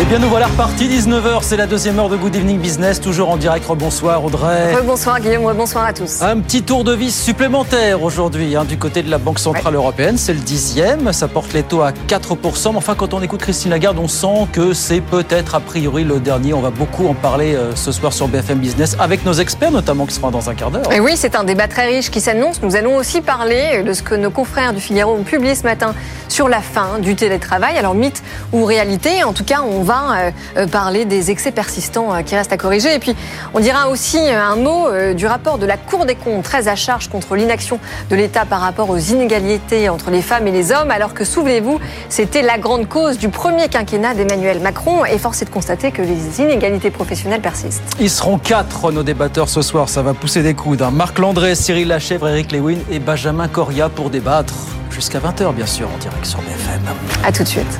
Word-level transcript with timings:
Eh 0.00 0.04
bien, 0.04 0.20
nous 0.20 0.28
voilà 0.28 0.46
repartis. 0.46 0.86
19h, 0.86 1.40
c'est 1.42 1.56
la 1.56 1.66
deuxième 1.66 1.98
heure 1.98 2.08
de 2.08 2.16
Good 2.16 2.36
Evening 2.36 2.60
Business, 2.60 3.00
toujours 3.00 3.30
en 3.30 3.36
direct. 3.36 3.66
Bonsoir 3.66 4.24
Audrey. 4.24 4.76
Bonsoir 4.86 5.18
Guillaume, 5.18 5.52
bonsoir 5.56 5.86
à 5.86 5.92
tous. 5.92 6.22
Un 6.22 6.38
petit 6.38 6.62
tour 6.62 6.84
de 6.84 6.92
vis 6.92 7.12
supplémentaire 7.12 8.00
aujourd'hui 8.00 8.54
hein, 8.54 8.64
du 8.64 8.78
côté 8.78 9.02
de 9.02 9.10
la 9.10 9.18
Banque 9.18 9.40
Centrale 9.40 9.74
Européenne. 9.74 10.16
C'est 10.16 10.34
le 10.34 10.38
dixième, 10.38 11.12
ça 11.12 11.26
porte 11.26 11.52
les 11.52 11.64
taux 11.64 11.82
à 11.82 11.90
4%. 11.90 12.70
Mais 12.70 12.76
enfin, 12.76 12.94
quand 12.94 13.12
on 13.12 13.20
écoute 13.22 13.40
Christine 13.40 13.72
Lagarde, 13.72 13.98
on 13.98 14.06
sent 14.06 14.46
que 14.52 14.72
c'est 14.72 15.00
peut-être 15.00 15.56
a 15.56 15.60
priori 15.60 16.04
le 16.04 16.20
dernier. 16.20 16.54
On 16.54 16.60
va 16.60 16.70
beaucoup 16.70 17.08
en 17.08 17.14
parler 17.14 17.56
euh, 17.56 17.74
ce 17.74 17.90
soir 17.90 18.12
sur 18.12 18.28
BFM 18.28 18.58
Business 18.58 18.96
avec 19.00 19.24
nos 19.24 19.32
experts, 19.32 19.72
notamment 19.72 20.06
qui 20.06 20.14
seront 20.14 20.30
dans 20.30 20.48
un 20.48 20.54
quart 20.54 20.70
d'heure. 20.70 20.92
Et 20.92 21.00
oui, 21.00 21.14
c'est 21.16 21.34
un 21.34 21.42
débat 21.42 21.66
très 21.66 21.86
riche 21.86 22.12
qui 22.12 22.20
s'annonce. 22.20 22.62
Nous 22.62 22.76
allons 22.76 22.94
aussi 22.94 23.20
parler 23.20 23.82
de 23.82 23.92
ce 23.92 24.04
que 24.04 24.14
nos 24.14 24.30
confrères 24.30 24.72
du 24.72 24.80
Figaro 24.80 25.16
ont 25.16 25.24
publié 25.24 25.56
ce 25.56 25.64
matin 25.64 25.92
sur 26.28 26.48
la 26.48 26.60
fin 26.60 27.00
du 27.00 27.16
télétravail. 27.16 27.76
Alors, 27.76 27.96
mythe 27.96 28.22
ou 28.52 28.64
réalité, 28.64 29.24
en 29.24 29.32
tout 29.32 29.44
cas, 29.44 29.62
on 29.68 29.87
va 29.88 30.12
euh, 30.12 30.30
euh, 30.58 30.66
parler 30.66 31.06
des 31.06 31.30
excès 31.30 31.50
persistants 31.50 32.12
euh, 32.12 32.20
qui 32.20 32.36
restent 32.36 32.52
à 32.52 32.58
corriger. 32.58 32.94
Et 32.94 32.98
puis, 32.98 33.16
on 33.54 33.60
dira 33.60 33.88
aussi 33.88 34.18
un 34.18 34.56
mot 34.56 34.88
du 35.14 35.26
rapport 35.26 35.58
de 35.58 35.64
la 35.64 35.76
Cour 35.76 36.04
des 36.04 36.14
comptes, 36.14 36.42
très 36.42 36.68
à 36.68 36.76
charge 36.76 37.08
contre 37.08 37.34
l'inaction 37.36 37.78
de 38.10 38.16
l'État 38.16 38.44
par 38.44 38.60
rapport 38.60 38.90
aux 38.90 38.98
inégalités 38.98 39.88
entre 39.88 40.10
les 40.10 40.20
femmes 40.20 40.46
et 40.46 40.50
les 40.50 40.72
hommes, 40.72 40.90
alors 40.90 41.14
que, 41.14 41.24
souvenez-vous, 41.24 41.80
c'était 42.08 42.42
la 42.42 42.58
grande 42.58 42.88
cause 42.88 43.16
du 43.18 43.28
premier 43.30 43.68
quinquennat 43.68 44.14
d'Emmanuel 44.14 44.60
Macron. 44.60 45.04
Et 45.06 45.18
force 45.18 45.40
est 45.40 45.46
de 45.46 45.50
constater 45.50 45.90
que 45.90 46.02
les 46.02 46.40
inégalités 46.40 46.90
professionnelles 46.90 47.40
persistent. 47.40 47.82
Ils 47.98 48.10
seront 48.10 48.38
quatre, 48.38 48.92
nos 48.92 49.02
débatteurs, 49.02 49.48
ce 49.48 49.62
soir. 49.62 49.88
Ça 49.88 50.02
va 50.02 50.12
pousser 50.12 50.42
des 50.42 50.54
coudes. 50.54 50.82
Hein. 50.82 50.90
Marc 50.90 51.18
Landré, 51.18 51.54
Cyril 51.54 51.88
Lachèvre, 51.88 52.28
Eric 52.28 52.52
Lewin 52.52 52.78
et 52.90 52.98
Benjamin 52.98 53.48
Coria 53.48 53.88
pour 53.88 54.10
débattre 54.10 54.54
jusqu'à 54.90 55.20
20h, 55.20 55.54
bien 55.54 55.66
sûr, 55.66 55.88
en 55.94 55.98
direct 55.98 56.26
sur 56.26 56.40
BFM. 56.40 56.82
A 57.24 57.32
tout 57.32 57.42
de 57.42 57.48
suite. 57.48 57.78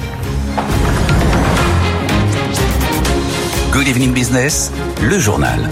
Good 3.79 3.87
Evening 3.87 4.13
Business, 4.13 4.73
le 5.01 5.21
journal. 5.21 5.71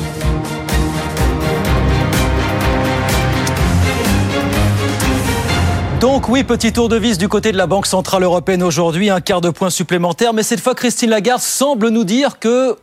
Donc 5.99 6.29
oui, 6.29 6.45
petit 6.45 6.73
tour 6.73 6.89
de 6.89 6.97
vis 6.97 7.19
du 7.19 7.27
côté 7.29 7.51
de 7.51 7.57
la 7.57 7.67
Banque 7.67 7.87
Centrale 7.87 8.23
Européenne 8.23 8.63
aujourd'hui, 8.63 9.11
un 9.11 9.21
quart 9.21 9.41
de 9.41 9.51
point 9.51 9.71
supplémentaire, 9.71 10.35
mais 10.35 10.45
cette 10.45 10.61
fois 10.61 10.77
Christine 10.77 11.11
Lagarde 11.11 11.43
semble 11.43 11.89
nous 11.89 12.05
dire 12.05 12.39
que 12.39 12.77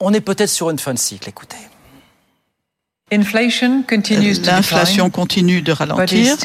on 0.00 0.12
est 0.12 0.20
peut-être 0.20 0.50
sur 0.50 0.70
une 0.70 0.80
fin 0.80 0.92
de 0.92 0.98
cycle. 0.98 1.28
Écoutez. 1.28 1.73
L'inflation 3.12 5.10
continue 5.10 5.62
de 5.62 5.72
ralentir, 5.72 6.36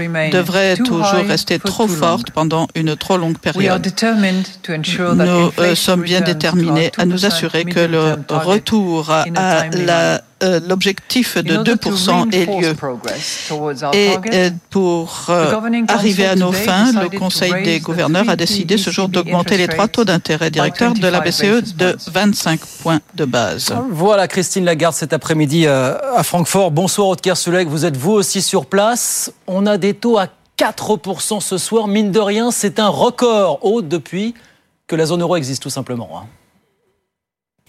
mais 0.00 0.30
devrait 0.30 0.76
toujours 0.76 1.24
rester 1.26 1.58
trop 1.58 1.86
forte 1.86 2.30
pendant 2.30 2.68
une 2.74 2.96
trop 2.96 3.16
longue 3.16 3.38
période. 3.38 3.86
Nous 4.66 5.52
euh, 5.58 5.74
sommes 5.74 6.02
bien 6.02 6.20
déterminés 6.20 6.90
à 6.96 7.04
nous 7.04 7.26
assurer 7.26 7.64
que 7.64 7.80
le 7.80 8.16
retour 8.28 9.10
à 9.10 9.26
la 9.72 10.22
euh, 10.42 10.60
l'objectif 10.68 11.36
de 11.36 11.56
2% 11.56 12.32
ait 12.32 12.46
lieu. 12.46 12.74
Et 13.92 14.16
euh, 14.32 14.50
pour 14.70 15.26
euh, 15.30 15.52
arriver 15.88 16.26
à 16.26 16.36
nos 16.36 16.52
fins, 16.52 16.92
le 16.92 17.18
Conseil 17.18 17.62
des 17.64 17.80
gouverneurs 17.80 18.28
a 18.28 18.36
décidé 18.36 18.78
ce 18.78 18.90
jour 18.90 19.08
d'augmenter 19.08 19.56
les 19.56 19.66
trois 19.66 19.88
taux 19.88 20.04
d'intérêt 20.04 20.50
directeurs 20.50 20.94
de 20.94 21.08
la 21.08 21.20
BCE 21.20 21.74
de 21.74 21.96
25 22.12 22.60
points 22.82 23.00
de 23.14 23.24
base. 23.24 23.74
Voilà 23.90 24.28
Christine 24.28 24.64
Lagarde 24.64 24.94
cet 24.94 25.12
après-midi 25.12 25.66
à 25.66 26.22
Francfort. 26.22 26.70
Bonsoir 26.70 27.08
Aude 27.08 27.20
Kersulek, 27.20 27.66
vous 27.66 27.84
êtes 27.84 27.96
vous 27.96 28.12
aussi 28.12 28.40
sur 28.40 28.66
place. 28.66 29.32
On 29.46 29.66
a 29.66 29.76
des 29.76 29.94
taux 29.94 30.18
à 30.18 30.28
4% 30.56 31.40
ce 31.40 31.58
soir. 31.58 31.88
Mine 31.88 32.12
de 32.12 32.20
rien, 32.20 32.50
c'est 32.50 32.78
un 32.78 32.88
record 32.88 33.58
haut 33.62 33.82
depuis 33.82 34.34
que 34.86 34.96
la 34.96 35.06
zone 35.06 35.22
euro 35.22 35.36
existe 35.36 35.62
tout 35.62 35.70
simplement. 35.70 36.26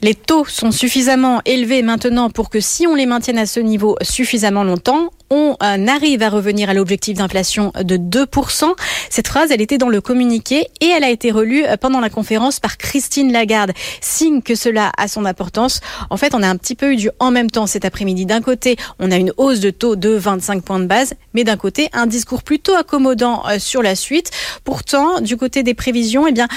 Les 0.02 0.16
taux 0.16 0.46
sont 0.46 0.72
suffisamment 0.72 1.42
élevés 1.46 1.82
maintenant 1.82 2.30
pour 2.30 2.50
que 2.50 2.62
si 2.62 2.88
on 2.88 2.96
les 2.96 3.06
maintienne 3.06 3.38
à 3.38 3.46
ce 3.46 3.60
niveau 3.60 3.98
suffisamment 4.02 4.64
longtemps, 4.64 5.12
on 5.30 5.56
euh, 5.62 5.88
arrive 5.88 6.24
à 6.24 6.30
revenir 6.30 6.70
à 6.70 6.74
l'objectif 6.74 7.18
d'inflation 7.18 7.72
de 7.80 7.98
2%. 7.98 8.66
Cette 9.10 9.28
phrase, 9.28 9.52
elle 9.52 9.62
était 9.62 9.78
dans 9.78 9.90
le 9.90 10.02
communiqué 10.02 10.68
et 10.82 10.88
elle 10.88 11.04
a 11.04 11.10
été 11.10 11.32
relue 11.32 11.64
euh, 11.66 11.78
pendant 11.78 12.00
la 12.00 12.10
conférence 12.10 12.60
par 12.60 12.78
Christine 12.78 13.32
Lagarde. 13.32 13.72
Signe 14.02 14.42
que 14.42 14.56
cela 14.56 14.92
a 14.98 15.08
son 15.08 15.26
importance. 15.26 15.82
En 16.10 16.18
fait, 16.18 16.34
on 16.34 16.42
a 16.42 16.48
un 16.48 16.58
petit 16.58 16.76
peu 16.76 16.94
eu 16.94 16.96
du 16.96 17.10
en 17.20 17.32
même 17.32 17.52
temps 17.52 17.68
cet 17.68 17.86
après-midi. 17.86 18.26
D'un 18.26 18.42
côté, 18.42 18.76
on 19.00 19.12
a 19.12 19.18
une 19.18 19.32
hausse 19.38 19.60
de 19.60 19.70
taux 19.70 19.96
de 19.96 20.10
25 20.10 20.64
points 20.64 20.80
de 20.80 20.86
base, 20.86 21.14
mais 21.34 21.44
d'un 21.44 21.58
côté, 21.58 21.90
un 21.94 22.08
discours 22.08 22.44
plutôt 22.44 22.74
accommodant 22.74 23.44
euh, 23.48 23.60
sur 23.60 23.84
la 23.84 23.96
suite. 23.96 24.32
Pourtant, 24.64 25.22
du 25.22 25.38
côté 25.38 25.64
des 25.64 25.74
prévisions, 25.74 26.28
eh 26.28 26.32
bien, 26.32 26.48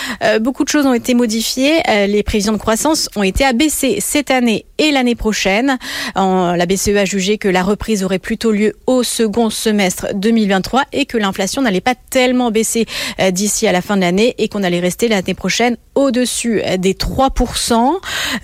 beaucoup 0.40 0.64
de 0.64 0.68
choses 0.68 0.86
ont 0.86 0.94
été 0.94 1.14
modifiées. 1.14 1.80
Les 1.88 2.22
prévisions 2.22 2.52
de 2.52 2.58
croissance 2.58 3.08
ont 3.16 3.22
été 3.22 3.44
abaissées 3.44 3.98
cette 4.00 4.30
année 4.30 4.66
et 4.78 4.90
l'année 4.90 5.14
prochaine. 5.14 5.78
La 6.14 6.66
BCE 6.66 6.96
a 6.96 7.04
jugé 7.04 7.38
que 7.38 7.48
la 7.48 7.62
reprise 7.62 8.04
aurait 8.04 8.18
plutôt 8.18 8.52
lieu 8.52 8.61
au 8.86 9.02
second 9.02 9.50
semestre 9.50 10.08
2023 10.14 10.84
et 10.92 11.06
que 11.06 11.18
l'inflation 11.18 11.62
n'allait 11.62 11.80
pas 11.80 11.94
tellement 11.94 12.50
baisser 12.50 12.86
euh, 13.20 13.30
d'ici 13.30 13.66
à 13.66 13.72
la 13.72 13.82
fin 13.82 13.96
de 13.96 14.02
l'année 14.02 14.34
et 14.38 14.48
qu'on 14.48 14.62
allait 14.62 14.80
rester 14.80 15.08
l'année 15.08 15.34
prochaine 15.34 15.76
au-dessus 15.94 16.62
euh, 16.62 16.76
des 16.76 16.94
3%. 16.94 17.94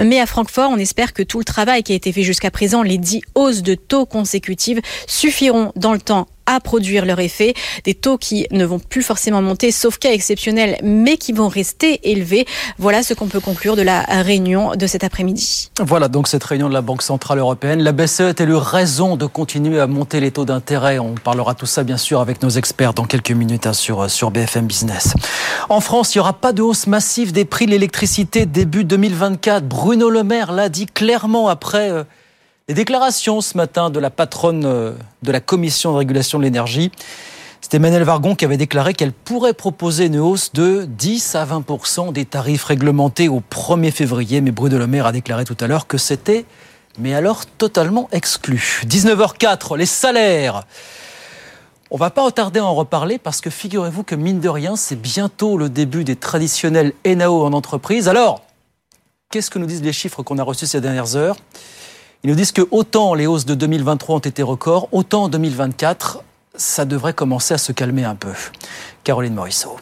Mais 0.04 0.20
à 0.20 0.26
Francfort, 0.26 0.70
on 0.70 0.78
espère 0.78 1.12
que 1.12 1.22
tout 1.22 1.38
le 1.38 1.44
travail 1.44 1.82
qui 1.82 1.92
a 1.92 1.96
été 1.96 2.12
fait 2.12 2.22
jusqu'à 2.22 2.50
présent, 2.50 2.82
les 2.82 2.98
10 2.98 3.22
hausses 3.34 3.62
de 3.62 3.74
taux 3.74 4.06
consécutives, 4.06 4.80
suffiront 5.06 5.72
dans 5.76 5.92
le 5.92 6.00
temps 6.00 6.26
à 6.48 6.60
produire 6.60 7.04
leur 7.04 7.20
effet. 7.20 7.54
Des 7.84 7.94
taux 7.94 8.18
qui 8.18 8.46
ne 8.50 8.64
vont 8.64 8.78
plus 8.78 9.02
forcément 9.02 9.42
monter, 9.42 9.70
sauf 9.70 9.98
cas 9.98 10.10
exceptionnels, 10.10 10.78
mais 10.82 11.18
qui 11.18 11.32
vont 11.32 11.48
rester 11.48 12.10
élevés. 12.10 12.46
Voilà 12.78 13.02
ce 13.02 13.14
qu'on 13.14 13.26
peut 13.26 13.40
conclure 13.40 13.76
de 13.76 13.82
la 13.82 14.00
réunion 14.00 14.72
de 14.74 14.86
cet 14.86 15.04
après-midi. 15.04 15.70
Voilà 15.78 16.08
donc 16.08 16.26
cette 16.26 16.42
réunion 16.42 16.68
de 16.68 16.74
la 16.74 16.80
Banque 16.80 17.02
Centrale 17.02 17.38
Européenne. 17.38 17.82
La 17.82 17.92
BCE 17.92 18.20
a-t-elle 18.22 18.48
eu 18.48 18.54
raison 18.54 19.16
de 19.16 19.26
continuer 19.26 19.78
à 19.78 19.86
monter 19.86 20.20
les 20.20 20.30
taux 20.30 20.46
d'intérêt 20.46 20.98
On 20.98 21.14
parlera 21.14 21.54
tout 21.54 21.66
ça 21.66 21.84
bien 21.84 21.98
sûr 21.98 22.20
avec 22.20 22.42
nos 22.42 22.48
experts 22.48 22.94
dans 22.94 23.04
quelques 23.04 23.30
minutes 23.30 23.66
hein, 23.66 23.74
sur, 23.74 24.10
sur 24.10 24.30
BFM 24.30 24.66
Business. 24.66 25.12
En 25.68 25.80
France, 25.80 26.14
il 26.14 26.18
n'y 26.18 26.20
aura 26.20 26.32
pas 26.32 26.52
de 26.52 26.62
hausse 26.62 26.86
massive 26.86 27.32
des 27.32 27.44
prix 27.44 27.66
de 27.66 27.72
l'électricité 27.72 28.46
début 28.46 28.84
2024. 28.84 29.66
Bruno 29.66 30.08
Le 30.08 30.24
Maire 30.24 30.52
l'a 30.52 30.70
dit 30.70 30.86
clairement 30.86 31.48
après... 31.48 31.90
Euh, 31.90 32.04
les 32.68 32.74
déclarations 32.74 33.40
ce 33.40 33.56
matin 33.56 33.88
de 33.88 33.98
la 33.98 34.10
patronne 34.10 34.64
euh, 34.66 34.92
de 35.22 35.32
la 35.32 35.40
Commission 35.40 35.92
de 35.92 35.96
régulation 35.96 36.38
de 36.38 36.44
l'énergie, 36.44 36.92
c'était 37.62 37.78
Emmanuel 37.78 38.02
Vargon 38.02 38.34
qui 38.34 38.44
avait 38.44 38.58
déclaré 38.58 38.92
qu'elle 38.92 39.12
pourrait 39.12 39.54
proposer 39.54 40.06
une 40.06 40.18
hausse 40.18 40.52
de 40.52 40.84
10 40.84 41.34
à 41.34 41.46
20% 41.46 42.12
des 42.12 42.26
tarifs 42.26 42.64
réglementés 42.64 43.28
au 43.28 43.40
1er 43.50 43.90
février. 43.90 44.40
Mais 44.42 44.50
Bruno 44.50 44.78
Le 44.78 44.86
Maire 44.86 45.06
a 45.06 45.12
déclaré 45.12 45.44
tout 45.44 45.56
à 45.60 45.66
l'heure 45.66 45.86
que 45.86 45.96
c'était, 45.96 46.44
mais 46.98 47.14
alors 47.14 47.46
totalement 47.46 48.08
exclu. 48.12 48.82
19h04, 48.86 49.76
les 49.76 49.86
salaires. 49.86 50.64
On 51.90 51.96
va 51.96 52.10
pas 52.10 52.22
retarder 52.22 52.60
à 52.60 52.64
en 52.66 52.74
reparler 52.74 53.16
parce 53.16 53.40
que 53.40 53.48
figurez-vous 53.48 54.02
que 54.02 54.14
mine 54.14 54.40
de 54.40 54.48
rien, 54.48 54.76
c'est 54.76 55.00
bientôt 55.00 55.56
le 55.56 55.70
début 55.70 56.04
des 56.04 56.16
traditionnels 56.16 56.92
NAO 57.06 57.44
en 57.44 57.54
entreprise. 57.54 58.08
Alors, 58.08 58.42
qu'est-ce 59.30 59.50
que 59.50 59.58
nous 59.58 59.66
disent 59.66 59.82
les 59.82 59.94
chiffres 59.94 60.22
qu'on 60.22 60.36
a 60.36 60.42
reçus 60.42 60.66
ces 60.66 60.82
dernières 60.82 61.16
heures? 61.16 61.36
Ils 62.24 62.30
nous 62.30 62.36
disent 62.36 62.52
que 62.52 62.66
autant 62.70 63.14
les 63.14 63.26
hausses 63.26 63.46
de 63.46 63.54
2023 63.54 64.16
ont 64.16 64.18
été 64.18 64.42
records, 64.42 64.88
autant 64.92 65.24
en 65.24 65.28
2024, 65.28 66.22
ça 66.54 66.84
devrait 66.84 67.14
commencer 67.14 67.54
à 67.54 67.58
se 67.58 67.72
calmer 67.72 68.04
un 68.04 68.16
peu. 68.16 68.32
Caroline 69.04 69.34
Morisseau. 69.34 69.76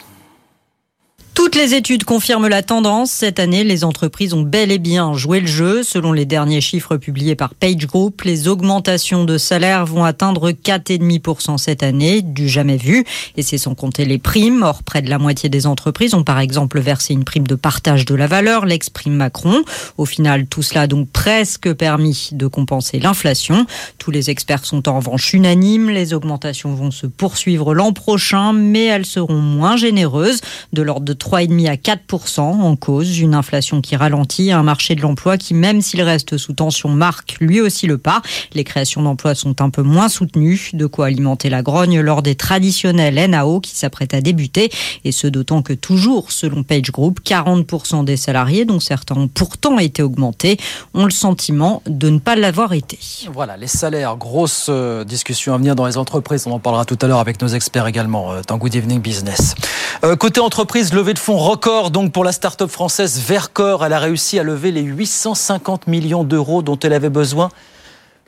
Toutes 1.37 1.55
les 1.55 1.75
études 1.75 2.05
confirment 2.05 2.49
la 2.49 2.63
tendance. 2.63 3.11
Cette 3.11 3.39
année, 3.39 3.63
les 3.63 3.85
entreprises 3.85 4.33
ont 4.33 4.41
bel 4.41 4.73
et 4.73 4.79
bien 4.79 5.13
joué 5.13 5.41
le 5.41 5.47
jeu. 5.47 5.83
Selon 5.83 6.15
les 6.15 6.25
derniers 6.25 6.63
chiffres 6.63 6.97
publiés 6.97 7.35
par 7.35 7.53
Page 7.53 7.87
Group, 7.87 8.23
les 8.23 8.49
augmentations 8.49 9.25
de 9.25 9.37
salaire 9.37 9.85
vont 9.85 10.03
atteindre 10.03 10.51
4,5% 10.51 11.59
cette 11.59 11.83
année, 11.83 12.23
du 12.23 12.49
jamais 12.49 12.79
vu. 12.79 13.05
Et 13.37 13.43
c'est 13.43 13.59
sans 13.59 13.75
compter 13.75 14.07
les 14.07 14.17
primes. 14.17 14.63
Or, 14.63 14.83
près 14.83 15.03
de 15.03 15.11
la 15.11 15.19
moitié 15.19 15.51
des 15.51 15.67
entreprises 15.67 16.15
ont 16.15 16.25
par 16.25 16.39
exemple 16.39 16.81
versé 16.81 17.13
une 17.13 17.25
prime 17.25 17.47
de 17.47 17.55
partage 17.55 18.07
de 18.07 18.15
la 18.15 18.27
valeur, 18.27 18.65
l'exprime 18.65 19.17
Macron. 19.17 19.63
Au 19.99 20.07
final, 20.07 20.47
tout 20.47 20.63
cela 20.63 20.83
a 20.83 20.87
donc 20.87 21.11
presque 21.11 21.71
permis 21.75 22.31
de 22.33 22.47
compenser 22.47 22.99
l'inflation. 22.99 23.67
Tous 23.99 24.11
les 24.11 24.31
experts 24.31 24.65
sont 24.65 24.89
en 24.89 24.97
revanche 24.97 25.35
unanimes. 25.35 25.91
Les 25.91 26.15
augmentations 26.15 26.73
vont 26.73 26.91
se 26.91 27.07
poursuivre 27.07 27.75
l'an 27.75 27.93
prochain, 27.93 28.55
mais 28.55 28.87
elles 28.87 29.05
seront 29.05 29.43
moins 29.43 29.77
généreuses. 29.77 30.41
de 30.73 30.81
l'ordre 30.81 31.05
de 31.05 31.13
3,5 31.27 31.69
à 31.69 31.75
4% 31.75 32.41
en 32.41 32.77
cause 32.77 33.19
une 33.19 33.35
inflation 33.35 33.81
qui 33.81 33.97
ralentit, 33.97 34.53
un 34.53 34.63
marché 34.63 34.95
de 34.95 35.01
l'emploi 35.01 35.37
qui, 35.37 35.55
même 35.55 35.81
s'il 35.81 36.01
reste 36.03 36.37
sous 36.37 36.53
tension, 36.53 36.89
marque 36.89 37.39
lui 37.41 37.61
aussi 37.61 37.89
le 37.89 37.99
pas. 37.99 38.23
Les 38.55 38.63
créations 38.63 39.03
d'emplois 39.03 39.35
sont 39.35 39.61
un 39.61 39.71
peu 39.71 39.83
moins 39.83 40.09
soutenues, 40.09 40.71
de 40.73 40.87
quoi 40.87 41.07
alimenter 41.07 41.51
la 41.51 41.63
grogne 41.63 42.01
lors 42.01 42.23
des 42.23 42.37
traditionnels 42.37 43.29
NAO 43.29 43.59
qui 43.59 43.75
s'apprêtent 43.75 44.15
à 44.15 44.21
débuter, 44.21 44.71
et 45.05 45.11
ce 45.11 45.27
d'autant 45.27 45.63
que 45.63 45.73
toujours, 45.73 46.31
selon 46.31 46.63
Page 46.63 46.93
Group, 46.93 47.19
40% 47.25 48.05
des 48.05 48.17
salariés, 48.17 48.65
dont 48.65 48.79
certains 48.79 49.17
ont 49.17 49.29
pourtant 49.29 49.81
été 49.81 50.05
augmentés, 50.05 50.59
ont 50.95 51.07
le 51.07 51.11
sentiment 51.11 51.83
de 51.87 52.09
ne 52.09 52.21
pas 52.21 52.37
l'avoir 52.37 52.73
été. 52.73 53.01
Voilà, 53.33 53.57
les 53.57 53.67
salaires, 53.67 54.17
grosse 54.17 54.67
euh, 54.69 55.03
discussion 55.03 55.55
à 55.55 55.59
venir 55.59 55.75
dans 55.75 55.87
les 55.87 55.97
entreprises, 55.99 56.47
on 56.47 56.53
en 56.53 56.61
parlera 56.61 56.85
tout 56.85 56.99
à 57.03 57.09
l'heure 57.09 57.19
avec 57.19 57.43
nos 57.43 57.49
experts 57.49 57.89
également 57.89 58.31
euh, 58.31 58.43
dans 58.47 58.59
Good 58.59 58.77
Evening 58.77 59.01
Business. 59.01 59.57
Euh, 60.05 60.15
côté 60.15 60.41
entreprise, 60.41 60.93
levée 60.93 61.16
fonds 61.17 61.39
record 61.39 61.91
donc 61.91 62.13
pour 62.13 62.25
la 62.25 62.33
start-up 62.33 62.71
française 62.71 63.21
Vercor, 63.21 63.85
elle 63.85 63.93
a 63.93 63.99
réussi 63.99 64.39
à 64.39 64.43
lever 64.43 64.71
les 64.73 64.83
850 64.83 65.87
millions 65.87 66.25
d'euros 66.25 66.63
dont 66.63 66.79
elle 66.79 66.93
avait 66.93 67.11
besoin 67.11 67.49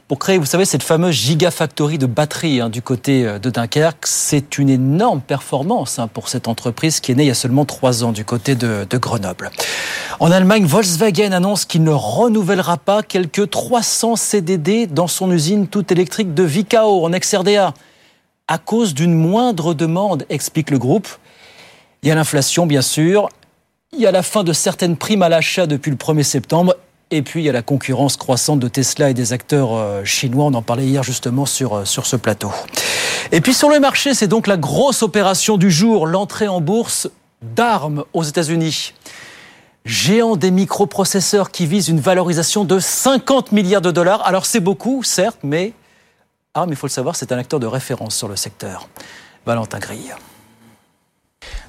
pour 0.08 0.18
créer, 0.18 0.38
vous 0.38 0.46
savez, 0.46 0.64
cette 0.64 0.82
fameuse 0.82 1.14
gigafactory 1.14 1.98
de 1.98 2.06
batteries 2.06 2.62
hein, 2.62 2.70
du 2.70 2.80
côté 2.80 3.26
euh, 3.26 3.38
de 3.38 3.50
Dunkerque. 3.50 4.06
C'est 4.06 4.56
une 4.56 4.70
énorme 4.70 5.20
performance 5.20 5.98
hein, 5.98 6.08
pour 6.08 6.30
cette 6.30 6.48
entreprise 6.48 7.00
qui 7.00 7.12
est 7.12 7.14
née 7.14 7.24
il 7.24 7.28
y 7.28 7.30
a 7.30 7.34
seulement 7.34 7.66
trois 7.66 8.04
ans 8.04 8.12
du 8.12 8.24
côté 8.24 8.54
de, 8.54 8.86
de 8.88 8.96
Grenoble. 8.96 9.50
En 10.18 10.32
Allemagne, 10.32 10.64
Volkswagen 10.64 11.32
annonce 11.32 11.66
qu'il 11.66 11.84
ne 11.84 11.90
renouvellera 11.90 12.78
pas 12.78 13.02
quelques 13.02 13.50
300 13.50 14.16
CDD 14.16 14.86
dans 14.86 15.08
son 15.08 15.30
usine 15.30 15.66
toute 15.66 15.92
électrique 15.92 16.32
de 16.32 16.42
Vicao 16.42 17.04
en 17.04 17.12
ex-RDA 17.12 17.74
à 18.48 18.56
cause 18.56 18.94
d'une 18.94 19.12
moindre 19.12 19.74
demande, 19.74 20.24
explique 20.30 20.70
le 20.70 20.78
groupe. 20.78 21.06
Il 22.02 22.08
y 22.08 22.12
a 22.12 22.14
l'inflation, 22.14 22.66
bien 22.66 22.82
sûr. 22.82 23.28
Il 23.92 24.00
y 24.00 24.06
a 24.06 24.12
la 24.12 24.22
fin 24.22 24.44
de 24.44 24.52
certaines 24.52 24.96
primes 24.96 25.22
à 25.22 25.28
l'achat 25.28 25.66
depuis 25.66 25.90
le 25.90 25.96
1er 25.96 26.22
septembre 26.22 26.74
et 27.10 27.22
puis 27.22 27.40
il 27.40 27.44
y 27.46 27.48
a 27.48 27.52
la 27.52 27.62
concurrence 27.62 28.16
croissante 28.16 28.60
de 28.60 28.68
Tesla 28.68 29.10
et 29.10 29.14
des 29.14 29.32
acteurs 29.32 29.72
euh, 29.72 30.04
chinois. 30.04 30.44
On 30.44 30.54
en 30.54 30.62
parlait 30.62 30.86
hier 30.86 31.02
justement 31.02 31.46
sur, 31.46 31.74
euh, 31.74 31.84
sur 31.84 32.06
ce 32.06 32.16
plateau. 32.16 32.52
Et 33.32 33.40
puis 33.40 33.54
sur 33.54 33.70
le 33.70 33.80
marché, 33.80 34.14
c'est 34.14 34.28
donc 34.28 34.46
la 34.46 34.56
grosse 34.56 35.02
opération 35.02 35.56
du 35.56 35.70
jour, 35.70 36.06
l'entrée 36.06 36.48
en 36.48 36.60
bourse 36.60 37.08
d'armes 37.42 38.04
aux 38.12 38.22
États-Unis. 38.22 38.92
Géant 39.84 40.36
des 40.36 40.50
microprocesseurs 40.50 41.50
qui 41.50 41.66
vise 41.66 41.88
une 41.88 42.00
valorisation 42.00 42.64
de 42.64 42.78
50 42.78 43.52
milliards 43.52 43.80
de 43.80 43.90
dollars. 43.90 44.26
Alors 44.26 44.44
c'est 44.44 44.60
beaucoup, 44.60 45.02
certes, 45.02 45.38
mais 45.42 45.72
ARM, 46.52 46.70
il 46.70 46.76
faut 46.76 46.86
le 46.86 46.92
savoir, 46.92 47.16
c'est 47.16 47.32
un 47.32 47.38
acteur 47.38 47.58
de 47.58 47.66
référence 47.66 48.14
sur 48.14 48.28
le 48.28 48.36
secteur. 48.36 48.88
Valentin 49.46 49.78
Grille. 49.78 50.14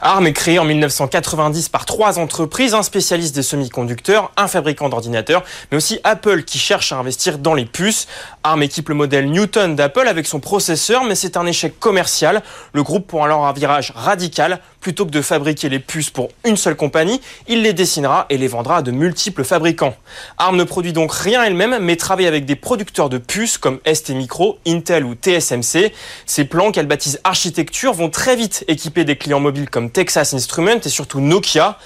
ARM 0.02 0.28
est 0.28 0.34
créé 0.34 0.60
en 0.60 0.64
1990 0.64 1.68
par 1.68 1.86
trois 1.86 2.20
entreprises, 2.20 2.74
un 2.74 2.84
spécialiste 2.84 3.36
des 3.36 3.44
semi-conducteurs, 3.44 4.32
un 4.38 4.48
fabricant 4.48 4.88
d'ordinateurs, 4.88 5.44
mais 5.72 5.78
aussi 5.78 6.00
Apple 6.06 6.44
qui 6.44 6.58
cherche 6.58 6.94
à 6.94 6.98
investir 6.98 7.38
dans 7.38 7.54
les 7.54 7.66
puces. 7.66 8.08
ARM 8.46 8.64
équipe 8.64 8.88
le 8.88 8.96
modèle 8.96 9.30
Newton 9.30 9.76
d'Apple 9.76 10.08
avec 10.08 10.26
son 10.26 10.40
processeur, 10.40 11.04
mais 11.04 11.16
c'est 11.16 11.36
un 11.36 11.46
échec 11.46 11.78
commercial. 11.80 12.42
Le 12.72 12.82
groupe 12.82 13.08
prend 13.08 13.26
alors 13.26 13.46
un 13.46 13.52
virage 13.52 13.92
radical. 13.94 14.62
Plutôt 14.80 15.06
que 15.06 15.12
de 15.12 15.22
fabriquer 15.22 15.68
les 15.68 15.80
puces 15.80 16.10
pour 16.10 16.30
une 16.46 16.56
seule 16.56 16.78
compagnie, 16.78 17.20
il 17.50 17.64
les 17.64 17.74
dessinera 17.74 18.26
et 18.30 18.38
les 18.38 18.48
vendra 18.48 18.78
à 18.78 18.82
de 18.82 18.92
multiples 18.92 19.44
fabricants. 19.44 19.94
ARM 20.38 20.56
ne 20.56 20.64
produit 20.64 20.94
donc 20.94 21.12
rien 21.12 21.44
elle-même, 21.44 21.80
mais 21.82 21.98
travaille 21.98 22.28
avec 22.28 22.46
des 22.46 22.56
producteurs 22.56 23.10
de 23.10 23.18
puces 23.18 23.58
comme 23.58 23.80
ST 23.86 24.12
Micro, 24.12 24.58
Intel 24.66 25.04
ou 25.04 25.16
TSMC. 25.16 25.92
Ces 26.26 26.46
plans 26.46 26.72
qu'elle 26.72 26.88
baptise 26.88 27.20
architecture 27.26 27.92
vont 27.92 28.10
très 28.10 28.38
vite 28.38 28.64
équiper 28.70 29.04
des 29.04 29.18
clients 29.18 29.42
mobiles 29.42 29.70
comme 29.70 29.89
Texas 29.90 30.34
Instruments 30.34 30.82
et 30.86 30.90
surtout 30.90 31.20
Nokia. 31.20 31.78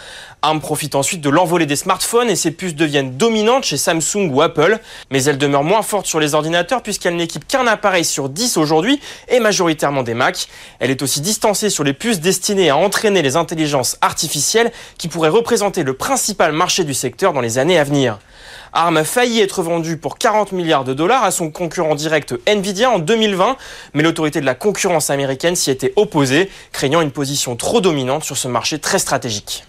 ARM 0.44 0.60
profite 0.60 0.96
ensuite 0.96 1.22
de 1.22 1.30
l'envolée 1.30 1.66
des 1.66 1.78
smartphones 1.78 2.30
et 2.30 2.36
ses 2.36 2.52
puces 2.52 2.76
deviennent 2.76 3.16
dominantes 3.16 3.64
chez 3.64 3.78
Samsung 3.78 4.30
ou 4.30 4.42
Apple, 4.42 4.78
mais 5.10 5.24
elle 5.24 5.38
demeure 5.38 5.64
moins 5.64 5.82
forte 5.82 6.06
sur 6.06 6.20
les 6.20 6.36
ordinateurs 6.36 6.84
puisqu'elle 6.84 7.16
n'équipe 7.16 7.48
qu'un 7.48 7.66
appareil 7.66 8.04
sur 8.04 8.28
10 8.28 8.58
aujourd'hui 8.58 9.00
et 9.30 9.40
majoritairement 9.40 10.04
des 10.04 10.14
Mac. 10.14 10.50
Elle 10.80 10.92
est 10.92 11.02
aussi 11.02 11.22
distancée 11.22 11.70
sur 11.70 11.86
les 11.86 11.94
puces 11.94 12.20
destinées 12.20 12.70
à 12.70 12.76
entraîner 12.76 13.22
les 13.22 13.38
intelligences 13.38 13.98
artificielles 14.02 14.74
qui 14.98 15.08
pourraient 15.08 15.30
représenter 15.30 15.84
le 15.84 15.94
principal 15.94 16.52
marché 16.52 16.84
du 16.84 16.94
secteur 16.94 17.32
dans 17.32 17.42
les 17.42 17.58
années 17.58 17.80
à 17.80 17.86
venir. 17.86 18.20
ARM 18.74 18.98
a 18.98 19.04
failli 19.04 19.40
être 19.40 19.62
vendu 19.62 19.98
pour 19.98 20.18
40 20.18 20.52
milliards 20.52 20.84
de 20.84 20.94
dollars 20.94 21.24
à 21.24 21.32
son 21.32 21.52
concurrent 21.52 21.94
direct 21.94 22.34
Nvidia 22.48 22.90
en 22.90 23.00
2020, 23.00 23.56
mais 23.94 24.02
l'autorité 24.02 24.42
de 24.42 24.46
la 24.46 24.56
concurrence 24.56 25.12
américaine 25.12 25.56
s'y 25.56 25.70
était 25.70 25.94
opposée, 25.96 26.50
craignant 26.72 27.02
une 27.02 27.12
position 27.12 27.56
trop 27.56 27.82
dominante 27.82 28.24
sur 28.24 28.36
ce 28.36 28.48
marché 28.48 28.80
très 28.80 28.98
stratégique. 28.98 29.66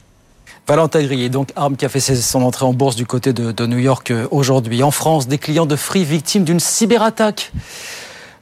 Valentin 0.67 1.03
Grillet, 1.03 1.29
donc 1.29 1.51
Arm 1.57 1.77
qui 1.77 1.85
a 1.85 1.91
fait 1.91 2.01
son 2.01 2.43
entrée 2.43 2.65
en 2.65 2.73
bourse 2.73 2.97
du 2.97 3.05
côté 3.05 3.35
de, 3.35 3.67
New 3.67 3.79
York 3.79 4.11
euh, 4.11 4.27
aujourd'hui. 4.31 4.83
En 4.83 4.91
France, 4.91 5.29
des 5.29 5.37
clients 5.37 5.67
de 5.67 5.77
Free 5.77 6.05
victimes 6.05 6.45
d'une 6.45 6.61
cyberattaque. 6.61 7.53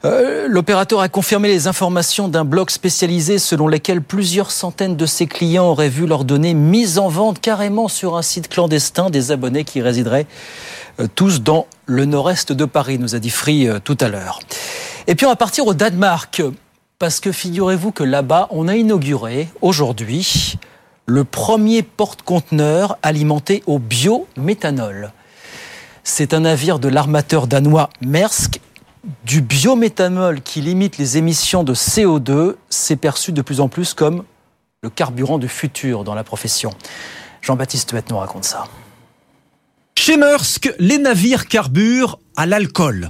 Euh, 0.05 0.47
l'opérateur 0.49 0.99
a 0.99 1.07
confirmé 1.07 1.47
les 1.47 1.67
informations 1.67 2.27
d'un 2.27 2.43
blog 2.43 2.69
spécialisé 2.69 3.39
selon 3.39 3.67
lesquels 3.67 4.01
plusieurs 4.01 4.51
centaines 4.51 4.97
de 4.97 5.05
ses 5.05 5.27
clients 5.27 5.65
auraient 5.65 5.89
vu 5.89 6.05
leurs 6.05 6.25
données 6.25 6.53
mises 6.53 6.99
en 6.99 7.07
vente 7.07 7.39
carrément 7.39 7.87
sur 7.87 8.17
un 8.17 8.21
site 8.21 8.49
clandestin 8.49 9.09
des 9.09 9.31
abonnés 9.31 9.63
qui 9.63 9.81
résideraient 9.81 10.27
euh, 10.99 11.07
tous 11.15 11.41
dans 11.41 11.67
le 11.85 12.05
nord-est 12.05 12.51
de 12.51 12.65
Paris, 12.65 12.99
nous 12.99 13.15
a 13.15 13.19
dit 13.19 13.29
Free 13.29 13.69
tout 13.83 13.97
à 14.01 14.09
l'heure. 14.09 14.39
Et 15.07 15.15
puis 15.15 15.25
on 15.25 15.29
va 15.29 15.35
partir 15.35 15.67
au 15.67 15.73
Danemark, 15.73 16.41
parce 16.99 17.19
que 17.19 17.31
figurez-vous 17.31 17.91
que 17.91 18.03
là-bas, 18.03 18.47
on 18.51 18.67
a 18.67 18.75
inauguré 18.75 19.49
aujourd'hui 19.61 20.57
le 21.05 21.25
premier 21.25 21.83
porte-conteneur 21.83 22.97
alimenté 23.03 23.63
au 23.65 23.79
biométhanol. 23.79 25.11
C'est 26.05 26.33
un 26.33 26.41
navire 26.41 26.79
de 26.79 26.87
l'armateur 26.87 27.47
danois 27.47 27.89
Maersk. 28.01 28.61
Du 29.25 29.41
biométhanol 29.41 30.41
qui 30.41 30.61
limite 30.61 30.97
les 30.97 31.17
émissions 31.17 31.63
de 31.63 31.73
CO2, 31.73 32.55
c'est 32.69 32.95
perçu 32.95 33.33
de 33.33 33.41
plus 33.41 33.59
en 33.59 33.67
plus 33.67 33.93
comme 33.93 34.23
le 34.81 34.89
carburant 34.89 35.39
du 35.39 35.49
futur 35.49 36.05
dans 36.05 36.15
la 36.15 36.23
profession. 36.23 36.71
Jean-Baptiste 37.41 37.91
Huette 37.91 38.09
nous 38.09 38.17
raconte 38.17 38.45
ça. 38.45 38.65
Chez 39.97 40.15
Maersk, 40.15 40.73
les 40.79 40.97
navires 40.97 41.47
carburent 41.47 42.17
à 42.37 42.45
l'alcool 42.45 43.09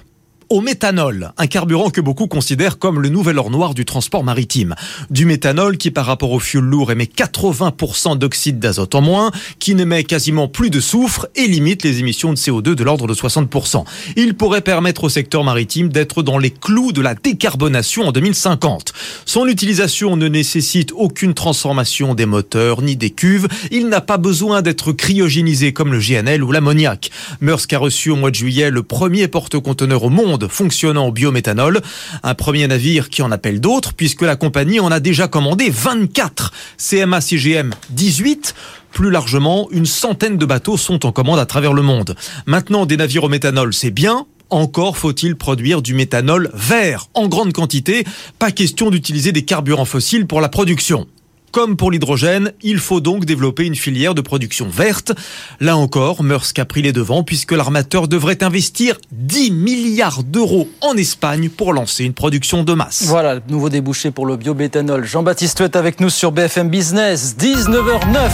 au 0.54 0.62
méthanol, 0.62 1.34
un 1.40 1.48
carburant 1.48 1.90
que 1.90 2.00
beaucoup 2.00 2.28
considèrent 2.28 2.78
comme 2.78 3.02
le 3.02 3.10
nouvel 3.10 3.40
or 3.40 3.50
noir 3.50 3.74
du 3.74 3.86
transport 3.86 4.24
maritime. 4.24 4.76
Du 5.10 5.26
méthanol 5.26 5.78
qui 5.78 5.90
par 5.90 6.06
rapport 6.06 6.30
au 6.30 6.38
fioul 6.38 6.64
lourd 6.64 6.92
émet 6.92 7.06
80% 7.06 8.20
d'oxyde 8.20 8.60
d'azote 8.60 8.94
en 8.94 9.02
moins, 9.02 9.32
qui 9.58 9.74
n'émet 9.74 10.04
quasiment 10.04 10.48
plus 10.48 10.70
de 10.70 10.80
soufre 10.80 11.26
et 11.36 11.48
limite 11.48 11.82
les 11.82 12.02
émissions 12.02 12.32
de 12.32 12.38
CO2 12.38 12.76
de 12.76 12.84
l'ordre 12.84 13.08
de 13.08 13.16
60%. 13.16 13.84
Il 14.16 14.36
pourrait 14.36 14.62
permettre 14.62 15.06
au 15.06 15.10
secteur 15.10 15.44
maritime 15.44 15.90
d'être 15.90 16.22
dans 16.22 16.38
les 16.38 16.52
clous 16.52 16.92
de 16.92 17.02
la 17.02 17.16
décarbonation 17.16 18.10
en 18.10 18.12
2050. 18.12 18.94
Son 19.26 19.48
utilisation 19.48 20.16
ne 20.18 20.28
nécessite 20.28 20.92
aucune 20.96 21.34
transformation 21.34 22.14
des 22.14 22.28
moteurs 22.28 22.84
ni 22.84 22.96
des 22.96 23.10
cuves. 23.10 23.48
Il 23.72 23.88
n'a 23.90 24.02
pas 24.02 24.20
besoin 24.20 24.62
d'être 24.62 24.92
cryogénisé 24.92 25.74
comme 25.74 25.92
le 25.92 26.00
GNL 26.00 26.44
ou 26.44 26.52
l'ammoniac. 26.52 27.10
Maersk 27.42 27.74
a 27.74 27.80
reçu 27.80 28.12
au 28.12 28.16
mois 28.16 28.30
de 28.30 28.36
juillet 28.36 28.70
le 28.70 28.84
premier 28.84 29.28
porte-conteneur 29.28 30.04
au 30.04 30.10
monde 30.12 30.43
fonctionnant 30.48 31.08
au 31.08 31.12
biométhanol. 31.12 31.82
Un 32.24 32.34
premier 32.34 32.68
navire 32.68 33.10
qui 33.10 33.22
en 33.22 33.32
appelle 33.32 33.60
d'autres 33.60 33.94
puisque 33.94 34.22
la 34.22 34.36
compagnie 34.36 34.80
en 34.80 34.92
a 34.92 35.00
déjà 35.00 35.28
commandé 35.28 35.70
24. 35.70 36.52
CMA 36.78 37.22
CGM 37.22 37.74
18. 37.92 38.56
Plus 38.92 39.10
largement, 39.10 39.68
une 39.72 39.88
centaine 39.88 40.38
de 40.38 40.46
bateaux 40.46 40.78
sont 40.78 41.06
en 41.06 41.12
commande 41.12 41.40
à 41.40 41.48
travers 41.48 41.74
le 41.74 41.82
monde. 41.82 42.16
Maintenant, 42.46 42.86
des 42.86 42.98
navires 42.98 43.24
au 43.24 43.30
méthanol, 43.30 43.74
c'est 43.74 43.90
bien, 43.90 44.28
encore 44.52 44.98
faut-il 44.98 45.36
produire 45.36 45.82
du 45.82 45.96
méthanol 45.96 46.52
vert 46.54 47.08
en 47.16 47.28
grande 47.28 47.54
quantité. 47.54 48.06
Pas 48.38 48.52
question 48.52 48.92
d'utiliser 48.92 49.32
des 49.32 49.46
carburants 49.46 49.86
fossiles 49.86 50.28
pour 50.28 50.42
la 50.42 50.50
production. 50.50 51.08
Comme 51.54 51.78
pour 51.78 51.92
l'hydrogène, 51.92 52.52
il 52.64 52.80
faut 52.80 53.00
donc 53.00 53.26
développer 53.26 53.66
une 53.66 53.76
filière 53.76 54.16
de 54.16 54.22
production 54.22 54.68
verte. 54.70 55.12
Là 55.60 55.78
encore, 55.78 56.24
Maersk 56.24 56.58
a 56.58 56.66
pris 56.66 56.82
les 56.82 56.94
devants 56.94 57.22
puisque 57.22 57.52
l'armateur 57.52 58.08
devrait 58.08 58.44
investir 58.44 58.98
10 59.12 59.52
milliards 59.52 60.24
d'euros 60.24 60.68
en 60.82 60.98
Espagne 60.98 61.50
pour 61.50 61.72
lancer 61.72 62.06
une 62.06 62.14
production 62.14 62.64
de 62.64 62.74
masse. 62.74 63.04
Voilà, 63.06 63.40
nouveau 63.50 63.70
débouché 63.70 64.10
pour 64.10 64.26
le 64.26 64.36
biométhanol. 64.36 65.06
Jean-Baptiste 65.06 65.62
est 65.62 65.76
avec 65.76 66.00
nous 66.00 66.10
sur 66.10 66.32
BFM 66.32 66.70
Business, 66.70 67.36
19h09. 67.40 68.32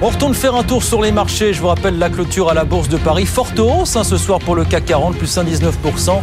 On 0.00 0.08
retourne 0.08 0.32
faire 0.32 0.54
un 0.54 0.62
tour 0.62 0.82
sur 0.82 1.02
les 1.02 1.12
marchés. 1.12 1.52
Je 1.52 1.60
vous 1.60 1.68
rappelle 1.68 1.98
la 1.98 2.08
clôture 2.08 2.48
à 2.48 2.54
la 2.54 2.64
Bourse 2.64 2.88
de 2.88 2.96
Paris. 2.96 3.26
Forte 3.26 3.58
hausse 3.58 3.94
hein, 3.94 4.04
ce 4.04 4.16
soir 4.16 4.38
pour 4.38 4.54
le 4.54 4.64
CAC 4.64 4.86
40, 4.86 5.18
plus 5.18 5.36
1,19%. 5.36 6.22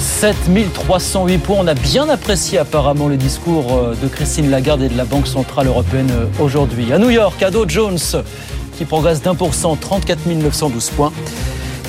7308 0.00 1.38
points. 1.38 1.58
On 1.60 1.66
a 1.66 1.74
bien 1.74 2.08
apprécié 2.08 2.58
apparemment 2.58 3.08
le 3.08 3.16
discours 3.16 3.76
euh, 3.76 3.94
de 4.02 4.08
Christine 4.08 4.50
Lagarde 4.50 4.82
et 4.82 4.88
de 4.88 4.96
la 4.96 5.04
Banque 5.04 5.26
Centrale 5.26 5.66
Européenne 5.66 6.10
euh, 6.10 6.42
aujourd'hui. 6.42 6.92
À 6.92 6.98
New 6.98 7.10
York, 7.10 7.42
à 7.42 7.50
Jones 7.68 7.98
qui 8.76 8.84
progresse 8.84 9.20
d'un 9.22 9.34
pour 9.34 9.54
cent, 9.54 9.76
34 9.76 10.26
912 10.26 10.90
points. 10.90 11.12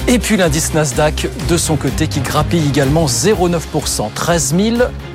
Et 0.08 0.20
puis 0.20 0.36
l'indice 0.36 0.74
Nasdaq 0.74 1.30
de 1.48 1.58
son 1.58 1.78
côté 1.78 2.08
qui 2.08 2.20
grappille 2.20 2.68
également 2.68 3.06
0,9%, 3.06 4.12
13 4.14 4.56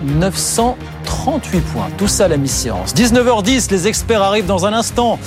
930 0.05 0.77
38 1.07 1.61
points. 1.61 1.89
Tout 1.97 2.09
ça 2.09 2.27
à 2.27 2.29
la 2.29 2.37
mi-séance. 2.37 2.95
19h10, 2.95 3.71
les 3.71 3.87
experts 3.87 4.21
arrivent 4.21 4.47
dans 4.47 4.67
un 4.67 4.75
instant. 4.75 5.19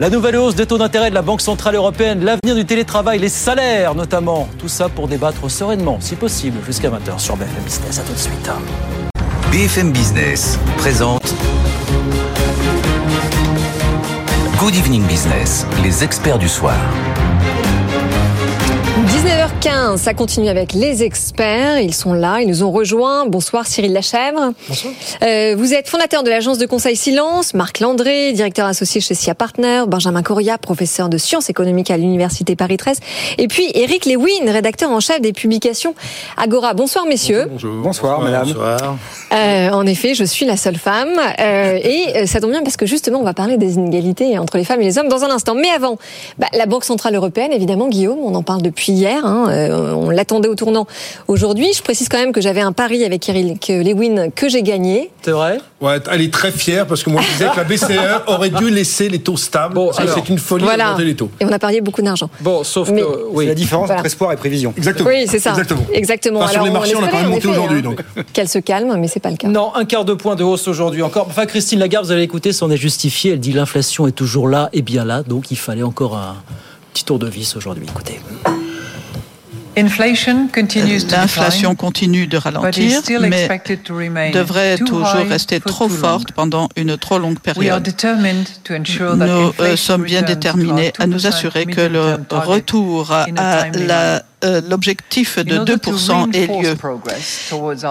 La 0.00 0.10
nouvelle 0.10 0.36
hausse 0.36 0.56
des 0.56 0.66
taux 0.66 0.76
d'intérêt 0.76 1.10
de 1.10 1.14
la 1.14 1.22
Banque 1.22 1.40
Centrale 1.40 1.76
Européenne, 1.76 2.24
l'avenir 2.24 2.56
du 2.56 2.64
télétravail, 2.64 3.20
les 3.20 3.28
salaires 3.28 3.94
notamment. 3.94 4.48
Tout 4.58 4.66
ça 4.66 4.88
pour 4.88 5.06
débattre 5.06 5.48
sereinement, 5.48 5.98
si 6.00 6.16
possible, 6.16 6.58
jusqu'à 6.66 6.90
20h 6.90 7.20
sur 7.20 7.36
BFM 7.36 7.62
Business. 7.64 8.00
À 8.00 8.02
tout 8.02 8.12
de 8.12 8.18
suite. 8.18 8.50
BFM 9.52 9.92
Business 9.92 10.58
présente 10.78 11.32
Good 14.58 14.74
Evening 14.74 15.06
Business, 15.06 15.64
les 15.84 16.02
experts 16.02 16.38
du 16.38 16.48
soir. 16.48 16.74
19h15, 19.64 19.96
ça 19.96 20.12
continue 20.12 20.48
avec 20.48 20.74
les 20.74 21.02
experts. 21.02 21.80
Ils 21.80 21.94
sont 21.94 22.12
là, 22.12 22.40
ils 22.42 22.48
nous 22.48 22.62
ont 22.62 22.70
rejoints. 22.70 23.24
Bonsoir 23.24 23.66
Cyril 23.66 23.94
Lachèvre. 23.94 24.52
Bonsoir. 24.68 24.92
Euh, 25.22 25.54
vous 25.56 25.72
êtes 25.72 25.88
fondateur 25.88 26.22
de 26.22 26.28
l'agence 26.28 26.58
de 26.58 26.66
conseil 26.66 26.96
Silence, 26.96 27.54
Marc 27.54 27.80
Landré, 27.80 28.32
directeur 28.32 28.66
associé 28.66 29.00
chez 29.00 29.14
SIA 29.14 29.34
Partner, 29.34 29.84
Benjamin 29.88 30.22
Coria, 30.22 30.58
professeur 30.58 31.08
de 31.08 31.16
sciences 31.16 31.48
économiques 31.48 31.90
à 31.90 31.96
l'université 31.96 32.56
Paris 32.56 32.76
13, 32.76 32.98
et 33.38 33.48
puis 33.48 33.70
Eric 33.74 34.04
Lewin, 34.04 34.52
rédacteur 34.52 34.90
en 34.90 35.00
chef 35.00 35.22
des 35.22 35.32
publications 35.32 35.94
Agora. 36.36 36.74
Bonsoir 36.74 37.06
messieurs. 37.06 37.46
Bonjour. 37.50 37.82
Bonsoir, 37.82 38.20
madame. 38.20 38.44
Bonsoir. 38.44 38.96
Euh, 39.32 39.70
en 39.70 39.86
effet, 39.86 40.14
je 40.14 40.24
suis 40.24 40.44
la 40.44 40.58
seule 40.58 40.76
femme 40.76 41.18
euh, 41.40 41.78
et 41.82 42.26
ça 42.26 42.40
tombe 42.40 42.50
bien 42.50 42.62
parce 42.62 42.76
que 42.76 42.86
justement 42.86 43.20
on 43.20 43.24
va 43.24 43.34
parler 43.34 43.56
des 43.56 43.74
inégalités 43.74 44.38
entre 44.38 44.58
les 44.58 44.64
femmes 44.64 44.82
et 44.82 44.84
les 44.84 44.98
hommes 44.98 45.08
dans 45.08 45.24
un 45.24 45.30
instant. 45.30 45.54
Mais 45.54 45.70
avant, 45.70 45.96
bah, 46.38 46.48
la 46.52 46.66
Banque 46.66 46.84
centrale 46.84 47.14
européenne, 47.14 47.52
évidemment, 47.52 47.88
Guillaume, 47.88 48.18
on 48.18 48.34
en 48.34 48.42
parle 48.42 48.60
depuis 48.60 48.92
hier. 48.92 49.24
Hein, 49.24 49.46
euh, 49.48 49.53
on 49.54 50.10
l'attendait 50.10 50.48
au 50.48 50.54
tournant 50.54 50.86
aujourd'hui. 51.28 51.68
Je 51.76 51.82
précise 51.82 52.08
quand 52.08 52.18
même 52.18 52.32
que 52.32 52.40
j'avais 52.40 52.60
un 52.60 52.72
pari 52.72 53.04
avec 53.04 53.28
Eric 53.28 53.68
Lewin 53.68 54.30
que 54.30 54.48
j'ai 54.48 54.62
gagné. 54.62 55.10
C'est 55.22 55.30
vrai? 55.30 55.58
Ouais, 55.80 55.98
elle 56.10 56.20
est 56.22 56.32
très 56.32 56.50
fière 56.50 56.86
parce 56.86 57.02
que 57.02 57.10
moi 57.10 57.22
je 57.22 57.30
disais 57.32 57.46
que 57.50 57.56
la 57.56 57.64
BCE 57.64 58.22
aurait 58.26 58.50
dû 58.50 58.70
laisser 58.70 59.08
les 59.08 59.18
taux 59.18 59.36
stables. 59.36 59.74
Bon, 59.74 59.90
c'est 59.92 60.28
une 60.28 60.38
folie 60.38 60.64
voilà. 60.64 60.84
d'augmenter 60.84 61.04
les 61.04 61.16
taux. 61.16 61.30
Et 61.40 61.44
on 61.44 61.52
a 61.52 61.58
parié 61.58 61.80
beaucoup 61.80 62.02
d'argent. 62.02 62.28
Bon, 62.40 62.64
sauf 62.64 62.90
Mais- 62.90 63.00
que 63.02 63.06
oui. 63.30 63.44
C'est 63.44 63.48
la 63.50 63.54
différence 63.54 63.86
Voilà. 63.86 64.00
entre 64.00 64.06
espoir 64.06 64.32
et 64.32 64.36
prévision. 64.36 64.72
Exactement. 64.76 65.08
Oui, 65.10 65.26
c'est 65.28 65.38
ça. 65.38 65.50
Exactement. 65.50 65.82
Exactement. 65.92 66.40
Enfin, 66.40 66.52
sur 66.52 66.64
les 66.64 66.70
marchés, 66.70 66.94
on 66.96 67.02
a 67.04 67.08
quand 67.08 67.20
même 67.20 67.30
monté 67.30 67.48
effet, 67.48 67.48
aujourd'hui. 67.48 67.78
hein, 67.78 67.82
Donc. 67.82 68.00
Qu'elle 68.32 68.48
se 68.48 68.58
calme, 68.58 68.96
mais 68.98 69.08
c'est 69.08 69.20
pas 69.20 69.30
le 69.30 69.36
cas. 69.36 69.48
Non, 69.48 69.74
un 69.74 69.84
quart 69.84 70.04
de 70.04 70.14
point 70.14 70.34
de 70.36 70.44
hausse 70.44 70.68
aujourd'hui 70.68 71.02
encore. 71.02 71.26
Enfin, 71.28 71.46
Christine 71.46 71.78
Lagarde, 71.78 72.06
vous 72.06 72.12
allez 72.12 72.22
écouter, 72.22 72.52
c'en 72.52 72.70
est 72.70 72.76
justifié. 72.76 73.32
Elle 73.32 73.40
dit 73.40 73.52
l'inflation 73.52 74.06
est 74.06 74.12
toujours 74.12 74.48
là 74.48 74.68
et 74.72 74.82
bien 74.82 75.04
là, 75.04 75.22
donc 75.22 75.50
il 75.50 75.56
fallait 75.58 75.82
encore 75.82 76.16
un 76.16 76.36
petit 76.92 77.04
tour 77.04 77.18
de 77.18 77.26
vis 77.28 77.56
aujourd'hui. 77.56 77.84
Écoutez. 77.88 78.20
L'inflation 81.10 81.74
continue 81.74 82.26
de 82.26 82.36
ralentir, 82.36 83.00
mais 83.28 83.48
devrait 84.32 84.76
toujours 84.78 85.04
rester 85.28 85.60
trop 85.60 85.88
forte 85.88 86.32
pendant 86.32 86.68
une 86.76 86.96
trop 86.96 87.18
longue 87.18 87.38
période. 87.40 87.82
Nous 89.16 89.52
euh, 89.60 89.76
sommes 89.76 90.04
bien 90.04 90.22
déterminés 90.22 90.92
à 90.98 91.06
nous 91.06 91.26
assurer 91.26 91.66
que 91.66 91.80
le 91.80 92.16
retour 92.30 93.10
à 93.12 93.26
la- 93.86 94.22
euh, 94.44 94.60
l'objectif 94.68 95.38
de 95.38 95.56
2% 95.64 96.30
ait 96.34 96.46
lieu. 96.46 96.74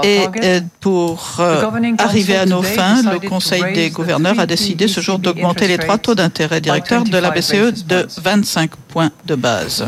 Et 0.03 0.19
euh, 0.43 0.59
pour 0.79 1.37
euh, 1.39 1.61
arriver 1.97 2.35
à 2.37 2.45
nos 2.45 2.61
fins, 2.61 3.01
le 3.11 3.19
Conseil 3.27 3.63
des 3.73 3.89
gouverneurs 3.89 4.39
a 4.39 4.45
décidé 4.45 4.87
ce 4.87 5.01
jour 5.01 5.17
d'augmenter 5.19 5.67
les 5.67 5.77
trois 5.79 5.97
taux 5.97 6.13
d'intérêt 6.15 6.61
directeurs 6.61 7.03
de 7.05 7.17
la 7.17 7.31
BCE 7.31 7.85
de 7.85 8.07
25 8.21 8.71
points 8.87 9.11
de 9.25 9.33
base. 9.35 9.85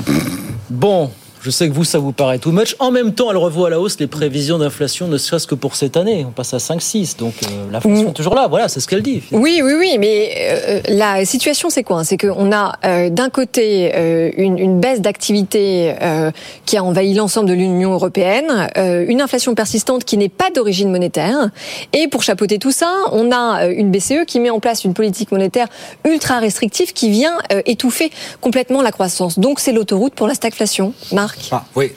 Bon, 0.72 1.12
je 1.46 1.52
sais 1.52 1.70
que 1.70 1.74
vous, 1.76 1.84
ça 1.84 2.00
vous 2.00 2.12
paraît 2.12 2.40
too 2.40 2.52
much. 2.52 2.76
En 2.80 2.90
même 2.90 3.14
temps, 3.14 3.30
elle 3.30 3.38
revoit 3.38 3.68
à 3.68 3.70
la 3.70 3.80
hausse 3.80 4.00
les 4.00 4.08
prévisions 4.08 4.58
d'inflation, 4.58 5.08
ne 5.08 5.20
serait-ce 5.20 5.46
que 5.46 5.54
pour 5.54 5.76
cette 5.76 5.96
année. 5.96 6.26
On 6.28 6.32
passe 6.32 6.56
à 6.56 6.58
5-6, 6.58 7.20
donc 7.20 7.36
euh, 7.44 7.48
l'inflation 7.72 8.06
Mm. 8.06 8.10
est 8.10 8.14
toujours 8.14 8.34
là. 8.34 8.48
Voilà, 8.48 8.68
c'est 8.68 8.80
ce 8.80 8.88
qu'elle 8.88 9.04
dit. 9.04 9.22
Oui, 9.32 9.62
oui, 9.64 9.74
oui, 9.78 9.98
mais 10.00 10.34
euh, 10.40 10.82
la 10.90 11.24
situation, 11.24 11.70
c'est 11.70 11.84
quoi? 11.84 12.04
C'est 12.04 12.18
qu'on 12.18 12.52
a 12.52 12.74
euh, 12.84 13.10
d'un 13.12 13.30
côté 13.30 13.92
euh, 13.94 14.32
une, 14.38 14.58
une 14.58 14.80
baisse 14.80 15.02
d'activité 15.02 15.94
euh, 16.02 16.32
qui 16.66 16.78
a 16.78 16.84
envahi 16.84 17.14
l'ensemble 17.14 17.48
de 17.48 17.54
l'Union 17.54 17.94
européenne, 17.94 18.68
euh, 18.78 19.06
une 19.08 19.22
inflation 19.22 19.54
persistante 19.54 20.04
qui 20.04 20.18
n'est 20.18 20.30
pas 20.30 20.50
d'origine 20.50 20.90
monétaire, 20.90 21.52
et 21.94 22.08
pour 22.08 22.24
chapeauter 22.24 22.58
tout 22.58 22.72
ça, 22.72 22.92
on 23.12 23.32
a 23.32 23.66
euh, 23.66 23.74
une 23.78 23.92
BCE 23.92 24.26
qui 24.26 24.40
met 24.40 24.50
en 24.50 24.60
place 24.60 24.84
une 24.84 24.96
politique 24.96 25.32
monétaire 25.32 25.68
ultra 26.06 26.40
restrictive 26.40 26.92
qui 26.94 27.12
vient 27.12 27.38
euh, 27.54 27.62
étouffer 27.68 28.10
complètement 28.42 28.82
la 28.82 28.92
croissance. 28.92 29.38
Donc 29.38 29.60
c'est 29.60 29.74
l'autoroute 29.74 30.16
pour 30.16 30.28
la 30.28 30.34
stagflation, 30.34 30.94
Marc? 31.12 31.35
Ah, 31.52 31.66
oui. 31.76 31.92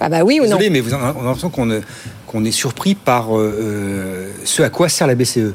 Ah 0.00 0.08
bah 0.08 0.22
oui 0.24 0.40
ou 0.40 0.44
non 0.44 0.56
Désolé, 0.56 0.70
mais 0.70 0.80
vous, 0.80 0.94
on 0.94 0.98
a 0.98 1.12
l'impression 1.12 1.50
qu'on 1.50 1.80
qu'on 2.26 2.44
est 2.44 2.52
surpris 2.52 2.94
par 2.94 3.36
euh, 3.36 3.58
euh, 3.60 4.32
ce 4.44 4.62
à 4.62 4.70
quoi 4.70 4.88
sert 4.88 5.06
la 5.06 5.14
BCE. 5.14 5.52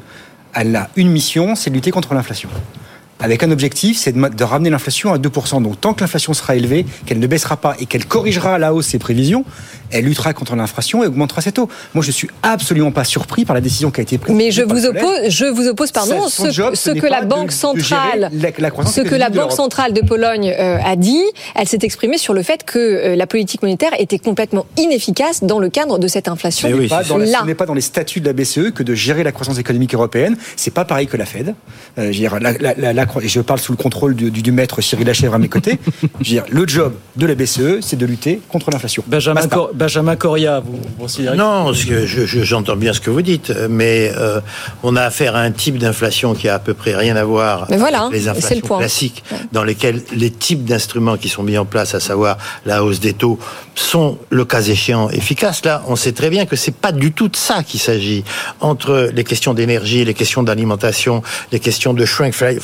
Elle 0.54 0.76
a 0.76 0.90
une 0.96 1.10
mission, 1.10 1.56
c'est 1.56 1.70
de 1.70 1.76
lutter 1.76 1.92
contre 1.92 2.14
l'inflation. 2.14 2.50
Avec 3.26 3.42
un 3.44 3.50
objectif, 3.52 3.98
c'est 3.98 4.12
de, 4.12 4.28
de 4.30 4.44
ramener 4.44 4.70
l'inflation 4.70 5.12
à 5.12 5.18
2%. 5.18 5.62
Donc 5.64 5.82
tant 5.82 5.94
que 5.94 6.02
l'inflation 6.02 6.34
sera 6.34 6.56
élevée, 6.56 6.86
qu'elle 7.06 7.20
ne 7.20 7.28
baissera 7.28 7.58
pas 7.58 7.76
et 7.80 7.86
qu'elle 7.88 8.06
corrigera 8.06 8.56
à 8.56 8.58
la 8.60 8.74
hausse 8.74 8.86
ses 8.88 9.00
prévisions, 9.00 9.44
elle 9.92 10.06
luttera 10.06 10.34
contre 10.34 10.56
l'inflation 10.56 11.04
et 11.04 11.08
augmentera 11.08 11.42
ses 11.42 11.52
taux. 11.52 11.68
Moi, 11.94 12.04
je 12.04 12.12
suis 12.12 12.30
absolument 12.44 12.92
pas 12.92 13.04
surpris 13.04 13.44
par 13.46 13.56
la 13.56 13.62
décision 13.62 13.90
qui 13.92 14.00
a 14.02 14.04
été 14.04 14.18
prise. 14.18 14.36
Mais 14.36 14.52
je 14.52 14.62
vous 14.62 14.86
oppose, 14.86 15.30
je 15.30 15.46
vous 15.46 15.68
oppose, 15.68 15.92
pardon, 15.92 16.28
ce, 16.30 16.52
job, 16.52 16.76
ce 16.76 16.84
ce 16.86 16.90
n'est 16.92 17.00
que 17.00 17.08
la 17.08 17.22
Banque 17.24 17.48
de- 17.48 17.48
de 17.48 17.52
centrale, 17.52 18.30
gérer 18.32 18.42
la- 18.42 18.52
la 18.60 18.72
croissance 18.72 18.94
ce 18.96 19.02
que 19.02 19.16
la 19.16 19.30
de 19.30 19.36
Banque 19.38 19.52
centrale 19.54 19.94
de 19.94 20.02
Pologne 20.02 20.54
euh, 20.58 20.78
a 20.86 20.96
dit, 20.96 21.24
elle 21.56 21.68
s'est 21.68 21.80
exprimée 21.82 22.18
sur 22.20 22.34
le 22.36 22.44
fait 22.44 22.64
que 22.64 22.78
euh, 22.80 23.16
la 23.16 23.26
politique 23.28 23.62
monétaire 23.64 23.92
était 24.00 24.20
complètement 24.20 24.66
inefficace 24.78 25.44
dans 25.44 25.60
le 25.60 25.70
cadre 25.70 25.98
de 25.98 26.08
cette 26.08 26.28
inflation. 26.28 26.68
Ce 26.70 26.74
n'est 26.74 26.88
pas 26.88 27.04
dans 27.04 27.18
la- 27.18 27.26
là. 27.26 27.40
ce 27.42 27.46
n'est 27.46 27.56
pas 27.56 27.66
dans 27.66 27.74
les 27.74 27.82
statuts 27.82 28.22
de 28.22 28.28
la 28.28 28.34
BCE 28.34 28.72
que 28.74 28.84
de 28.84 28.94
gérer 28.94 29.24
la 29.24 29.32
croissance 29.32 29.58
économique 29.58 29.94
européenne. 29.94 30.38
C'est 30.56 30.74
pas 30.74 30.86
pareil 30.86 31.08
que 31.08 31.18
la 31.18 31.26
Fed. 31.26 31.56
Euh, 31.98 32.04
je, 32.04 32.06
veux 32.08 32.12
dire, 32.14 32.40
la- 32.40 32.52
la- 32.54 32.74
la- 32.76 32.94
la 32.94 33.06
cro- 33.06 33.15
et 33.22 33.28
je 33.28 33.42
parle 33.42 33.60
sous 33.60 33.72
le 33.72 33.78
contrôle 33.78 34.16
du, 34.16 34.32
du- 34.32 34.42
du 34.42 34.52
maître 34.52 34.82
Cyril 34.82 35.06
Lachèvre 35.08 35.34
à 35.36 35.38
mes 35.38 35.50
côtés. 35.50 35.80
Je 36.02 36.08
veux 36.18 36.24
dire, 36.24 36.44
le 36.50 36.68
job 36.68 36.94
de 37.16 37.26
la 37.26 37.36
BCE, 37.36 37.80
c'est 37.82 37.96
de 37.98 38.06
lutter 38.06 38.42
contre 38.50 38.72
l'inflation. 38.72 39.04
Benjamin. 39.08 39.48
Cor- 39.48 39.72
Benjamin 39.74 40.16
Coria, 40.16 40.60
vous, 40.60 40.74
vous 40.78 40.96
considérez 41.04 41.38
Non, 41.38 41.72
que 41.72 42.06
je- 42.06 42.26
je- 42.26 42.44
j'entends 42.44 42.76
bien 42.76 42.94
ce 42.94 43.00
que 43.00 43.10
vous 43.10 43.22
dites, 43.22 43.54
mais 43.70 44.12
euh, 44.18 44.40
on 44.84 44.96
a 44.96 45.04
affaire 45.04 45.36
à 45.36 45.42
un 45.42 45.52
type 45.52 45.78
d'inflation 45.78 46.34
qui 46.34 46.48
a 46.50 46.56
à 46.56 46.60
peu 46.60 46.74
près 46.74 46.96
rien 46.96 47.16
à 47.16 47.24
voir 47.24 47.68
Mais 47.70 47.78
voilà, 47.78 48.02
avec 48.06 48.14
les 48.14 48.26
le 48.26 48.30
inflations 48.32 48.60
point. 48.68 48.80
classiques, 48.80 49.24
dans 49.52 49.64
lesquelles 49.64 50.02
les 50.16 50.32
types 50.32 50.66
d'instruments 50.66 51.18
qui 51.18 51.30
sont 51.30 51.44
mis 51.44 51.58
en 51.58 51.66
place, 51.66 51.96
à 51.96 52.00
savoir 52.00 52.38
la 52.66 52.84
hausse 52.84 53.00
des 53.00 53.14
taux, 53.14 53.40
sont 53.76 54.18
le 54.30 54.46
cas 54.46 54.62
échéant 54.62 55.10
efficaces. 55.10 55.64
Là, 55.66 55.84
on 55.88 55.96
sait 55.96 56.14
très 56.14 56.30
bien 56.30 56.46
que 56.46 56.56
c'est 56.56 56.76
pas 56.76 56.92
du 56.92 57.12
tout 57.12 57.28
de 57.28 57.36
ça 57.36 57.64
qu'il 57.64 57.80
s'agit. 57.80 58.24
Entre 58.62 59.10
les 59.14 59.24
questions 59.24 59.54
d'énergie, 59.54 60.06
les 60.06 60.14
questions 60.14 60.44
d'alimentation, 60.44 61.22
les 61.52 61.60
questions 61.60 61.94
de 61.94 62.06
shrinkflation, 62.06 62.62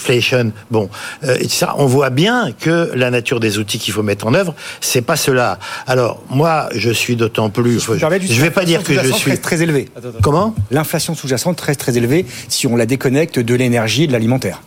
bon, 0.70 0.90
euh, 1.24 1.38
et 1.40 1.48
ça, 1.48 1.76
on 1.78 1.86
voit 1.86 2.10
bien 2.10 2.52
que 2.52 2.92
la 2.96 3.12
nature 3.12 3.40
des 3.40 3.58
outils 3.58 3.80
qu'il 3.80 3.94
faut 3.94 4.04
mettre 4.04 4.28
en 4.28 4.34
œuvre, 4.34 4.54
c'est 4.80 5.02
pas 5.02 5.16
cela. 5.16 5.60
Alors 5.88 6.22
moi, 6.30 6.70
je 6.74 6.90
suis 6.92 7.16
d'autant 7.16 7.50
plus. 7.50 7.80
Si 7.80 7.86
je 7.98 8.34
je 8.34 8.42
vais 8.42 8.52
pas 8.52 8.66
dire 8.66 8.84
que 8.84 8.94
je 8.94 8.98
l'inflation 8.98 9.18
suis 9.18 9.32
reste 9.32 9.44
très 9.44 9.62
élevée. 9.62 9.90
Comment? 10.22 10.56
L'inflation 10.72 11.16
sous-jacente 11.16 11.60
reste 11.62 11.80
très 11.80 11.98
élevée 11.98 12.26
si 12.48 12.68
on 12.68 12.76
la 12.76 12.86
déconnecte 12.86 13.40
de 13.40 13.56
l'énergie 13.56 14.04
et 14.04 14.08
de 14.08 14.12
l'alimentaire. 14.14 14.62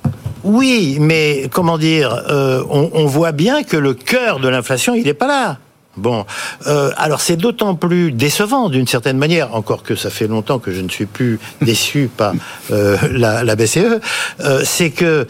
Oui, 0.44 0.98
mais 1.00 1.48
comment 1.50 1.78
dire, 1.78 2.22
euh, 2.28 2.62
on, 2.68 2.90
on 2.92 3.06
voit 3.06 3.32
bien 3.32 3.62
que 3.62 3.78
le 3.78 3.94
cœur 3.94 4.40
de 4.40 4.48
l'inflation, 4.48 4.94
il 4.94 5.04
n'est 5.04 5.14
pas 5.14 5.26
là. 5.26 5.58
Bon, 5.96 6.26
euh, 6.66 6.90
alors 6.96 7.20
c'est 7.20 7.36
d'autant 7.36 7.76
plus 7.76 8.10
décevant 8.12 8.68
d'une 8.68 8.86
certaine 8.86 9.16
manière, 9.16 9.54
encore 9.54 9.82
que 9.82 9.94
ça 9.94 10.10
fait 10.10 10.26
longtemps 10.26 10.58
que 10.58 10.72
je 10.72 10.80
ne 10.80 10.88
suis 10.88 11.06
plus 11.06 11.38
déçu 11.62 12.10
par 12.14 12.34
euh, 12.72 12.96
la, 13.12 13.44
la 13.44 13.56
BCE, 13.56 14.00
c'est 14.64 14.90
que 14.90 15.26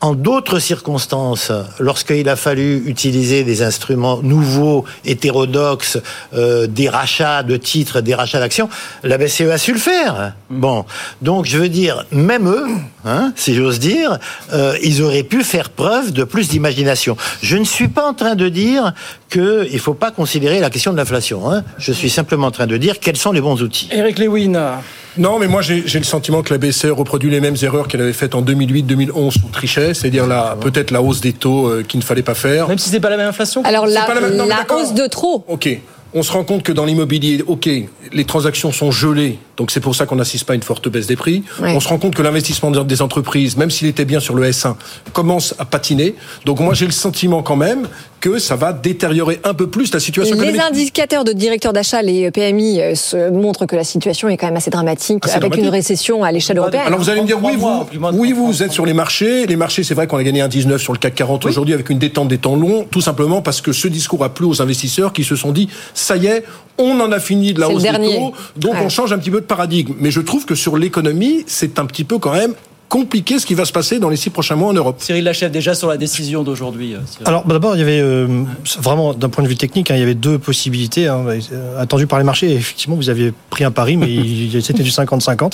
en 0.00 0.14
d'autres 0.14 0.58
circonstances, 0.58 1.52
lorsqu'il 1.78 2.28
a 2.28 2.36
fallu 2.36 2.82
utiliser 2.86 3.44
des 3.44 3.62
instruments 3.62 4.20
nouveaux, 4.22 4.84
hétérodoxes, 5.04 5.98
euh, 6.34 6.66
des 6.66 6.88
rachats 6.88 7.42
de 7.42 7.56
titres, 7.56 8.00
des 8.00 8.14
rachats 8.14 8.38
d'actions, 8.38 8.68
la 9.02 9.18
BCE 9.18 9.50
a 9.52 9.58
su 9.58 9.72
le 9.72 9.78
faire. 9.78 10.34
Bon, 10.50 10.84
donc 11.20 11.46
je 11.46 11.58
veux 11.58 11.68
dire, 11.68 12.06
même 12.12 12.48
eux, 12.48 12.66
hein, 13.04 13.32
si 13.36 13.54
j'ose 13.54 13.78
dire, 13.78 14.18
euh, 14.52 14.76
ils 14.82 15.02
auraient 15.02 15.24
pu 15.24 15.42
faire 15.42 15.70
preuve 15.70 16.12
de 16.12 16.24
plus 16.24 16.48
d'imagination. 16.48 17.16
Je 17.42 17.56
ne 17.56 17.64
suis 17.64 17.88
pas 17.88 18.06
en 18.06 18.14
train 18.14 18.34
de 18.34 18.48
dire 18.48 18.92
qu'il 19.30 19.68
ne 19.72 19.78
faut 19.78 19.94
pas 19.94 20.10
considérer 20.10 20.60
la 20.60 20.70
question 20.70 20.92
de 20.92 20.96
l'inflation. 20.96 21.50
Hein. 21.50 21.64
Je 21.78 21.92
suis 21.92 22.10
simplement 22.10 22.46
en 22.46 22.52
train 22.52 22.66
de 22.66 22.76
dire 22.76 23.00
quels 23.00 23.16
sont 23.16 23.32
les 23.32 23.40
bons 23.40 23.62
outils. 23.62 23.88
Eric 23.92 24.18
Lewin. 24.18 24.80
Non, 25.18 25.38
mais 25.38 25.48
moi 25.48 25.62
j'ai 25.62 25.82
le 25.82 26.04
sentiment 26.04 26.42
que 26.42 26.52
la 26.54 26.58
BCE 26.58 26.86
reproduit 26.90 27.30
les 27.30 27.40
mêmes 27.40 27.56
erreurs 27.62 27.88
qu'elle 27.88 28.00
avait 28.00 28.12
faites 28.12 28.34
en 28.34 28.42
2008-2011 28.42 29.32
sous 29.32 29.48
Trichet, 29.52 29.94
c'est-à-dire 29.94 30.26
la 30.26 30.56
peut-être 30.60 30.90
la 30.90 31.02
hausse 31.02 31.20
des 31.20 31.32
taux 31.32 31.66
euh, 31.68 31.82
qu'il 31.82 31.98
ne 32.00 32.04
fallait 32.04 32.22
pas 32.22 32.34
faire. 32.34 32.68
Même 32.68 32.78
si 32.78 32.88
c'est 32.88 33.00
pas 33.00 33.10
la 33.10 33.16
même 33.16 33.28
inflation 33.28 33.62
Alors 33.64 33.86
la, 33.86 34.02
pas 34.02 34.14
la 34.14 34.20
même- 34.20 34.36
non, 34.36 34.44
mais 34.46 34.54
la 34.54 34.74
hausse 34.74 34.94
de 34.94 35.06
trop. 35.06 35.44
Ok. 35.48 35.68
On 36.14 36.22
se 36.22 36.32
rend 36.32 36.44
compte 36.44 36.62
que 36.62 36.72
dans 36.72 36.86
l'immobilier, 36.86 37.44
ok, 37.46 37.68
les 38.12 38.24
transactions 38.24 38.72
sont 38.72 38.90
gelées 38.90 39.38
Donc 39.58 39.72
c'est 39.72 39.80
pour 39.80 39.94
ça 39.94 40.06
qu'on 40.06 40.16
n'assiste 40.16 40.44
pas 40.44 40.54
à 40.54 40.56
une 40.56 40.62
forte 40.62 40.88
baisse 40.88 41.06
des 41.06 41.16
prix. 41.16 41.42
On 41.60 41.80
se 41.80 41.88
rend 41.88 41.98
compte 41.98 42.14
que 42.14 42.22
l'investissement 42.22 42.70
des 42.70 43.02
entreprises, 43.02 43.56
même 43.56 43.70
s'il 43.70 43.88
était 43.88 44.04
bien 44.04 44.20
sur 44.20 44.34
le 44.34 44.48
S1, 44.48 44.76
commence 45.12 45.54
à 45.58 45.64
patiner. 45.64 46.14
Donc 46.46 46.60
moi 46.60 46.74
j'ai 46.74 46.86
le 46.86 46.92
sentiment 46.92 47.42
quand 47.42 47.56
même 47.56 47.88
que 48.20 48.38
ça 48.38 48.56
va 48.56 48.72
détériorer 48.72 49.40
un 49.44 49.54
peu 49.54 49.68
plus 49.68 49.92
la 49.92 50.00
situation 50.00 50.34
les 50.34 50.40
économique. 50.40 50.60
Les 50.60 50.80
indicateurs 50.80 51.24
de 51.24 51.32
directeurs 51.32 51.72
d'achat, 51.72 52.02
les 52.02 52.30
PMI, 52.30 52.80
euh, 52.80 52.94
se 52.94 53.30
montrent 53.30 53.66
que 53.66 53.76
la 53.76 53.84
situation 53.84 54.28
est 54.28 54.36
quand 54.36 54.46
même 54.46 54.56
assez 54.56 54.70
dramatique, 54.70 55.22
avec 55.32 55.56
une 55.56 55.68
récession 55.68 56.24
à 56.24 56.32
l'échelle 56.32 56.58
européenne. 56.58 56.82
Alors 56.86 56.98
vous 56.98 57.10
allez 57.10 57.20
me 57.20 57.26
dire, 57.26 57.38
oui, 57.42 57.56
vous, 57.56 57.86
oui, 58.14 58.32
vous 58.32 58.62
êtes 58.62 58.72
sur 58.72 58.86
les 58.86 58.92
marchés. 58.92 59.46
Les 59.46 59.56
marchés, 59.56 59.84
c'est 59.84 59.94
vrai 59.94 60.06
qu'on 60.06 60.16
a 60.16 60.24
gagné 60.24 60.40
un 60.40 60.48
19 60.48 60.80
sur 60.80 60.92
le 60.92 60.98
CAC 60.98 61.14
40 61.14 61.46
aujourd'hui 61.46 61.74
avec 61.74 61.90
une 61.90 61.98
détente 61.98 62.28
des 62.28 62.38
temps 62.38 62.56
longs, 62.56 62.86
tout 62.90 63.00
simplement 63.00 63.42
parce 63.42 63.60
que 63.60 63.72
ce 63.72 63.88
discours 63.88 64.24
a 64.24 64.34
plu 64.34 64.46
aux 64.46 64.60
investisseurs 64.62 65.12
qui 65.12 65.24
se 65.24 65.36
sont 65.36 65.52
dit, 65.52 65.68
ça 65.94 66.16
y 66.16 66.26
est, 66.26 66.44
on 66.78 67.00
en 67.00 67.10
a 67.12 67.18
fini 67.18 67.52
de 67.52 67.60
la 67.60 67.68
hausse 67.68 67.82
des 67.82 67.90
taux, 67.90 68.32
donc 68.56 68.74
on 68.82 68.88
change 68.88 69.12
un 69.12 69.18
petit 69.18 69.30
peu 69.30 69.40
de 69.40 69.46
paradigme. 69.48 69.94
Mais 69.98 70.12
je 70.12 70.20
trouve 70.20 70.46
que 70.46 70.54
sur 70.54 70.76
l'économie, 70.76 71.42
c'est 71.48 71.80
un 71.80 71.86
petit 71.86 72.04
peu 72.04 72.18
quand 72.18 72.32
même 72.32 72.54
compliqué 72.88 73.38
ce 73.38 73.46
qui 73.46 73.54
va 73.54 73.64
se 73.64 73.72
passer 73.72 73.98
dans 73.98 74.08
les 74.08 74.16
six 74.16 74.30
prochains 74.30 74.56
mois 74.56 74.70
en 74.70 74.72
Europe. 74.72 74.96
Cyril 74.98 75.24
Lachèvre, 75.24 75.52
déjà 75.52 75.74
sur 75.74 75.88
la 75.88 75.96
décision 75.96 76.42
d'aujourd'hui. 76.42 76.94
Euh, 76.94 77.00
Alors 77.24 77.44
bah, 77.44 77.54
d'abord, 77.54 77.76
il 77.76 77.80
y 77.80 77.82
avait 77.82 78.00
euh, 78.00 78.44
vraiment 78.80 79.12
d'un 79.12 79.28
point 79.28 79.44
de 79.44 79.48
vue 79.48 79.56
technique, 79.56 79.90
hein, 79.90 79.94
il 79.94 80.00
y 80.00 80.02
avait 80.02 80.14
deux 80.14 80.38
possibilités 80.38 81.06
hein, 81.06 81.24
euh, 81.52 81.80
attendues 81.80 82.06
par 82.06 82.18
les 82.18 82.24
marchés. 82.24 82.52
Effectivement, 82.52 82.96
vous 82.96 83.10
aviez 83.10 83.32
pris 83.50 83.64
un 83.64 83.70
pari, 83.70 83.96
mais 83.96 84.60
c'était 84.60 84.82
du 84.82 84.90
50-50. 84.90 85.52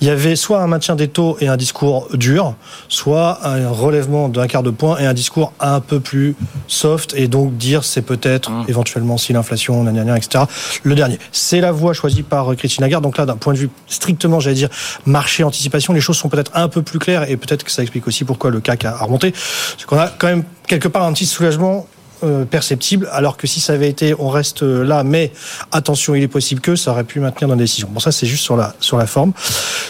Il 0.00 0.06
y 0.06 0.10
avait 0.10 0.36
soit 0.36 0.60
un 0.60 0.66
maintien 0.66 0.94
des 0.94 1.08
taux 1.08 1.36
et 1.40 1.48
un 1.48 1.56
discours 1.56 2.08
dur, 2.14 2.54
soit 2.88 3.46
un 3.46 3.68
relèvement 3.70 4.28
d'un 4.28 4.46
quart 4.46 4.62
de 4.62 4.70
point 4.70 4.98
et 4.98 5.06
un 5.06 5.14
discours 5.14 5.52
un 5.60 5.80
peu 5.80 6.00
plus 6.00 6.36
soft, 6.68 7.14
et 7.16 7.28
donc 7.28 7.56
dire 7.56 7.84
c'est 7.84 8.02
peut-être 8.02 8.50
mmh. 8.50 8.64
éventuellement 8.68 9.16
si 9.16 9.32
l'inflation, 9.32 9.86
etc. 10.16 10.44
Le 10.82 10.94
dernier, 10.94 11.18
c'est 11.32 11.60
la 11.60 11.72
voie 11.72 11.94
choisie 11.94 12.22
par 12.22 12.54
Christine 12.56 12.82
Lagarde. 12.82 13.02
Donc 13.02 13.16
là, 13.16 13.24
d'un 13.24 13.36
point 13.36 13.54
de 13.54 13.58
vue 13.58 13.70
strictement, 13.86 14.40
j'allais 14.40 14.56
dire 14.56 14.68
marché 15.06 15.44
anticipation, 15.44 15.92
les 15.92 16.00
choses 16.00 16.16
sont 16.16 16.28
peut-être 16.28 16.50
un 16.54 16.68
peu 16.68 16.73
plus 16.82 16.98
clair 16.98 17.28
et 17.28 17.36
peut-être 17.36 17.64
que 17.64 17.70
ça 17.70 17.82
explique 17.82 18.06
aussi 18.06 18.24
pourquoi 18.24 18.50
le 18.50 18.60
CAC 18.60 18.84
a 18.84 18.96
remonté. 18.96 19.32
C'est 19.78 19.86
qu'on 19.86 19.98
a 19.98 20.08
quand 20.08 20.26
même 20.26 20.44
quelque 20.66 20.88
part 20.88 21.04
un 21.04 21.12
petit 21.12 21.26
soulagement 21.26 21.86
euh, 22.22 22.44
perceptible, 22.44 23.08
alors 23.12 23.36
que 23.36 23.46
si 23.46 23.60
ça 23.60 23.74
avait 23.74 23.88
été 23.88 24.14
on 24.18 24.28
reste 24.28 24.62
là, 24.62 25.04
mais 25.04 25.32
attention, 25.72 26.14
il 26.14 26.22
est 26.22 26.28
possible 26.28 26.60
que 26.60 26.76
ça 26.76 26.92
aurait 26.92 27.04
pu 27.04 27.20
maintenir 27.20 27.48
nos 27.48 27.56
décisions. 27.56 27.88
Bon, 27.90 28.00
ça 28.00 28.12
c'est 28.12 28.26
juste 28.26 28.44
sur 28.44 28.56
la, 28.56 28.74
sur 28.80 28.96
la 28.96 29.06
forme. 29.06 29.32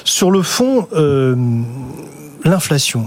Sur 0.05 0.31
le 0.31 0.43
fond, 0.43 0.89
euh, 0.95 1.37
l'inflation. 2.45 3.07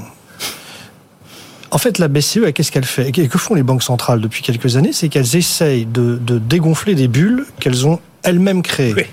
En 1.72 1.78
fait, 1.78 1.98
la 1.98 2.08
BCE, 2.08 2.54
qu'est-ce 2.54 2.72
qu'elle 2.72 2.86
fait? 2.86 3.10
Et 3.10 3.28
que 3.28 3.38
font 3.38 3.54
les 3.54 3.64
banques 3.64 3.84
centrales 3.84 4.22
depuis 4.22 4.42
quelques 4.42 4.78
années? 4.78 4.94
C'est 4.94 5.10
qu'elles 5.10 5.36
essayent 5.36 5.86
de, 5.86 6.16
de, 6.16 6.40
dégonfler 6.40 6.96
des 6.96 7.10
bulles 7.10 7.46
qu'elles 7.60 7.86
ont 7.86 8.00
elles-mêmes 8.24 8.62
créées. 8.62 8.94
Oui 8.96 9.04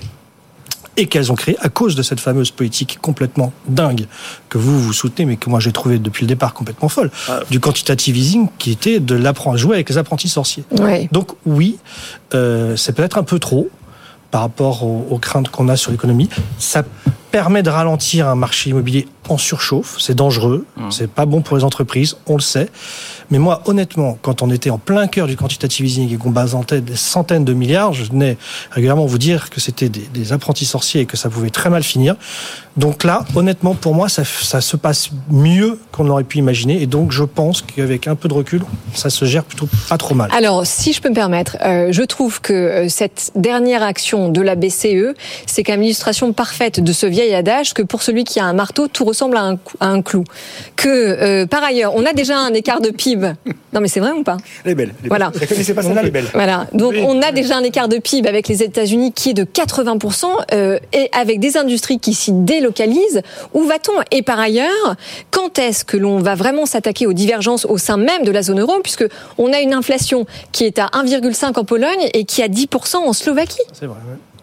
et 0.96 1.06
qu'elles 1.06 1.32
ont 1.32 1.34
créé 1.34 1.56
à 1.60 1.68
cause 1.68 1.94
de 1.94 2.02
cette 2.02 2.20
fameuse 2.20 2.50
politique 2.50 2.98
complètement 3.00 3.52
dingue 3.66 4.06
que 4.48 4.58
vous 4.58 4.80
vous 4.80 4.92
soutenez, 4.92 5.26
mais 5.26 5.36
que 5.36 5.50
moi 5.50 5.60
j'ai 5.60 5.72
trouvé 5.72 5.98
depuis 5.98 6.24
le 6.24 6.28
départ 6.28 6.54
complètement 6.54 6.88
folle, 6.88 7.10
ah. 7.28 7.40
du 7.50 7.60
quantitative 7.60 8.16
easing 8.16 8.48
qui 8.58 8.70
était 8.70 9.00
de 9.00 9.14
l'apprendre 9.14 9.56
jouer 9.56 9.76
avec 9.76 9.88
les 9.88 9.98
apprentis 9.98 10.28
sorciers. 10.28 10.64
Donc 11.12 11.32
oui, 11.46 11.78
euh, 12.34 12.76
c'est 12.76 12.94
peut-être 12.94 13.18
un 13.18 13.24
peu 13.24 13.38
trop 13.38 13.68
par 14.30 14.40
rapport 14.42 14.84
aux, 14.84 15.06
aux 15.10 15.18
craintes 15.18 15.48
qu'on 15.48 15.68
a 15.68 15.76
sur 15.76 15.90
l'économie. 15.90 16.28
Ça 16.58 16.82
permet 17.30 17.62
de 17.62 17.70
ralentir 17.70 18.28
un 18.28 18.34
marché 18.34 18.70
immobilier 18.70 19.06
en 19.28 19.38
surchauffe. 19.38 19.96
C'est 19.98 20.14
dangereux, 20.14 20.66
mmh. 20.76 20.90
c'est 20.90 21.10
pas 21.10 21.26
bon 21.26 21.42
pour 21.42 21.56
les 21.56 21.64
entreprises, 21.64 22.16
on 22.26 22.36
le 22.36 22.42
sait. 22.42 22.70
Mais 23.30 23.38
moi, 23.38 23.62
honnêtement, 23.66 24.18
quand 24.20 24.42
on 24.42 24.50
était 24.50 24.70
en 24.70 24.78
plein 24.78 25.06
cœur 25.06 25.26
du 25.26 25.36
quantitative 25.36 25.86
easing 25.86 26.12
et 26.12 26.16
qu'on 26.16 26.30
basantait 26.30 26.80
des 26.80 26.96
centaines 26.96 27.44
de 27.44 27.52
milliards, 27.52 27.92
je 27.92 28.04
venais 28.04 28.36
régulièrement 28.70 29.06
vous 29.06 29.18
dire 29.18 29.50
que 29.50 29.60
c'était 29.60 29.88
des, 29.88 30.32
apprentis 30.32 30.64
sorciers 30.64 31.02
et 31.02 31.06
que 31.06 31.16
ça 31.16 31.28
pouvait 31.28 31.50
très 31.50 31.70
mal 31.70 31.82
finir. 31.82 32.16
Donc 32.76 33.04
là, 33.04 33.24
honnêtement, 33.34 33.74
pour 33.74 33.94
moi, 33.94 34.08
ça, 34.08 34.24
se 34.24 34.76
passe 34.76 35.10
mieux 35.30 35.78
qu'on 35.92 36.04
l'aurait 36.04 36.24
pu 36.24 36.38
imaginer. 36.38 36.82
Et 36.82 36.86
donc, 36.86 37.12
je 37.12 37.22
pense 37.22 37.62
qu'avec 37.62 38.08
un 38.08 38.16
peu 38.16 38.28
de 38.28 38.34
recul, 38.34 38.62
ça 38.94 39.10
se 39.10 39.24
gère 39.24 39.44
plutôt 39.44 39.68
pas 39.88 39.98
trop 39.98 40.14
mal. 40.14 40.30
Alors, 40.36 40.66
si 40.66 40.92
je 40.92 41.00
peux 41.00 41.08
me 41.08 41.14
permettre, 41.14 41.56
euh, 41.64 41.88
je 41.92 42.02
trouve 42.02 42.40
que 42.40 42.52
euh, 42.52 42.88
cette 42.88 43.30
dernière 43.36 43.82
action 43.82 44.28
de 44.28 44.40
la 44.40 44.56
BCE, 44.56 45.14
c'est 45.46 45.62
quand 45.62 45.72
même 45.72 45.82
l'illustration 45.82 46.32
parfaite 46.32 46.80
de 46.80 46.92
ce 46.92 47.06
vieil 47.06 47.34
adage 47.34 47.74
que 47.74 47.82
pour 47.82 48.02
celui 48.02 48.24
qui 48.24 48.40
a 48.40 48.44
un 48.44 48.54
marteau, 48.54 48.88
tout 48.88 49.04
ressemble 49.14 49.36
à 49.36 49.56
un, 49.80 50.02
clou. 50.02 50.24
Que, 50.76 50.88
euh, 50.88 51.46
par 51.46 51.62
ailleurs, 51.64 51.94
on 51.94 52.04
a 52.04 52.12
déjà 52.12 52.38
un 52.38 52.52
écart 52.52 52.80
de 52.80 52.90
PIB. 52.90 53.32
Non, 53.72 53.80
mais 53.80 53.88
c'est 53.88 54.00
vrai 54.00 54.12
ou 54.12 54.22
pas? 54.22 54.36
Elle 54.64 54.72
est 54.72 54.74
belle. 54.74 54.94
voilà. 55.06 55.30
pas 55.30 55.46
celle-là, 55.46 56.00
elle 56.00 56.06
est 56.06 56.10
belle. 56.10 56.26
Voilà. 56.32 56.66
Donc, 56.72 56.94
on 56.96 57.22
a 57.22 57.32
déjà 57.32 57.56
un 57.56 57.62
écart 57.62 57.88
de 57.88 57.98
PIB 57.98 58.28
avec 58.28 58.48
les 58.48 58.62
États-Unis 58.62 59.12
qui 59.12 59.30
est 59.30 59.34
de 59.34 59.44
80% 59.44 60.26
et 60.92 61.08
avec 61.12 61.40
des 61.40 61.56
industries 61.56 61.98
qui 61.98 62.14
s'y 62.14 62.32
délocalisent 62.32 62.64
localise. 62.64 63.22
Où 63.52 63.62
va-t-on? 63.64 63.92
Et 64.10 64.22
par 64.22 64.40
ailleurs, 64.40 64.96
quand 65.30 65.58
est-ce 65.58 65.84
que 65.84 65.96
l'on 65.96 66.18
va 66.18 66.34
vraiment 66.34 66.66
s'attaquer 66.66 67.06
aux 67.06 67.12
divergences 67.12 67.64
au 67.66 67.78
sein 67.78 67.96
même 67.96 68.24
de 68.24 68.32
la 68.32 68.42
zone 68.42 68.60
euro, 68.60 68.80
puisque 68.82 69.04
on 69.38 69.52
a 69.52 69.60
une 69.60 69.74
inflation 69.74 70.26
qui 70.50 70.64
est 70.64 70.78
à 70.78 70.86
1,5 70.86 71.58
en 71.58 71.64
Pologne 71.64 72.08
et 72.12 72.24
qui 72.24 72.40
est 72.40 72.44
à 72.44 72.48
10% 72.48 72.96
en 72.96 73.12
Slovaquie. 73.12 73.58
C'est 73.72 73.86
vrai. 73.86 73.98
Bah, 74.06 74.33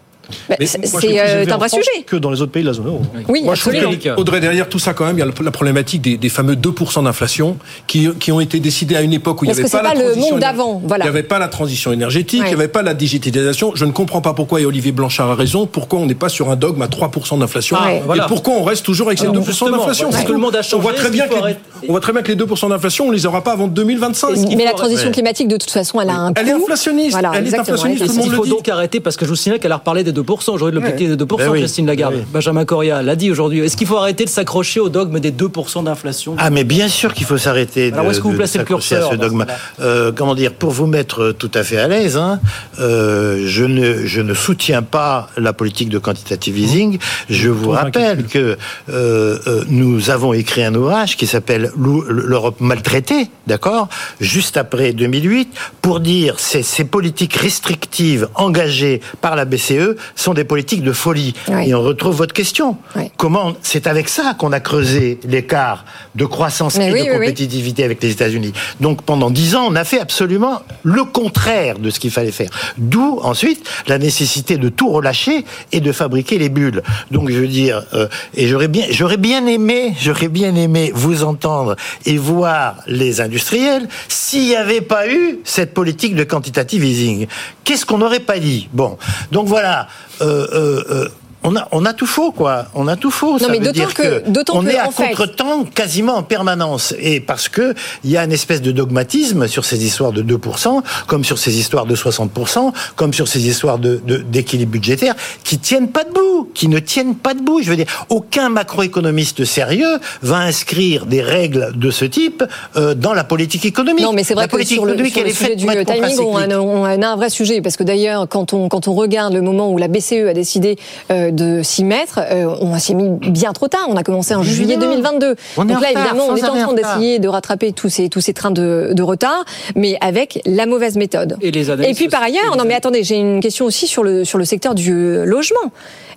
c'est 0.60 1.20
euh, 1.20 1.44
un 1.48 1.56
vrai 1.56 1.68
sujet. 1.68 2.02
Que 2.06 2.16
dans 2.16 2.30
les 2.30 2.40
autres 2.40 2.52
pays 2.52 2.62
de 2.62 2.68
la 2.68 2.74
zone 2.74 2.86
euro. 2.86 3.02
Oui, 3.28 3.42
Moi, 3.44 3.54
je 3.54 3.60
trouve 3.60 3.74
Audrey, 4.16 4.40
derrière 4.40 4.68
tout 4.68 4.78
ça, 4.78 4.94
quand 4.94 5.04
même, 5.04 5.16
il 5.16 5.20
y 5.20 5.22
a 5.22 5.26
la 5.26 5.50
problématique 5.50 6.02
des, 6.02 6.28
fameux 6.28 6.54
2% 6.54 7.04
d'inflation 7.04 7.56
qui, 7.86 8.08
qui, 8.18 8.32
ont 8.32 8.40
été 8.40 8.60
décidés 8.60 8.96
à 8.96 9.02
une 9.02 9.12
époque 9.12 9.42
où 9.42 9.44
il 9.44 9.52
n'y 9.52 9.58
avait 9.58 9.68
pas, 9.68 9.82
la 9.82 9.94
le 9.94 10.14
monde 10.14 10.40
d'avant. 10.40 10.80
Voilà. 10.84 11.04
Il 11.04 11.06
n'y 11.06 11.16
avait 11.16 11.22
pas 11.22 11.38
la 11.38 11.48
transition 11.48 11.92
énergétique, 11.92 12.42
il 12.44 12.48
n'y 12.48 12.54
avait 12.54 12.68
pas 12.68 12.82
la 12.82 12.94
digitalisation. 12.94 13.72
Je 13.74 13.84
ne 13.84 13.92
comprends 13.92 14.20
pas 14.20 14.34
pourquoi, 14.34 14.60
et 14.60 14.66
Olivier 14.66 14.92
Blanchard 14.92 15.30
a 15.30 15.34
raison, 15.34 15.66
pourquoi 15.66 16.00
on 16.00 16.06
n'est 16.06 16.14
pas 16.14 16.28
sur 16.28 16.50
un 16.50 16.56
dogme 16.56 16.82
à 16.82 16.86
3% 16.86 17.38
d'inflation. 17.38 17.76
Et 18.14 18.20
pourquoi 18.28 18.54
on 18.54 18.62
reste 18.62 18.84
toujours 18.84 19.08
avec 19.08 19.18
ces 19.18 19.26
2% 19.26 19.70
d'inflation? 19.70 20.10
Parce 20.10 20.24
que 20.24 20.32
le 20.32 20.38
monde 20.38 20.56
a 20.56 20.62
changé. 20.62 20.76
On 20.76 20.80
voit 20.80 20.94
très 20.94 21.10
bien 21.10 21.28
que 21.28 21.34
les, 21.34 21.56
on 21.88 21.92
voit 21.92 22.00
très 22.00 22.12
bien 22.12 22.22
que 22.22 22.32
les 22.32 22.36
2% 22.36 22.68
d'inflation, 22.68 23.08
on 23.08 23.10
les 23.10 23.26
aura 23.26 23.42
pas 23.42 23.52
avant 23.52 23.68
2025. 23.68 24.30
Mais 24.56 24.64
la 24.64 24.72
transition 24.72 25.10
climatique, 25.10 25.48
de 25.48 25.56
toute 25.56 25.70
façon, 25.70 26.00
elle 26.00 26.10
a 26.10 26.16
un 26.16 26.32
coût. 26.32 26.40
Elle 26.40 26.48
est 26.48 26.52
inflationniste. 26.52 27.18
Elle 27.34 27.46
est 27.46 27.58
inflationniste. 27.58 28.04
Il 28.24 28.32
faut 28.32 28.46
donc 28.46 28.68
arrêter? 28.68 29.00
Parce 29.00 29.16
que 29.16 29.24
je 29.24 29.30
vous 29.30 29.36
signale 29.36 29.58
qu'elle 29.58 29.72
a 29.72 29.76
reparlé 29.76 30.04
des 30.04 30.12
2%. 30.12 30.21
J'aurais 30.56 30.72
de 30.72 30.78
de 31.16 31.24
2%, 31.24 31.36
ben 31.36 31.52
Christine 31.54 31.86
Lagarde. 31.86 32.14
Ben 32.14 32.24
Benjamin 32.32 32.64
Coria 32.64 33.02
l'a 33.02 33.16
dit 33.16 33.30
aujourd'hui. 33.30 33.60
Est-ce 33.60 33.76
qu'il 33.76 33.86
faut 33.86 33.96
arrêter 33.96 34.24
de 34.24 34.28
s'accrocher 34.28 34.80
au 34.80 34.88
dogme 34.88 35.20
des 35.20 35.30
2% 35.32 35.84
d'inflation? 35.84 36.34
Ah, 36.38 36.50
mais 36.50 36.64
bien 36.64 36.88
sûr 36.88 37.14
qu'il 37.14 37.26
faut 37.26 37.38
s'arrêter 37.38 37.92
Alors, 37.92 38.06
où 38.06 38.10
est-ce 38.10 38.20
que 38.20 38.28
vous 38.28 38.34
placez 38.34 38.58
le 38.58 38.64
curseur 38.64 39.08
à 39.08 39.12
ce 39.12 39.16
dogme? 39.16 39.44
euh, 39.80 40.12
Comment 40.14 40.34
dire 40.34 40.52
Pour 40.52 40.70
vous 40.70 40.86
mettre 40.86 41.32
tout 41.32 41.50
à 41.54 41.62
fait 41.62 41.78
à 41.78 41.88
l'aise, 41.88 42.16
hein, 42.16 42.40
euh, 42.80 43.44
je, 43.46 43.64
ne, 43.64 44.06
je 44.06 44.20
ne 44.20 44.34
soutiens 44.34 44.82
pas 44.82 45.28
la 45.36 45.52
politique 45.52 45.88
de 45.88 45.98
quantitative 45.98 46.58
easing. 46.58 46.98
Je 47.30 47.48
vous 47.48 47.70
rappelle 47.70 48.24
que 48.24 48.56
euh, 48.90 49.38
nous 49.68 50.10
avons 50.10 50.32
écrit 50.32 50.64
un 50.64 50.74
ouvrage 50.74 51.16
qui 51.16 51.26
s'appelle 51.26 51.70
L'Europe 51.76 52.60
maltraitée, 52.60 53.28
d'accord 53.46 53.88
Juste 54.20 54.56
après 54.56 54.92
2008, 54.92 55.48
pour 55.80 56.00
dire 56.00 56.38
ces, 56.38 56.62
ces 56.62 56.84
politiques 56.84 57.34
restrictives 57.34 58.28
engagées 58.34 59.00
par 59.20 59.36
la 59.36 59.44
BCE 59.44 59.96
sont 60.14 60.34
des 60.34 60.44
politiques 60.44 60.82
de 60.82 60.92
folie. 60.92 61.34
Et 61.64 61.74
on 61.74 61.82
retrouve 61.82 62.16
votre 62.16 62.34
question. 62.34 62.76
Comment 63.16 63.54
c'est 63.62 63.86
avec 63.86 64.08
ça 64.08 64.34
qu'on 64.38 64.52
a 64.52 64.60
creusé 64.60 65.18
l'écart 65.28 65.84
de 66.14 66.24
croissance 66.24 66.76
et 66.76 66.90
de 66.90 67.12
compétitivité 67.12 67.84
avec 67.84 68.02
les 68.02 68.10
États-Unis. 68.10 68.52
Donc 68.80 69.02
pendant 69.02 69.30
dix 69.30 69.54
ans, 69.56 69.66
on 69.68 69.74
a 69.76 69.84
fait 69.84 70.00
absolument 70.00 70.62
le 70.82 71.04
contraire 71.04 71.78
de 71.78 71.90
ce 71.90 72.00
qu'il 72.00 72.10
fallait 72.10 72.32
faire. 72.32 72.50
D'où 72.76 73.18
ensuite 73.22 73.66
la 73.86 73.98
nécessité 73.98 74.56
de 74.56 74.68
tout 74.68 74.90
relâcher 74.90 75.44
et 75.72 75.80
de 75.80 75.92
fabriquer 75.92 76.38
les 76.38 76.48
bulles. 76.48 76.82
Donc 77.10 77.30
je 77.30 77.38
veux 77.38 77.48
dire, 77.48 77.82
euh, 77.94 78.08
et 78.34 78.48
j'aurais 78.48 78.68
bien, 78.68 78.86
j'aurais 78.90 79.16
bien 79.16 79.46
aimé, 79.46 79.94
j'aurais 79.98 80.28
bien 80.28 80.54
aimé 80.54 80.92
vous 80.94 81.24
entendre 81.24 81.76
et 82.06 82.18
voir 82.18 82.76
les 82.86 83.20
industriels 83.20 83.88
s'il 84.08 84.46
n'y 84.46 84.56
avait 84.56 84.80
pas 84.80 85.08
eu 85.08 85.38
cette 85.44 85.74
politique 85.74 86.14
de 86.14 86.24
quantitative 86.24 86.84
easing. 86.84 87.26
Qu'est-ce 87.64 87.86
qu'on 87.86 87.98
n'aurait 87.98 88.20
pas 88.20 88.38
dit? 88.38 88.68
Bon, 88.72 88.98
donc 89.30 89.46
voilà. 89.46 89.88
Euh, 90.20 90.46
euh, 90.52 90.84
euh, 90.90 91.08
on 91.44 91.56
a, 91.56 91.68
on 91.72 91.84
a 91.84 91.92
tout 91.92 92.06
faux, 92.06 92.32
quoi. 92.32 92.66
On 92.74 92.86
a 92.88 92.96
tout 92.96 93.10
faux. 93.10 93.38
ça 93.38 93.48
veut 93.48 93.58
dire 93.58 93.94
que, 93.94 94.22
on 94.52 94.66
est 94.66 94.78
à 94.78 94.88
contre-temps 94.88 95.64
quasiment 95.64 96.16
en 96.16 96.22
permanence. 96.22 96.94
Et 97.00 97.20
parce 97.20 97.48
que 97.48 97.74
il 98.04 98.10
y 98.10 98.16
a 98.16 98.24
une 98.24 98.32
espèce 98.32 98.62
de 98.62 98.70
dogmatisme 98.70 99.48
sur 99.48 99.64
ces 99.64 99.84
histoires 99.84 100.12
de 100.12 100.22
2%, 100.22 100.82
comme 101.06 101.24
sur 101.24 101.38
ces 101.38 101.58
histoires 101.58 101.86
de 101.86 101.96
60%, 101.96 102.72
comme 102.96 103.12
sur 103.12 103.28
ces 103.28 103.46
histoires 103.46 103.78
de, 103.78 104.00
d'équilibre 104.30 104.72
budgétaire, 104.72 105.14
qui 105.42 105.58
tiennent 105.58 105.88
pas 105.88 106.04
debout, 106.04 106.50
qui 106.54 106.68
ne 106.68 106.78
tiennent 106.78 107.16
pas 107.16 107.34
debout. 107.34 107.60
Je 107.62 107.70
veux 107.70 107.76
dire, 107.76 108.06
aucun 108.08 108.48
macroéconomiste 108.48 109.44
sérieux 109.44 109.98
va 110.22 110.38
inscrire 110.38 111.06
des 111.06 111.22
règles 111.22 111.72
de 111.74 111.90
ce 111.90 112.04
type 112.04 112.44
euh, 112.76 112.94
dans 112.94 113.14
la 113.14 113.24
politique 113.24 113.64
économique. 113.64 114.04
Non, 114.04 114.12
mais 114.12 114.24
c'est 114.24 114.34
vrai 114.34 114.46
que 114.46 114.64
sur 114.64 114.84
le, 114.84 114.96
sur 115.08 115.24
le 115.24 115.30
sujet 115.30 115.56
du 115.56 115.66
timing, 115.66 116.20
on 116.20 116.36
a, 116.36 116.58
on 116.58 116.84
a, 116.84 117.08
un 117.08 117.16
vrai 117.16 117.30
sujet. 117.30 117.60
Parce 117.60 117.76
que 117.76 117.82
d'ailleurs, 117.82 118.28
quand 118.28 118.52
on, 118.52 118.68
quand 118.68 118.86
on 118.86 118.94
regarde 118.94 119.34
le 119.34 119.42
moment 119.42 119.70
où 119.72 119.78
la 119.78 119.88
BCE 119.88 120.28
a 120.28 120.34
décidé 120.34 120.76
euh, 121.10 121.31
de 121.32 121.62
s'y 121.62 121.84
mettre. 121.84 122.20
on 122.60 122.78
s'y 122.78 122.92
est 122.92 122.94
mis 122.94 123.10
bien 123.30 123.52
trop 123.52 123.68
tard. 123.68 123.86
On 123.88 123.96
a 123.96 124.02
commencé 124.02 124.34
en 124.34 124.42
juillet 124.42 124.76
2022. 124.76 125.36
Donc 125.56 125.68
là, 125.80 125.92
évidemment, 125.92 126.26
on 126.28 126.36
est 126.36 126.44
en 126.44 126.54
train 126.54 126.74
d'essayer 126.74 127.18
de 127.18 127.28
rattraper 127.28 127.72
tous 127.72 127.88
ces 127.88 128.08
tous 128.08 128.20
ces 128.20 128.34
trains 128.34 128.50
de, 128.50 128.90
de 128.92 129.02
retard, 129.02 129.44
mais 129.74 129.96
avec 130.00 130.40
la 130.46 130.66
mauvaise 130.66 130.96
méthode. 130.96 131.36
Et, 131.40 131.50
les 131.50 131.70
et 131.70 131.94
puis 131.94 132.08
par 132.08 132.22
ailleurs, 132.22 132.56
non 132.56 132.64
mais 132.66 132.74
attendez, 132.74 133.02
j'ai 133.02 133.16
une 133.16 133.40
question 133.40 133.64
aussi 133.64 133.86
sur 133.86 134.02
le 134.02 134.24
sur 134.24 134.38
le 134.38 134.44
secteur 134.44 134.74
du 134.74 135.24
logement. 135.24 135.72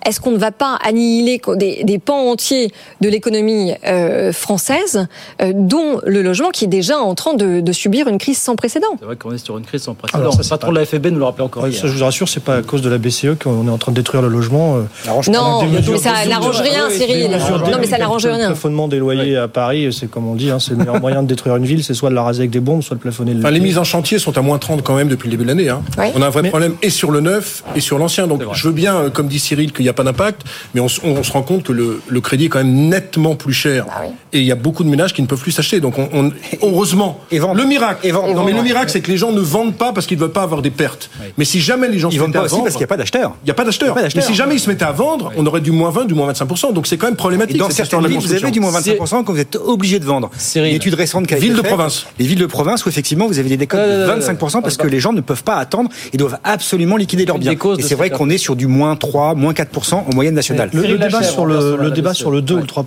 Est-ce 0.06 0.20
qu'on 0.20 0.30
ne 0.30 0.38
va 0.38 0.52
pas 0.52 0.78
annihiler 0.84 1.40
des, 1.56 1.82
des 1.82 1.98
pans 1.98 2.30
entiers 2.30 2.70
de 3.00 3.08
l'économie 3.08 3.72
euh, 3.84 4.32
française, 4.32 5.08
euh, 5.42 5.50
dont 5.52 6.00
le 6.06 6.22
logement 6.22 6.50
qui 6.50 6.64
est 6.64 6.68
déjà 6.68 6.98
en 6.98 7.16
train 7.16 7.34
de, 7.34 7.60
de 7.60 7.72
subir 7.72 8.06
une 8.06 8.18
crise 8.18 8.38
sans 8.38 8.54
précédent? 8.54 8.86
C'est 9.00 9.04
vrai 9.04 9.16
qu'on 9.16 9.32
est 9.32 9.44
sur 9.44 9.58
une 9.58 9.64
crise 9.64 9.82
sans 9.82 9.94
précédent. 9.94 10.20
Alors, 10.20 10.38
le 10.38 10.48
patron 10.48 10.70
de 10.70 10.78
la 10.78 10.86
FEB 10.86 11.06
nous 11.08 11.18
le 11.18 11.24
rappelait 11.24 11.42
encore 11.42 11.66
hier. 11.66 11.80
Ça, 11.80 11.88
je 11.88 11.92
vous 11.92 12.04
rassure, 12.04 12.28
c'est 12.28 12.42
pas 12.44 12.56
à 12.56 12.62
cause 12.62 12.82
de 12.82 12.88
la 12.88 12.98
BCE 12.98 13.36
qu'on 13.42 13.66
est 13.66 13.70
en 13.70 13.78
train 13.78 13.90
de 13.90 13.96
détruire 13.96 14.22
le 14.22 14.28
logement. 14.28 14.78
Euh. 15.08 15.30
Non, 15.32 15.62
mais 15.66 15.98
ça 15.98 16.26
n'arrange 16.26 16.60
rien, 16.60 16.90
Cyril. 16.90 17.30
Non, 17.30 17.78
mais 17.80 17.86
ça 17.86 17.98
n'arrange 17.98 18.26
rien. 18.26 18.38
Le 18.38 18.46
plafonnement 18.46 18.88
des 18.88 18.98
loyers 18.98 19.36
à 19.36 19.48
Paris, 19.48 19.92
c'est 19.92 20.10
comme 20.10 20.26
on 20.28 20.34
dit, 20.34 20.50
hein, 20.50 20.58
c'est 20.58 20.72
le 20.72 20.78
meilleur 20.78 21.00
moyen 21.00 21.22
de 21.22 21.28
détruire 21.28 21.56
une 21.56 21.64
ville, 21.64 21.82
c'est 21.84 21.94
soit 21.94 22.10
de 22.10 22.14
la 22.14 22.22
raser 22.22 22.40
avec 22.40 22.50
des 22.50 22.60
bombes, 22.60 22.82
soit 22.82 22.96
de 22.96 23.00
plafonner 23.00 23.34
le. 23.34 23.40
Enfin, 23.40 23.50
les 23.50 23.60
mises 23.60 23.78
en 23.78 23.84
chantier 23.84 24.18
sont 24.18 24.36
à 24.36 24.42
moins 24.42 24.58
30 24.58 24.82
quand 24.82 24.94
même 24.94 25.08
depuis 25.08 25.28
le 25.28 25.32
début 25.32 25.44
de 25.44 25.48
l'année. 25.48 25.68
Hein. 25.68 25.82
On 26.14 26.22
a 26.22 26.26
un 26.26 26.30
vrai 26.30 26.48
problème 26.48 26.74
et 26.82 26.90
sur 26.90 27.10
le 27.10 27.20
neuf 27.20 27.62
et 27.74 27.80
sur 27.80 27.98
l'ancien. 27.98 28.26
Donc 28.26 28.42
je 28.52 28.68
veux 28.68 28.74
bien, 28.74 29.10
comme 29.10 29.28
dit 29.28 29.38
Cyril, 29.38 29.72
qu'il 29.72 29.84
n'y 29.84 29.88
a 29.88 29.92
pas 29.92 30.04
d'impact, 30.04 30.42
mais 30.74 30.80
on, 30.80 30.88
se 30.88 31.32
rend 31.32 31.42
compte 31.42 31.64
que 31.64 31.72
le, 31.72 32.20
crédit 32.20 32.46
est 32.46 32.48
quand 32.48 32.58
même 32.58 32.88
nettement 32.88 33.34
plus 33.36 33.52
cher. 33.52 33.86
Ah 33.90 34.02
et 34.32 34.40
il 34.40 34.44
y 34.44 34.52
a 34.52 34.56
beaucoup 34.56 34.84
de 34.84 34.88
ménages 34.88 35.14
qui 35.14 35.22
ne 35.22 35.26
peuvent 35.26 35.40
plus 35.40 35.52
s'acheter. 35.52 35.80
Donc 35.80 35.98
on, 35.98 36.32
heureusement, 36.62 37.20
le 37.30 37.64
miracle. 37.64 38.10
non, 38.12 38.44
mais 38.44 38.52
le 38.52 38.62
miracle, 38.62 38.90
c'est 38.90 39.00
que 39.00 39.10
les 39.10 39.16
gens 39.16 39.32
ne 39.32 39.40
vendent 39.40 39.76
pas 39.76 39.92
parce 39.92 40.06
qu'ils 40.06 40.18
ne 40.18 40.22
veulent 40.22 40.32
pas 40.32 40.42
avoir 40.42 40.62
des 40.62 40.70
pertes. 40.70 41.10
Mais 41.38 41.44
si 41.44 41.60
jamais 41.60 41.88
les 41.88 41.98
gens 41.98 42.10
ils 42.10 42.16
se 42.16 42.20
vendent 42.20 42.32
pas 42.32 42.44
aussi 42.44 42.56
parce 42.62 42.72
qu'il 42.72 42.80
n'y 42.80 42.84
a 42.84 42.88
pas 42.88 42.96
d'acheteurs. 42.96 43.34
Il 43.42 43.46
n'y 43.46 43.50
a 43.50 43.54
pas 43.54 43.64
d'acheteurs. 43.64 43.96
Mais 43.96 44.22
si 44.22 44.34
jamais 44.34 44.54
ils 44.54 44.60
se 44.60 44.68
mettaient 44.68 44.84
à 44.84 44.92
vendre, 44.96 45.32
on 45.36 45.46
aurait 45.46 45.60
du 45.60 45.70
moins 45.70 45.90
20, 45.90 46.06
du 46.06 46.14
moins 46.14 46.26
25 46.26 46.72
Donc 46.72 46.86
c'est 46.86 46.96
quand 46.96 47.06
même 47.06 47.16
problématique. 47.16 47.56
dans 47.56 47.70
certaines 47.70 48.06
villes, 48.06 48.18
vous 48.18 48.32
avez 48.32 48.50
du 48.50 48.60
moins 48.60 48.70
25 48.70 48.96
quand 48.98 49.32
vous 49.32 49.38
êtes 49.38 49.56
obligé 49.56 49.98
de 49.98 50.04
vendre. 50.04 50.30
Une 50.56 50.64
étude 50.64 50.94
récente 50.94 51.26
qui 51.26 51.34
a 51.34 51.38
Villes 51.38 51.54
de 51.54 51.62
province. 51.62 52.06
Les 52.18 52.26
villes 52.26 52.38
de 52.38 52.46
province 52.46 52.84
où 52.84 52.88
effectivement 52.88 53.26
vous 53.26 53.38
avez 53.38 53.48
des 53.48 53.56
décotes 53.56 53.80
de 53.80 54.04
25 54.04 54.38
parce 54.38 54.76
que 54.76 54.86
les 54.86 55.00
gens 55.00 55.12
ne 55.12 55.20
peuvent 55.20 55.44
pas 55.44 55.56
attendre. 55.56 55.90
Ils 56.12 56.18
doivent 56.18 56.38
absolument 56.44 56.96
liquider 56.96 57.24
leurs 57.24 57.38
biens. 57.38 57.52
Et 57.78 57.82
c'est 57.82 57.94
vrai 57.94 58.10
qu'on 58.10 58.30
est 58.30 58.38
sur 58.38 58.56
du 58.56 58.66
moins 58.66 58.96
3, 58.96 59.34
moins 59.34 59.54
4 59.54 59.94
en 59.94 60.14
moyenne 60.14 60.34
nationale. 60.34 60.70
Le 60.72 60.98
débat 60.98 61.22
sur 61.22 61.46
le 61.46 61.90
débat 61.90 62.14
sur 62.14 62.30
le 62.30 62.42
2 62.42 62.54
ou 62.54 62.58
le 62.58 62.66
3 62.66 62.84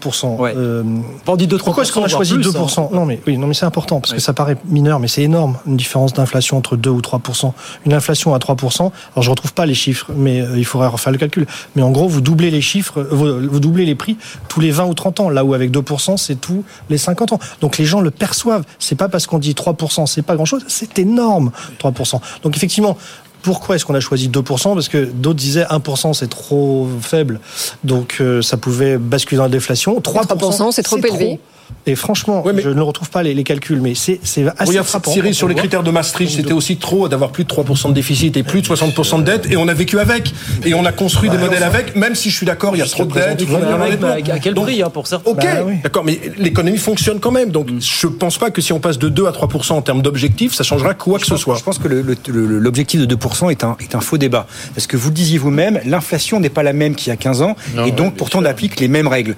euh, 0.56 0.84
Pourquoi 1.60 1.84
est-ce 1.84 1.92
qu'on 1.92 2.04
a 2.04 2.08
choisi 2.08 2.38
2 2.38 2.50
hein. 2.50 2.90
Non 2.92 3.06
mais 3.06 3.20
oui, 3.28 3.38
non 3.38 3.48
mais 3.48 3.54
c'est 3.54 3.66
important 3.66 4.00
parce 4.00 4.14
que 4.14 4.20
ça 4.20 4.34
paraît 4.34 4.58
mineur, 4.66 5.00
mais 5.00 5.08
c'est 5.08 5.24
énorme 5.24 5.58
une 5.66 5.78
différence 5.78 6.14
d'inflation 6.14 6.58
entre 6.58 6.76
2 6.76 6.90
ou 6.90 7.00
3% 7.00 7.52
Une 7.86 7.94
inflation 7.94 8.34
à 8.34 8.40
3% 8.40 8.82
Alors 8.82 8.92
je 9.18 9.30
retrouve 9.30 9.54
pas 9.54 9.66
les 9.66 9.74
chiffres, 9.74 10.12
mais 10.16 10.42
euh, 10.42 10.58
il 10.58 10.66
faudrait 10.66 10.88
refaire 10.88 11.12
le 11.12 11.18
calcul. 11.18 11.46
Mais 11.76 11.82
en 11.82 11.92
gros, 11.92 11.99
vous 12.08 12.22
doublez 12.22 12.52
les 12.52 12.62
chiffres, 12.62 13.02
vous, 13.12 13.48
vous 13.50 13.60
doublez 13.60 13.86
les 13.86 13.96
prix 13.96 14.18
tous 14.48 14.60
les 14.60 14.72
20 14.72 14.86
ou 14.86 14.94
30 14.94 15.20
ans, 15.20 15.30
là 15.30 15.44
où 15.44 15.54
avec 15.54 15.72
2 15.72 15.82
c'est 16.18 16.40
tous 16.40 16.64
les 16.90 16.98
50 16.98 17.34
ans. 17.34 17.40
Donc 17.62 17.78
les 17.78 17.86
gens 17.86 18.02
le 18.02 18.12
perçoivent. 18.12 18.64
C'est 18.80 18.96
pas 18.96 19.10
parce 19.10 19.28
qu'on 19.28 19.40
dit 19.40 19.54
3% 19.54 20.06
c'est 20.08 20.22
pas 20.22 20.36
grand-chose, 20.36 20.64
c'est 20.68 21.00
énorme 21.00 21.52
3 21.80 21.94
Donc 22.44 22.56
effectivement, 22.56 22.98
pourquoi 23.42 23.76
est-ce 23.76 23.86
qu'on 23.86 23.96
a 23.96 24.00
choisi 24.00 24.30
2% 24.30 24.74
Parce 24.74 24.90
que 24.90 25.06
d'autres 25.06 25.40
disaient 25.40 25.64
1% 25.64 26.14
c'est 26.14 26.30
trop 26.30 26.88
faible, 27.02 27.40
donc 27.84 28.18
euh, 28.20 28.42
ça 28.42 28.58
pouvait 28.58 28.98
basculer 28.98 29.38
dans 29.38 29.44
la 29.44 29.50
déflation. 29.50 30.00
3%, 30.00 30.28
3% 30.28 30.72
c'est 30.72 30.84
trop 30.84 30.98
élevé. 30.98 31.40
Et 31.90 31.96
franchement, 31.96 32.44
je 32.56 32.70
ne 32.70 32.82
retrouve 32.82 33.10
pas 33.10 33.24
les, 33.24 33.44
calculs, 33.44 33.82
mais 33.82 33.96
c'est 33.96 34.20
assez 34.24 34.44
Regarde, 34.64 34.86
frappant. 34.86 35.12
Cyril, 35.12 35.34
sur 35.34 35.48
les 35.48 35.56
critères 35.56 35.82
de 35.82 35.90
Maastricht, 35.90 36.36
c'était 36.36 36.54
aussi 36.54 36.78
trop 36.78 37.10
d'avoir 37.10 37.32
plus 37.32 37.46
de 37.46 37.50
3% 37.50 37.90
de 37.90 37.94
déficit 37.94 38.38
et 38.38 38.44
plus 38.44 38.62
de 38.62 38.68
60% 38.68 39.20
de 39.20 39.24
dette, 39.24 39.52
et 39.52 39.58
on 39.58 39.68
a 39.68 39.74
vécu 39.74 39.98
avec, 39.98 40.32
et 40.64 40.76
on 40.76 40.86
a 40.86 40.92
construit 40.92 41.32
des 41.32 41.40
modèles 41.40 41.64
avec, 41.64 41.96
même 41.96 42.14
si 42.14 42.30
je 42.30 42.36
suis 42.36 42.46
d'accord, 42.46 42.76
il 42.76 42.80
y 42.80 42.84
a 42.84 42.86
trop 42.86 43.06
de 43.06 43.14
dettes. 43.14 43.44
À 44.30 44.40
quel 44.40 44.54
prix, 44.54 44.84
hein, 44.84 44.92
pour 44.92 45.08
certains 45.08 45.32
Ok, 45.32 45.38
bah 45.42 45.66
d'accord, 45.84 46.04
mais 46.04 46.20
l'économie 46.38 46.78
fonctionne 46.78 47.20
quand 47.20 47.32
même, 47.32 47.50
donc 47.50 47.72
mm. 47.72 47.82
je 47.82 48.08
ne 48.08 48.12
pense 48.12 48.38
pas 48.38 48.52
que 48.52 48.62
si 48.62 48.72
on 48.72 48.80
passe 48.80 49.00
de 49.00 49.10
2 49.10 49.26
à 49.26 49.32
3% 49.32 49.74
en 49.74 49.82
termes 49.82 50.04
d'objectifs, 50.04 50.54
ça 50.54 50.64
changera 50.64 50.94
quoi 50.94 51.18
que 51.18 51.26
ce 51.26 51.38
soit. 51.38 51.56
Je 51.58 51.64
pense 51.64 51.80
que 51.80 51.88
l'objectif 51.88 53.02
de 53.02 53.16
2% 53.16 53.50
est 53.50 53.64
un, 53.64 53.78
est 53.80 53.96
un 53.96 54.02
faux 54.02 54.20
débat, 54.20 54.46
parce 54.76 54.86
que 54.86 54.96
vous 54.96 55.10
le 55.10 55.16
disiez 55.16 55.40
vous-même, 55.40 55.80
l'inflation 55.86 56.40
n'est 56.40 56.50
pas 56.50 56.64
la 56.64 56.74
même 56.74 56.94
qu'il 56.94 57.10
y 57.10 57.14
a 57.14 57.18
15 57.18 57.42
ans, 57.42 57.56
et 57.88 57.92
donc 57.92 58.16
pourtant 58.16 58.40
on 58.40 58.46
applique 58.46 58.80
les 58.80 58.88
mêmes 58.88 59.08
règles. 59.08 59.36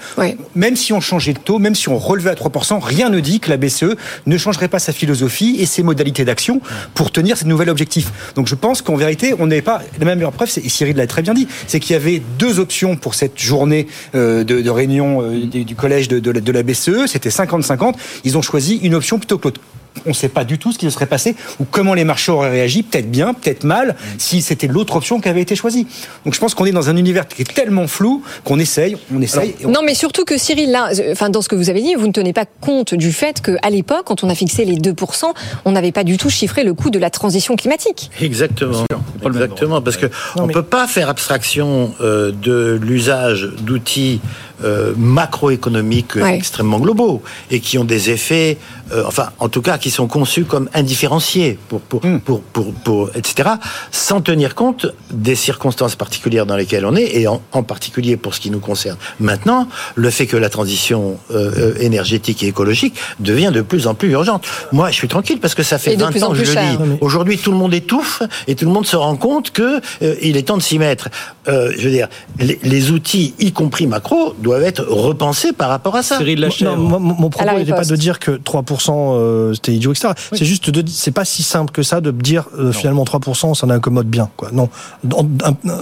Même 0.56 0.76
si 0.76 0.92
on 0.92 1.00
changeait 1.00 1.34
de 1.34 1.40
taux, 1.40 1.60
même 1.60 1.76
si 1.76 1.88
on 1.88 1.98
relevait 1.98 2.32
à 2.32 2.36
3%, 2.49 2.80
rien 2.82 3.10
ne 3.10 3.19
dit 3.19 3.39
que 3.39 3.49
la 3.49 3.58
BCE 3.58 3.95
ne 4.25 4.38
changerait 4.38 4.67
pas 4.67 4.80
sa 4.80 4.93
philosophie 4.93 5.58
et 5.60 5.65
ses 5.65 5.84
modalités 5.84 6.25
d'action 6.25 6.62
pour 6.93 7.12
tenir 7.12 7.38
ce 7.38 7.45
nouvel 7.45 7.69
objectif. 7.69 8.12
Donc 8.36 8.47
je 8.47 8.56
pense 8.56 8.82
qu'en 8.82 8.95
vérité, 8.95 9.34
on 9.39 9.47
n'est 9.47 9.62
pas 9.62 9.82
la 9.99 10.06
même 10.06 10.19
preuve, 10.32 10.49
et 10.63 10.69
Cyril 10.69 10.95
l'a 10.95 11.08
très 11.08 11.21
bien 11.21 11.34
dit, 11.34 11.47
c'est 11.67 11.80
qu'il 11.80 11.93
y 11.93 11.95
avait 11.95 12.21
deux 12.39 12.60
options 12.60 12.95
pour 12.95 13.15
cette 13.15 13.39
journée 13.39 13.88
euh, 14.15 14.43
de, 14.43 14.69
réunion 14.69 15.21
euh, 15.21 15.45
du 15.45 15.75
collège 15.75 16.08
de, 16.08 16.19
de 16.19 16.51
la 16.51 16.63
BCE, 16.63 17.08
c'était 17.08 17.30
50-50, 17.30 17.93
ils 18.23 18.38
ont 18.38 18.41
choisi 18.41 18.77
une 18.77 18.95
option 18.95 19.17
plutôt 19.17 19.38
que 19.38 19.45
l'autre 19.45 19.62
on 20.06 20.10
ne 20.10 20.13
sait 20.13 20.30
pas 20.30 20.43
du 20.43 20.58
tout 20.58 20.71
ce 20.71 20.77
qui 20.77 20.86
se 20.86 20.91
serait 20.91 21.06
passé 21.06 21.36
ou 21.60 21.65
comment 21.69 21.93
les 21.93 22.04
marchés 22.04 22.32
auraient 22.32 22.49
réagi, 22.49 22.84
peut-être 22.84 23.10
bien, 23.10 23.34
peut-être 23.34 23.63
mal, 23.63 23.95
si 24.17 24.41
c'était 24.41 24.67
l'autre 24.67 24.95
option 24.95 25.19
qui 25.19 25.30
avait 25.30 25.41
été 25.41 25.56
choisie. 25.56 25.88
Donc 26.25 26.34
je 26.34 26.39
pense 26.39 26.54
qu'on 26.54 26.65
est 26.65 26.71
dans 26.71 26.89
un 26.89 26.97
univers 26.97 27.27
qui 27.27 27.41
est 27.41 27.54
tellement 27.54 27.88
flou 27.88 28.23
qu'on 28.43 28.60
essaye, 28.60 28.97
on 29.13 29.21
essaye. 29.21 29.56
Non, 29.67 29.82
mais 29.84 29.93
surtout 29.93 30.25
que 30.25 30.38
Cyril, 30.38 30.71
là, 30.71 30.89
euh, 30.97 31.12
enfin 31.12 31.30
dans 31.30 31.41
ce 31.41 31.49
que 31.49 31.56
vous 31.56 31.69
avez 31.69 31.82
dit, 31.82 31.95
vous 31.95 32.08
ne 32.08 32.12
tenez 32.12 32.34
pas 32.34 32.45
compte 32.45 32.93
du 32.93 33.12
fait 33.12 33.41
qu'à 33.41 33.69
l'époque, 33.69 34.04
quand 34.06 34.23
on 34.23 34.30
a 34.30 34.36
fixé 34.36 34.65
les 34.65 34.75
2%, 34.75 35.25
on 35.65 35.71
n'avait 35.71 35.91
pas 35.91 36.04
du 36.04 36.17
tout 36.17 36.30
chiffré 36.30 36.63
le 36.63 36.73
coût 36.73 36.89
de 36.89 36.99
la 36.99 37.10
transition 37.10 37.56
climatique. 37.56 38.10
Exactement. 38.21 38.86
Exactement, 39.23 39.82
parce 39.82 39.97
que 39.97 40.08
on 40.38 40.47
ne 40.47 40.54
peut 40.54 40.63
pas 40.63 40.88
faire 40.88 41.10
abstraction 41.10 41.93
euh, 42.01 42.32
de 42.32 42.80
l'usage 42.82 43.49
d'outils 43.62 44.19
euh, 44.63 44.93
macroéconomiques 44.97 46.17
extrêmement 46.17 46.80
globaux 46.80 47.21
et 47.50 47.60
qui 47.60 47.78
ont 47.78 47.84
des 47.84 48.10
effets, 48.10 48.58
euh, 48.91 49.04
enfin, 49.08 49.30
en 49.39 49.50
tout 49.50 49.62
cas, 49.62 49.78
qui 49.78 49.89
sont 49.89 50.08
conçus 50.08 50.45
comme 50.45 50.69
indifférenciés 50.74 51.58
pour, 51.67 51.82
pour, 51.82 52.06
hmm. 52.06 52.19
pour, 52.19 52.41
pour, 52.41 52.74
pour, 52.74 53.10
etc., 53.15 53.50
sans 53.91 54.21
tenir 54.21 54.56
compte 54.56 54.88
des 55.12 55.36
circonstances 55.36 55.95
particulières 55.95 56.45
dans 56.45 56.56
lesquelles 56.56 56.86
on 56.86 56.95
est 56.95 57.15
et 57.15 57.28
en, 57.28 57.41
en 57.52 57.63
particulier 57.63 58.17
pour 58.17 58.36
ce 58.36 58.39
qui 58.39 58.52
nous 58.52 58.60
concerne 58.60 58.97
maintenant, 59.19 59.67
le 59.95 60.10
fait 60.10 60.28
que 60.28 60.38
la 60.38 60.50
transition 60.50 61.17
euh, 61.32 61.74
énergétique 61.80 62.43
et 62.43 62.47
écologique 62.47 62.95
devient 63.19 63.52
de 63.54 63.62
plus 63.62 63.88
en 63.88 63.95
plus 63.95 64.12
urgente. 64.12 64.45
Moi, 64.71 64.91
je 64.91 64.95
suis 64.95 65.08
tranquille 65.08 65.39
parce 65.39 65.56
que 65.56 65.63
ça 65.63 65.78
fait 65.78 65.95
20 65.95 66.24
ans 66.24 66.32
que 66.32 66.43
je 66.43 66.52
le 66.52 66.62
dis. 66.62 66.97
Aujourd'hui, 67.02 67.38
tout 67.38 67.52
le 67.52 67.58
monde 67.58 67.74
étouffe 67.74 68.21
et 68.47 68.56
tout 68.56 68.65
le 68.65 68.71
monde 68.71 68.86
se 68.86 68.95
rend 68.95 69.15
compte 69.15 69.52
que 69.52 69.82
il 70.21 70.38
est 70.38 70.43
temps 70.43 70.58
de 70.58 70.62
s'y 70.62 70.78
mettre. 70.78 71.10
je 71.47 71.82
veux 71.82 71.91
dire, 71.91 72.08
les, 72.39 72.60
les 72.63 72.91
outils, 72.91 73.34
y 73.39 73.52
compris 73.52 73.88
macro, 73.88 74.36
doivent 74.39 74.51
doivent 74.52 74.64
être 74.64 74.84
repensés 74.84 75.54
par 75.54 75.70
rapport 75.70 75.96
à 75.96 76.04
ça. 76.04 76.18
Cyril 76.18 76.50
non, 76.62 76.76
mon 76.78 77.30
propos 77.30 77.58
n'était 77.58 77.72
pas 77.72 77.86
de 77.86 77.96
dire 77.96 78.20
que 78.20 78.32
3% 78.32 78.92
euh, 78.92 79.54
c'était 79.54 79.72
idiot, 79.72 79.92
etc. 79.92 80.14
C'est 80.34 80.46
juste 80.46 80.70
de, 80.70 80.84
c'est 80.90 81.12
pas 81.12 81.26
si 81.26 81.44
simple 81.44 81.72
que 81.72 81.84
ça 81.84 82.02
de 82.02 82.12
dire 82.12 82.50
euh, 82.60 82.72
finalement 82.72 83.04
3% 83.04 83.56
ça 83.56 83.68
n'incommode 83.68 84.08
bien, 84.08 84.30
quoi. 84.36 84.50
Non. 84.52 84.70
Euh, 85.06 85.80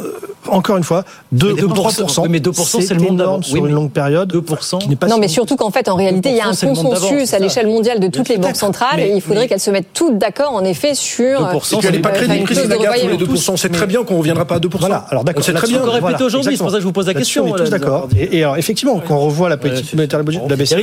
encore 0.47 0.77
une 0.77 0.83
fois, 0.83 1.03
2, 1.31 1.53
3%. 1.53 2.27
mais 2.29 2.39
2% 2.39 2.81
c'est 2.81 2.93
le 2.93 3.01
monde 3.01 3.17
d'avant. 3.17 3.41
Sur 3.41 3.65
une 3.65 3.73
longue 3.73 3.91
période. 3.91 4.33
2%. 4.33 4.79
Qui 4.79 4.95
pas 4.95 5.07
non, 5.07 5.17
mais 5.17 5.27
surtout 5.27 5.55
qu'en 5.55 5.71
fait, 5.71 5.89
en 5.89 5.95
réalité, 5.95 6.29
il 6.29 6.37
y 6.37 6.41
a 6.41 6.47
un 6.47 6.55
consensus 6.55 7.33
à 7.33 7.39
l'échelle 7.39 7.67
mondiale 7.67 7.99
de 7.99 8.07
toutes 8.07 8.29
les 8.29 8.37
banques 8.37 8.55
centrales 8.55 8.99
et 8.99 9.11
il 9.13 9.21
faudrait 9.21 9.47
qu'elles 9.47 9.59
se 9.59 9.71
mettent 9.71 9.93
toutes 9.93 10.17
d'accord, 10.17 10.53
en 10.53 10.63
effet, 10.63 10.93
sur. 10.93 11.41
2%. 11.41 11.87
Et 11.87 11.91
n'est 11.91 11.99
pas 11.99 12.11
crédible, 12.11 12.45
Christine 12.45 12.69
Lagarde, 12.69 12.97
sur 12.97 13.09
les 13.09 13.17
2%. 13.17 13.57
C'est 13.57 13.69
très 13.69 13.87
bien 13.87 14.03
qu'on 14.03 14.15
ne 14.15 14.19
reviendra 14.19 14.45
pas 14.45 14.55
à 14.55 14.59
2%. 14.59 14.77
Voilà. 14.79 15.05
Alors 15.09 15.23
d'accord. 15.23 15.43
C'est 15.43 15.53
très 15.53 15.67
bien. 15.67 15.79
qu'on 15.79 15.91
répéter 15.91 16.23
aujourd'hui. 16.23 16.55
C'est 16.55 16.63
pour 16.63 16.71
ça 16.71 16.77
que 16.77 16.81
je 16.81 16.87
vous 16.87 16.93
pose 16.93 17.07
la 17.07 17.13
question. 17.13 17.45
On 17.45 17.55
est 17.55 17.59
tous 17.59 17.69
d'accord. 17.69 18.07
Et 18.19 18.43
alors, 18.43 18.57
effectivement, 18.59 19.01
quand 19.05 19.15
on 19.15 19.19
revoit 19.19 19.49
la 19.49 19.57
politique 19.57 19.93
monétaire 19.93 20.23
de 20.23 20.49
la 20.49 20.55
BCE, 20.55 20.75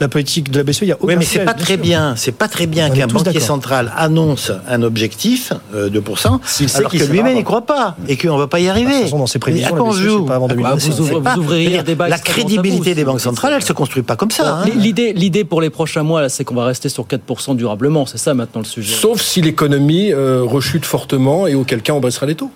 la 0.00 0.08
politique 0.08 0.50
de 0.50 0.58
la 0.58 0.64
BCE, 0.64 0.82
il 0.82 0.88
y 0.88 0.92
a 0.92 0.96
aucun 0.96 1.06
Oui, 1.06 1.16
mais 1.18 1.24
c'est 1.24 1.44
pas 1.44 1.54
très 1.54 1.76
bien. 1.76 2.14
C'est 2.16 2.32
pas 2.32 2.48
très 2.48 2.66
bien 2.66 2.90
qu'un 2.90 3.06
banquier 3.06 3.40
central 3.40 3.92
annonce 3.96 4.52
un 4.68 4.82
objectif 4.82 5.52
de 5.72 6.00
2%, 6.00 6.76
alors 6.76 6.90
que 6.92 7.04
lui-même 7.04 7.34
n'y 7.34 7.44
croit 7.44 7.66
pas 7.66 7.96
et 8.08 8.16
qu'on 8.16 8.34
ne 8.34 8.38
va 8.38 8.46
pas 8.46 8.60
y 8.60 8.68
arriver. 8.68 9.10
Dans 9.10 9.26
ses 9.26 9.38
prévisions, 9.38 9.92
joue 9.92 10.26
ah, 10.30 10.38
Vous 10.38 11.00
ouvririez 11.38 11.78
un 11.78 11.82
débat. 11.82 12.08
La 12.08 12.18
crédibilité 12.18 12.94
des 12.94 13.04
banques 13.04 13.20
centrales, 13.20 13.54
elle 13.54 13.62
se 13.62 13.72
construit 13.72 14.02
pas 14.02 14.16
comme 14.16 14.30
ça. 14.30 14.58
Hein. 14.58 14.64
L'idée, 14.76 15.12
l'idée 15.12 15.44
pour 15.44 15.60
les 15.60 15.70
prochains 15.70 16.02
mois, 16.02 16.28
c'est 16.28 16.44
qu'on 16.44 16.54
va 16.54 16.64
rester 16.64 16.88
sur 16.88 17.06
4% 17.06 17.56
durablement. 17.56 18.06
C'est 18.06 18.18
ça 18.18 18.34
maintenant 18.34 18.60
le 18.60 18.66
sujet. 18.66 18.94
Sauf 18.94 19.20
si 19.20 19.40
l'économie 19.40 20.12
euh, 20.12 20.42
rechute 20.42 20.84
fortement 20.84 21.46
et 21.46 21.54
auquel 21.54 21.82
cas 21.82 21.92
on 21.92 22.00
baissera 22.00 22.26
les 22.26 22.34
taux. 22.34 22.50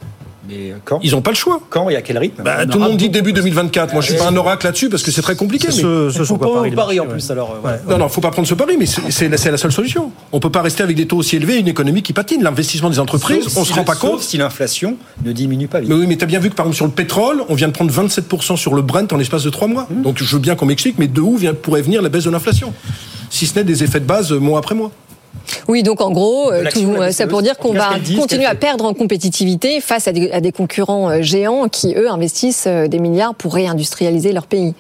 Mais 0.49 0.75
quand 0.85 1.01
Ils 1.03 1.13
n'ont 1.13 1.23
pas 1.23 1.31
le 1.31 1.37
choix. 1.37 1.61
Quand 1.71 1.89
et 1.91 1.97
à 1.97 2.03
quel 2.03 2.19
rythme 2.19 2.43
bah, 2.43 2.67
Tout 2.67 2.79
le 2.79 2.85
monde 2.85 2.97
dit 2.97 3.09
début 3.09 3.33
2024. 3.33 3.93
Moi, 3.93 4.03
je 4.03 4.09
suis 4.11 4.19
pas 4.19 4.29
un 4.29 4.37
oracle 4.37 4.67
là-dessus 4.67 4.89
parce 4.89 5.03
que 5.03 5.11
c'est 5.11 5.23
très 5.23 5.37
compliqué. 5.37 5.71
Ce, 5.71 6.07
mais... 6.07 6.13
ce 6.13 6.25
sont 6.25 6.39
pas 6.39 6.49
Paris, 6.75 7.01
en 7.01 7.07
plus. 7.07 7.31
Alors, 7.31 7.57
euh, 7.65 7.77
Non, 7.89 7.99
non, 7.99 8.09
faut 8.09 8.21
pas 8.21 8.31
prendre 8.31 8.49
ce 8.49 8.55
pari, 8.55 8.77
mais 8.79 8.87
c'est 8.87 9.29
la 9.29 9.57
seule 9.57 9.73
solution. 9.73 10.11
On 10.33 10.41
peut 10.41 10.51
pas 10.51 10.63
rester 10.63 10.83
avec 10.83 10.97
des 10.97 11.07
taux 11.07 11.19
aussi 11.19 11.37
élevés 11.37 11.57
et 11.57 11.59
une 11.59 11.69
économie 11.69 12.03
qui 12.03 12.13
patine. 12.13 12.43
L'investissement 12.43 12.91
des 12.91 12.99
entreprises, 12.99 13.57
on 13.57 13.61
on 13.61 13.65
se 13.65 13.73
rend 13.73 13.85
pas 13.85 13.97
compte. 13.97 14.21
si 14.21 14.37
l'inflation 14.37 14.97
ne 15.25 15.33
diminue 15.33 15.69
pas 15.69 15.81
vite. 15.81 15.89
Mais 15.89 15.95
oui, 15.95 16.07
mais 16.07 16.17
tu 16.17 16.25
as 16.25 16.27
bien 16.27 16.39
vu 16.39 16.51
que 16.51 16.55
par 16.55 16.67
exemple 16.67 16.77
sur 16.77 16.87
le 16.87 16.93
pétrole, 16.93 17.43
on 17.49 17.55
vient 17.55 17.69
de 17.69 17.73
prendre 17.73 17.93
27% 17.93 18.57
sur 18.57 18.75
le 18.75 18.83
Brent 18.83 19.13
en 19.13 19.17
l'espace 19.17 19.43
de 19.43 19.51
3 19.51 19.69
mois. 19.69 19.89
Mmh. 19.91 20.03
Donc 20.03 20.23
je 20.23 20.37
veux 20.37 20.41
bien 20.41 20.55
qu'on 20.55 20.67
m'explique, 20.67 20.99
mais 20.99 21.09
de 21.09 21.21
où 21.21 21.37
vient, 21.37 21.55
pourrait 21.55 21.83
venir 21.83 22.03
la 22.03 22.09
baisse 22.09 22.25
de 22.25 22.31
l'inflation? 22.31 22.73
Si 23.31 23.47
ce 23.47 23.57
n'est 23.57 23.65
des 23.65 23.83
effets 23.83 24.01
de 24.01 24.05
base 24.05 24.33
mois 24.33 24.59
après 24.59 24.75
mois. 24.75 24.93
Oui, 25.69 25.83
donc 25.83 26.01
en 26.01 26.11
gros, 26.11 26.51
c'est 27.11 27.27
pour 27.27 27.43
dire 27.43 27.59
qu'on 27.59 27.73
va 27.73 27.91
continuer 28.17 28.47
à 28.47 28.55
perdre 28.55 28.85
en 28.85 28.95
compétitivité 28.95 29.81
face 29.81 30.09
à 30.09 30.13
des 30.13 30.53
concurrents 30.53 31.23
géants 31.23 31.69
qui, 31.69 31.95
eux, 31.95 32.11
investissent 32.11 32.67
des 32.67 32.99
milliards 32.99 33.35
pour 33.35 33.55
réindustrialiser 33.55 34.33
leur 34.33 34.47
pays. 34.47 34.75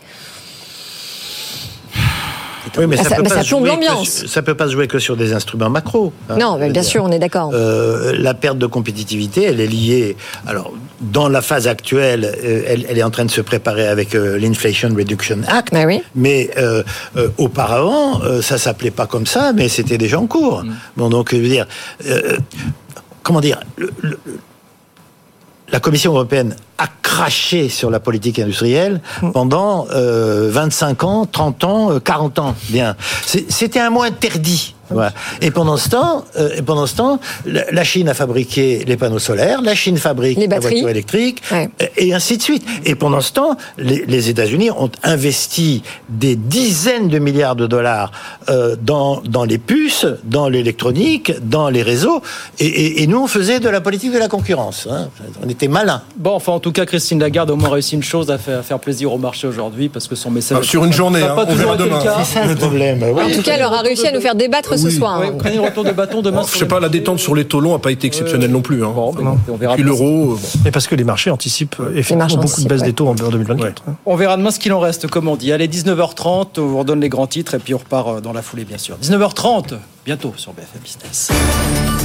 Oui, 2.78 2.86
mais 2.86 2.96
ça, 2.96 3.16
peut 3.16 3.22
pas 3.22 3.28
ça 3.30 4.42
peut 4.42 4.54
pas 4.54 4.66
se 4.66 4.72
jouer 4.72 4.88
que 4.88 4.98
sur 4.98 5.16
des 5.16 5.32
instruments 5.32 5.70
macro. 5.70 6.12
Hein, 6.28 6.36
non, 6.38 6.58
bien 6.68 6.82
sûr, 6.82 7.04
on 7.04 7.10
est 7.10 7.18
d'accord. 7.18 7.50
Euh, 7.54 8.14
la 8.18 8.34
perte 8.34 8.58
de 8.58 8.66
compétitivité, 8.66 9.44
elle 9.44 9.60
est 9.60 9.66
liée. 9.66 10.16
Alors, 10.46 10.72
dans 11.00 11.28
la 11.28 11.42
phase 11.42 11.68
actuelle, 11.68 12.24
euh, 12.24 12.62
elle, 12.66 12.98
est 12.98 13.02
en 13.02 13.10
train 13.10 13.24
de 13.24 13.30
se 13.30 13.40
préparer 13.40 13.86
avec 13.86 14.14
euh, 14.14 14.38
l'Inflation 14.38 14.90
Reduction 14.96 15.40
Act. 15.48 15.74
Ah 15.74 15.84
oui. 15.86 16.02
Mais 16.14 16.50
auparavant, 17.38 18.20
ça 18.42 18.58
s'appelait 18.58 18.90
pas 18.90 19.06
comme 19.06 19.26
ça, 19.26 19.52
mais 19.52 19.68
c'était 19.68 19.98
déjà 19.98 20.18
en 20.18 20.26
cours. 20.26 20.64
Mm. 20.64 20.74
Bon, 20.96 21.08
donc, 21.08 21.32
je 21.32 21.40
veux 21.40 21.48
dire, 21.48 21.66
comment 23.22 23.40
dire, 23.40 23.60
la 25.70 25.80
Commission 25.80 26.12
européenne 26.12 26.54
a 26.78 26.86
craché 27.02 27.68
sur 27.68 27.90
la 27.90 28.00
politique 28.00 28.38
industrielle 28.38 29.00
mm. 29.22 29.32
pendant 29.32 29.86
25 29.90 31.04
ans, 31.04 31.26
30 31.26 31.64
ans, 31.64 32.00
40 32.00 32.38
ans. 32.38 32.54
Bien, 32.68 32.96
c'était 33.24 33.80
un 33.80 33.90
mot 33.90 34.02
interdit. 34.02 34.75
Et 35.40 35.50
pendant 35.50 35.76
ce 35.76 35.88
temps, 35.88 36.24
euh, 36.36 36.56
et 36.56 36.62
pendant 36.62 36.86
ce 36.86 36.96
temps, 36.96 37.18
la 37.44 37.84
Chine 37.84 38.08
a 38.08 38.14
fabriqué 38.14 38.84
les 38.86 38.96
panneaux 38.96 39.18
solaires, 39.18 39.62
la 39.62 39.74
Chine 39.74 39.96
fabrique 39.96 40.38
les, 40.38 40.46
voitures 40.46 40.88
électriques, 40.88 41.42
et 41.96 42.14
ainsi 42.14 42.36
de 42.36 42.42
suite. 42.42 42.64
Et 42.84 42.94
pendant 42.94 43.20
ce 43.20 43.32
temps, 43.32 43.56
les, 43.78 44.28
États-Unis 44.28 44.70
ont 44.70 44.90
investi 45.02 45.82
des 46.08 46.36
dizaines 46.36 47.08
de 47.08 47.18
milliards 47.18 47.56
de 47.56 47.66
dollars 47.66 48.10
euh, 48.48 48.76
dans, 48.80 49.20
dans 49.20 49.44
les 49.44 49.58
puces, 49.58 50.06
dans 50.24 50.48
l'électronique, 50.48 51.32
dans 51.42 51.68
les 51.68 51.82
réseaux, 51.82 52.22
et, 52.58 53.06
nous 53.06 53.22
on 53.22 53.26
faisait 53.28 53.60
de 53.60 53.68
la 53.68 53.80
politique 53.80 54.12
de 54.12 54.18
la 54.18 54.28
concurrence. 54.28 54.88
Hein. 54.90 55.08
On 55.44 55.48
était 55.48 55.68
malins. 55.68 56.02
Bon, 56.16 56.32
enfin 56.32 56.52
en 56.52 56.60
tout 56.60 56.72
cas, 56.72 56.86
Christine 56.86 57.20
Lagarde 57.20 57.50
a 57.50 57.52
au 57.52 57.56
moins 57.56 57.70
réussi 57.70 57.94
une 57.94 58.02
chose 58.02 58.30
à 58.30 58.38
faire, 58.38 58.64
faire 58.64 58.80
plaisir 58.80 59.12
au 59.12 59.18
marché 59.18 59.46
aujourd'hui, 59.46 59.88
parce 59.88 60.08
que 60.08 60.16
son 60.16 60.30
message... 60.30 60.64
sur 60.64 60.84
une 60.84 60.92
journée, 60.92 61.22
hein, 61.22 61.36
on 61.36 61.54
verra 61.54 61.76
demain. 61.76 62.00
C'est 62.18 62.40
ça 62.40 62.46
le 62.46 62.54
problème. 62.56 63.02
En 63.02 63.30
tout 63.30 63.42
cas, 63.42 63.52
elle 63.54 63.64
aura 63.64 63.82
réussi 63.82 64.06
à 64.06 64.12
nous 64.12 64.20
faire 64.20 64.34
débattre 64.34 64.75
ce 64.76 64.90
soir. 64.90 65.22
vous 65.22 65.38
prenez 65.38 65.56
le 65.56 65.62
retour 65.62 65.84
de 65.84 65.92
bâton 65.92 66.22
demain. 66.22 66.42
je 66.50 66.56
sais 66.58 66.66
pas, 66.66 66.80
la 66.80 66.88
détente 66.88 67.18
sur 67.18 67.34
les 67.34 67.44
taux 67.44 67.60
longs 67.60 67.72
n'a 67.72 67.78
pas 67.78 67.92
été 67.92 68.06
exceptionnelle 68.06 68.50
non 68.50 68.62
plus. 68.62 68.84
Hein. 68.84 68.92
on 68.96 69.56
verra. 69.56 69.74
Puis 69.74 69.82
l'euro. 69.82 70.32
Euh, 70.34 70.68
Et 70.68 70.70
parce 70.70 70.86
que 70.86 70.94
les 70.94 71.04
marchés 71.04 71.30
anticipent 71.30 71.76
effectivement 71.94 72.42
beaucoup 72.42 72.62
de 72.62 72.68
baisse 72.68 72.82
des 72.82 72.92
taux 72.92 73.08
en 73.08 73.14
2024. 73.14 73.82
On 74.04 74.16
verra 74.16 74.36
demain 74.36 74.50
ce 74.50 74.58
qu'il 74.58 74.72
en 74.72 74.80
reste, 74.80 75.06
comme 75.08 75.28
on 75.28 75.36
dit. 75.36 75.52
Allez, 75.52 75.68
19h30, 75.68 76.58
on 76.58 76.66
vous 76.66 76.78
redonne 76.78 77.00
les 77.00 77.08
grands 77.08 77.26
titres 77.26 77.54
et 77.54 77.58
puis 77.58 77.74
on 77.74 77.78
repart 77.78 78.08
euh, 78.08 78.20
dans 78.20 78.32
la 78.32 78.42
foulée, 78.42 78.64
bien 78.64 78.78
sûr. 78.78 78.96
19h30, 79.02 79.74
bientôt 80.04 80.32
sur 80.36 80.52
BFM 80.52 80.80
Business. 80.82 81.30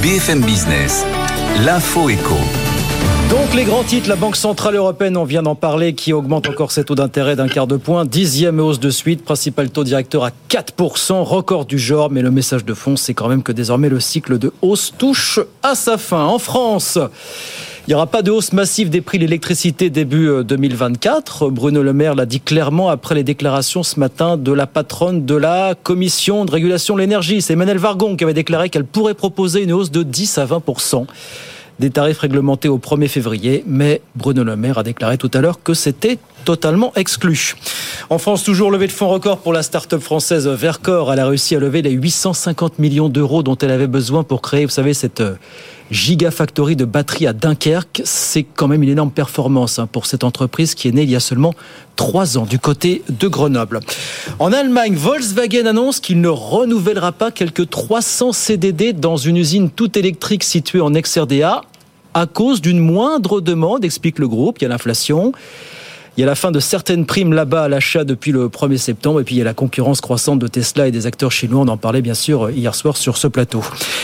BFM 0.02 0.40
Business, 0.40 1.04
l'info 1.64 2.08
éco. 2.08 2.36
Donc 3.30 3.54
les 3.54 3.64
grands 3.64 3.82
titres, 3.82 4.08
la 4.08 4.16
Banque 4.16 4.36
Centrale 4.36 4.76
Européenne, 4.76 5.16
on 5.16 5.24
vient 5.24 5.42
d'en 5.42 5.54
parler, 5.54 5.94
qui 5.94 6.12
augmente 6.12 6.48
encore 6.48 6.70
ses 6.70 6.84
taux 6.84 6.94
d'intérêt 6.94 7.34
d'un 7.34 7.48
quart 7.48 7.66
de 7.66 7.76
point, 7.76 8.04
dixième 8.04 8.60
hausse 8.60 8.78
de 8.78 8.90
suite, 8.90 9.24
principal 9.24 9.70
taux 9.70 9.84
directeur 9.84 10.24
à 10.24 10.30
4%, 10.50 11.22
record 11.22 11.64
du 11.64 11.78
genre, 11.78 12.10
mais 12.10 12.20
le 12.20 12.30
message 12.30 12.64
de 12.64 12.74
fond, 12.74 12.96
c'est 12.96 13.14
quand 13.14 13.28
même 13.28 13.42
que 13.42 13.52
désormais 13.52 13.88
le 13.88 14.00
cycle 14.00 14.38
de 14.38 14.52
hausse 14.60 14.92
touche 14.98 15.40
à 15.62 15.74
sa 15.74 15.96
fin. 15.96 16.24
En 16.24 16.38
France, 16.38 16.98
il 17.88 17.90
n'y 17.90 17.94
aura 17.94 18.06
pas 18.06 18.22
de 18.22 18.30
hausse 18.30 18.52
massive 18.52 18.90
des 18.90 19.00
prix 19.00 19.18
de 19.18 19.24
l'électricité 19.24 19.90
début 19.90 20.44
2024. 20.44 21.46
Euh, 21.46 21.50
Bruno 21.50 21.82
Le 21.82 21.92
Maire 21.92 22.14
l'a 22.14 22.26
dit 22.26 22.40
clairement 22.40 22.90
après 22.90 23.16
les 23.16 23.24
déclarations 23.24 23.82
ce 23.82 23.98
matin 23.98 24.36
de 24.36 24.52
la 24.52 24.68
patronne 24.68 25.26
de 25.26 25.34
la 25.34 25.74
Commission 25.74 26.44
de 26.44 26.50
régulation 26.52 26.94
de 26.94 27.00
l'énergie. 27.00 27.42
C'est 27.42 27.54
Emmanuel 27.54 27.78
Vargon 27.78 28.14
qui 28.14 28.22
avait 28.22 28.34
déclaré 28.34 28.68
qu'elle 28.68 28.84
pourrait 28.84 29.14
proposer 29.14 29.62
une 29.62 29.72
hausse 29.72 29.90
de 29.90 30.04
10 30.04 30.38
à 30.38 30.44
20 30.44 30.62
des 31.78 31.90
tarifs 31.90 32.18
réglementés 32.18 32.68
au 32.68 32.78
1er 32.78 33.08
février, 33.08 33.64
mais 33.66 34.02
Bruno 34.14 34.44
Le 34.44 34.56
Maire 34.56 34.78
a 34.78 34.82
déclaré 34.82 35.18
tout 35.18 35.30
à 35.34 35.40
l'heure 35.40 35.62
que 35.62 35.74
c'était 35.74 36.18
totalement 36.44 36.92
exclu. 36.96 37.54
En 38.10 38.18
France, 38.18 38.44
toujours 38.44 38.70
levé 38.70 38.86
de 38.86 38.92
fonds 38.92 39.08
record 39.08 39.38
pour 39.38 39.52
la 39.52 39.62
start-up 39.62 40.00
française 40.00 40.48
Vercor. 40.48 41.12
Elle 41.12 41.20
a 41.20 41.26
réussi 41.26 41.54
à 41.54 41.60
lever 41.60 41.82
les 41.82 41.90
850 41.90 42.78
millions 42.78 43.08
d'euros 43.08 43.42
dont 43.42 43.56
elle 43.56 43.70
avait 43.70 43.86
besoin 43.86 44.24
pour 44.24 44.42
créer, 44.42 44.64
vous 44.64 44.70
savez, 44.70 44.94
cette 44.94 45.20
euh, 45.20 45.34
gigafactory 45.92 46.74
de 46.74 46.84
batteries 46.84 47.26
à 47.26 47.32
Dunkerque. 47.32 48.02
C'est 48.04 48.42
quand 48.42 48.66
même 48.66 48.82
une 48.82 48.88
énorme 48.88 49.12
performance 49.12 49.78
hein, 49.78 49.86
pour 49.86 50.06
cette 50.06 50.24
entreprise 50.24 50.74
qui 50.74 50.88
est 50.88 50.92
née 50.92 51.02
il 51.02 51.10
y 51.10 51.16
a 51.16 51.20
seulement 51.20 51.54
trois 51.94 52.38
ans 52.38 52.46
du 52.46 52.58
côté 52.58 53.02
de 53.08 53.28
Grenoble. 53.28 53.80
En 54.38 54.52
Allemagne, 54.52 54.94
Volkswagen 54.94 55.66
annonce 55.66 56.00
qu'il 56.00 56.20
ne 56.20 56.28
renouvellera 56.28 57.12
pas 57.12 57.30
quelques 57.30 57.68
300 57.68 58.32
CDD 58.32 58.92
dans 58.92 59.16
une 59.16 59.36
usine 59.36 59.70
toute 59.70 59.96
électrique 59.96 60.42
située 60.42 60.80
en 60.80 60.94
ex-RDA 60.94 61.62
à 62.14 62.26
cause 62.26 62.60
d'une 62.60 62.78
moindre 62.78 63.40
demande, 63.40 63.84
explique 63.84 64.18
le 64.18 64.28
groupe. 64.28 64.58
Il 64.58 64.62
y 64.62 64.66
a 64.66 64.68
l'inflation. 64.68 65.32
Il 66.18 66.20
y 66.20 66.24
a 66.24 66.26
la 66.26 66.34
fin 66.34 66.50
de 66.50 66.60
certaines 66.60 67.06
primes 67.06 67.32
là-bas 67.32 67.64
à 67.64 67.68
l'achat 67.68 68.04
depuis 68.04 68.32
le 68.32 68.48
1er 68.48 68.76
septembre. 68.76 69.20
Et 69.20 69.24
puis 69.24 69.36
il 69.36 69.38
y 69.38 69.40
a 69.40 69.44
la 69.44 69.54
concurrence 69.54 70.02
croissante 70.02 70.38
de 70.38 70.46
Tesla 70.46 70.86
et 70.86 70.90
des 70.90 71.06
acteurs 71.06 71.32
chinois. 71.32 71.62
On 71.62 71.68
en 71.68 71.78
parlait 71.78 72.02
bien 72.02 72.12
sûr 72.12 72.50
hier 72.50 72.74
soir 72.74 72.98
sur 72.98 73.16
ce 73.16 73.28
plateau. 73.28 73.62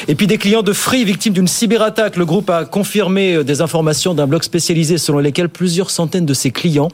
Et 0.08 0.14
puis 0.14 0.26
des 0.26 0.38
clients 0.38 0.62
de 0.62 0.72
Free 0.72 1.04
victimes 1.04 1.34
d'une 1.34 1.48
cyberattaque. 1.48 2.16
Le 2.16 2.24
groupe 2.24 2.48
a 2.48 2.64
confirmé 2.64 3.44
des 3.44 3.60
informations 3.60 4.14
d'un 4.14 4.26
blog 4.26 4.42
spécialisé 4.42 4.96
selon 4.96 5.18
lesquelles 5.18 5.50
plusieurs 5.50 5.90
centaines 5.90 6.24
de 6.24 6.32
ses 6.32 6.50
clients 6.50 6.88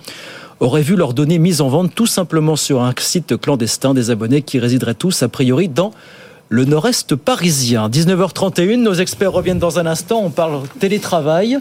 auraient 0.58 0.82
vu 0.82 0.96
leurs 0.96 1.14
données 1.14 1.38
mises 1.38 1.60
en 1.60 1.68
vente 1.68 1.94
tout 1.94 2.06
simplement 2.06 2.56
sur 2.56 2.82
un 2.82 2.92
site 2.98 3.36
clandestin 3.36 3.94
des 3.94 4.10
abonnés 4.10 4.42
qui 4.42 4.58
résideraient 4.58 4.94
tous 4.94 5.22
a 5.22 5.28
priori 5.28 5.68
dans 5.68 5.92
le 6.48 6.64
nord-est 6.64 7.14
parisien. 7.14 7.88
19h31, 7.88 8.76
nos 8.76 8.94
experts 8.94 9.32
reviennent 9.32 9.58
dans 9.60 9.78
un 9.78 9.86
instant. 9.86 10.22
On 10.24 10.30
parle 10.30 10.62
télétravail. 10.80 11.58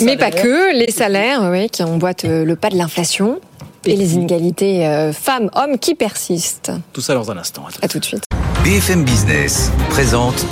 Mais 0.00 0.16
pas 0.16 0.30
que, 0.30 0.74
les 0.74 0.90
salaires 0.92 1.48
oui, 1.50 1.68
qui 1.68 1.82
emboîtent 1.82 2.24
euh, 2.24 2.44
le 2.44 2.56
pas 2.56 2.70
de 2.70 2.76
l'inflation 2.76 3.40
et 3.84 3.96
les 3.96 4.14
inégalités 4.14 4.86
euh, 4.86 5.12
femmes-hommes 5.12 5.78
qui 5.78 5.94
persistent. 5.94 6.72
Tout 6.92 7.00
ça 7.00 7.14
dans 7.14 7.30
un 7.30 7.38
instant. 7.38 7.64
À 7.82 7.88
tout 7.88 7.98
de 7.98 8.04
suite. 8.04 8.24
BFM 8.64 9.04
Business 9.04 9.70
présente 9.88 10.44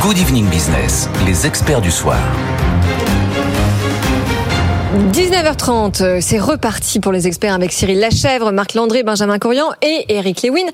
Good 0.00 0.18
Evening 0.18 0.46
Business, 0.48 1.08
les 1.26 1.46
experts 1.46 1.80
du 1.80 1.90
soir. 1.90 2.18
19h30, 4.88 6.02
euh, 6.02 6.18
c'est 6.22 6.38
reparti 6.38 6.98
pour 6.98 7.12
les 7.12 7.26
experts 7.26 7.52
avec 7.52 7.72
Cyril 7.72 7.98
Lachèvre, 7.98 8.52
Marc 8.52 8.72
Landré, 8.72 9.02
Benjamin 9.02 9.38
Corian 9.38 9.66
et 9.82 10.06
Eric 10.08 10.42
Lewin. 10.42 10.64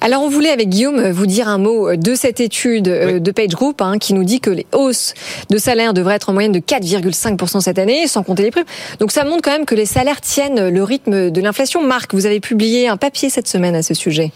Alors 0.00 0.22
on 0.22 0.30
voulait 0.30 0.48
avec 0.48 0.70
Guillaume 0.70 1.10
vous 1.10 1.26
dire 1.26 1.46
un 1.46 1.58
mot 1.58 1.94
de 1.94 2.14
cette 2.14 2.40
étude 2.40 2.88
euh, 2.88 3.18
de 3.18 3.30
Page 3.30 3.50
Group 3.50 3.82
hein, 3.82 3.98
qui 3.98 4.14
nous 4.14 4.24
dit 4.24 4.40
que 4.40 4.48
les 4.48 4.66
hausses 4.74 5.12
de 5.50 5.58
salaire 5.58 5.92
devraient 5.92 6.14
être 6.14 6.30
en 6.30 6.32
moyenne 6.32 6.52
de 6.52 6.58
4,5% 6.58 7.60
cette 7.60 7.78
année, 7.78 8.06
sans 8.06 8.22
compter 8.22 8.44
les 8.44 8.50
primes. 8.50 8.64
Donc 8.98 9.12
ça 9.12 9.24
montre 9.24 9.42
quand 9.42 9.52
même 9.52 9.66
que 9.66 9.74
les 9.74 9.84
salaires 9.84 10.22
tiennent 10.22 10.70
le 10.70 10.82
rythme 10.82 11.30
de 11.30 11.40
l'inflation. 11.42 11.86
Marc, 11.86 12.14
vous 12.14 12.24
avez 12.24 12.40
publié 12.40 12.88
un 12.88 12.96
papier 12.96 13.28
cette 13.28 13.46
semaine 13.46 13.74
à 13.74 13.82
ce 13.82 13.92
sujet. 13.92 14.32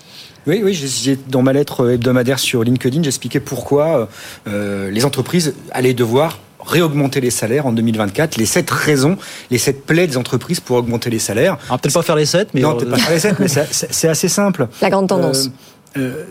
Oui, 0.46 0.60
oui, 0.62 0.74
j'ai 0.74 1.18
dans 1.28 1.40
ma 1.40 1.54
lettre 1.54 1.92
hebdomadaire 1.92 2.38
sur 2.38 2.62
LinkedIn, 2.62 3.02
j'expliquais 3.02 3.40
pourquoi 3.40 4.10
euh, 4.46 4.90
les 4.90 5.06
entreprises 5.06 5.54
allaient 5.72 5.94
devoir 5.94 6.40
réaugmenter 6.66 7.20
les 7.20 7.30
salaires 7.30 7.66
en 7.66 7.72
2024, 7.72 8.36
les 8.36 8.46
sept 8.46 8.70
raisons, 8.70 9.16
les 9.50 9.58
sept 9.58 9.84
plaies 9.84 10.06
des 10.06 10.16
entreprises 10.16 10.60
pour 10.60 10.76
augmenter 10.76 11.10
les 11.10 11.18
salaires. 11.18 11.58
On 11.70 11.78
peut-être 11.78 11.94
pas 11.94 12.02
faire 12.02 12.16
les 12.16 12.26
sept, 12.26 12.48
mais... 12.54 12.60
Non, 12.60 12.76
peut-être 12.76 12.90
pas 12.90 12.98
faire 12.98 13.12
les 13.12 13.20
sept, 13.20 13.38
mais 13.38 13.48
c'est 13.70 14.08
assez 14.08 14.28
simple. 14.28 14.68
La 14.80 14.90
grande 14.90 15.08
tendance. 15.08 15.50
Euh, 15.96 16.00
euh, 16.00 16.24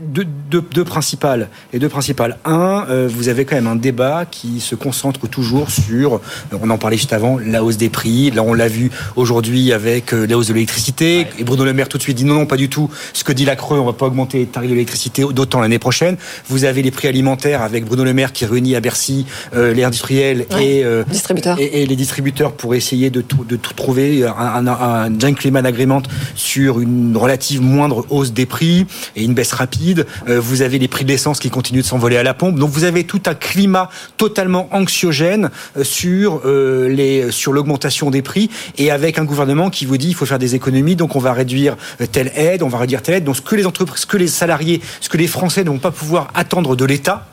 deux, 0.00 0.26
deux, 0.50 0.62
deux, 0.62 0.84
principales. 0.84 1.48
Et 1.72 1.78
deux 1.78 1.88
principales. 1.88 2.38
Un, 2.44 2.86
euh, 2.88 3.08
vous 3.10 3.28
avez 3.28 3.44
quand 3.44 3.56
même 3.56 3.66
un 3.66 3.76
débat 3.76 4.24
qui 4.30 4.60
se 4.60 4.74
concentre 4.74 5.28
toujours 5.28 5.70
sur, 5.70 6.16
euh, 6.16 6.58
on 6.60 6.70
en 6.70 6.78
parlait 6.78 6.96
juste 6.96 7.12
avant, 7.12 7.38
la 7.38 7.64
hausse 7.64 7.76
des 7.76 7.88
prix. 7.88 8.30
Là, 8.30 8.42
on 8.42 8.54
l'a 8.54 8.68
vu 8.68 8.90
aujourd'hui 9.16 9.72
avec 9.72 10.12
euh, 10.12 10.26
la 10.26 10.36
hausse 10.36 10.48
de 10.48 10.54
l'électricité. 10.54 11.26
Et 11.38 11.44
Bruno 11.44 11.64
Le 11.64 11.72
Maire 11.72 11.88
tout 11.88 11.98
de 11.98 12.02
suite 12.02 12.16
dit 12.16 12.24
non, 12.24 12.34
non, 12.34 12.46
pas 12.46 12.56
du 12.56 12.68
tout. 12.68 12.90
Ce 13.12 13.24
que 13.24 13.32
dit 13.32 13.44
la 13.44 13.56
Creux, 13.56 13.78
on 13.78 13.84
va 13.84 13.92
pas 13.92 14.06
augmenter 14.06 14.38
les 14.38 14.46
tarifs 14.46 14.70
de 14.70 14.74
l'électricité 14.74 15.24
d'autant 15.32 15.60
l'année 15.60 15.78
prochaine. 15.78 16.16
Vous 16.48 16.64
avez 16.64 16.82
les 16.82 16.90
prix 16.90 17.08
alimentaires 17.08 17.62
avec 17.62 17.84
Bruno 17.84 18.04
Le 18.04 18.12
Maire 18.12 18.32
qui 18.32 18.44
réunit 18.44 18.76
à 18.76 18.80
Bercy 18.80 19.26
les 19.54 19.84
industriels 19.84 20.46
et, 20.60 20.84
distributeurs. 21.08 21.58
Et, 21.60 21.86
les 21.86 21.96
distributeurs 21.96 22.52
pour 22.52 22.74
essayer 22.74 23.10
de 23.10 23.20
tout, 23.20 23.44
de 23.44 23.56
tout 23.56 23.72
trouver 23.72 24.24
un, 24.24 24.32
un, 24.32 24.66
un 24.66 25.18
gentleman 25.18 25.64
agreement 25.64 26.02
sur 26.34 26.80
une 26.80 27.16
relative 27.16 27.60
moindre 27.60 28.04
hausse 28.10 28.32
des 28.32 28.46
prix 28.46 28.86
et 29.14 29.24
une 29.24 29.34
baisse 29.34 29.52
rapide 29.52 29.85
euh, 30.28 30.40
vous 30.40 30.62
avez 30.62 30.78
les 30.78 30.88
prix 30.88 31.04
de 31.04 31.10
l'essence 31.10 31.38
qui 31.38 31.50
continuent 31.50 31.80
de 31.80 31.86
s'envoler 31.86 32.16
à 32.16 32.22
la 32.22 32.34
pompe. 32.34 32.58
Donc 32.58 32.70
vous 32.70 32.84
avez 32.84 33.04
tout 33.04 33.22
un 33.26 33.34
climat 33.34 33.90
totalement 34.16 34.68
anxiogène 34.72 35.50
euh, 35.76 35.84
sur 35.84 36.42
euh, 36.44 36.88
les 36.88 37.30
sur 37.30 37.52
l'augmentation 37.52 38.10
des 38.10 38.22
prix 38.22 38.50
et 38.78 38.90
avec 38.90 39.18
un 39.18 39.24
gouvernement 39.24 39.70
qui 39.70 39.86
vous 39.86 39.98
dit 39.98 40.08
il 40.08 40.14
faut 40.14 40.26
faire 40.26 40.38
des 40.38 40.54
économies, 40.54 40.96
donc 40.96 41.16
on 41.16 41.20
va 41.20 41.32
réduire 41.32 41.76
telle 42.12 42.32
aide, 42.34 42.62
on 42.62 42.68
va 42.68 42.78
réduire 42.78 43.02
telle 43.02 43.16
aide. 43.16 43.24
Donc 43.24 43.36
ce 43.36 43.42
que 43.42 43.54
les 43.54 43.66
entreprises, 43.66 44.02
ce 44.02 44.06
que 44.06 44.16
les 44.16 44.28
salariés, 44.28 44.80
ce 45.00 45.08
que 45.08 45.16
les 45.16 45.26
Français 45.26 45.64
ne 45.64 45.70
vont 45.70 45.78
pas 45.78 45.90
pouvoir 45.90 46.28
attendre 46.34 46.76
de 46.76 46.84
l'État, 46.84 47.26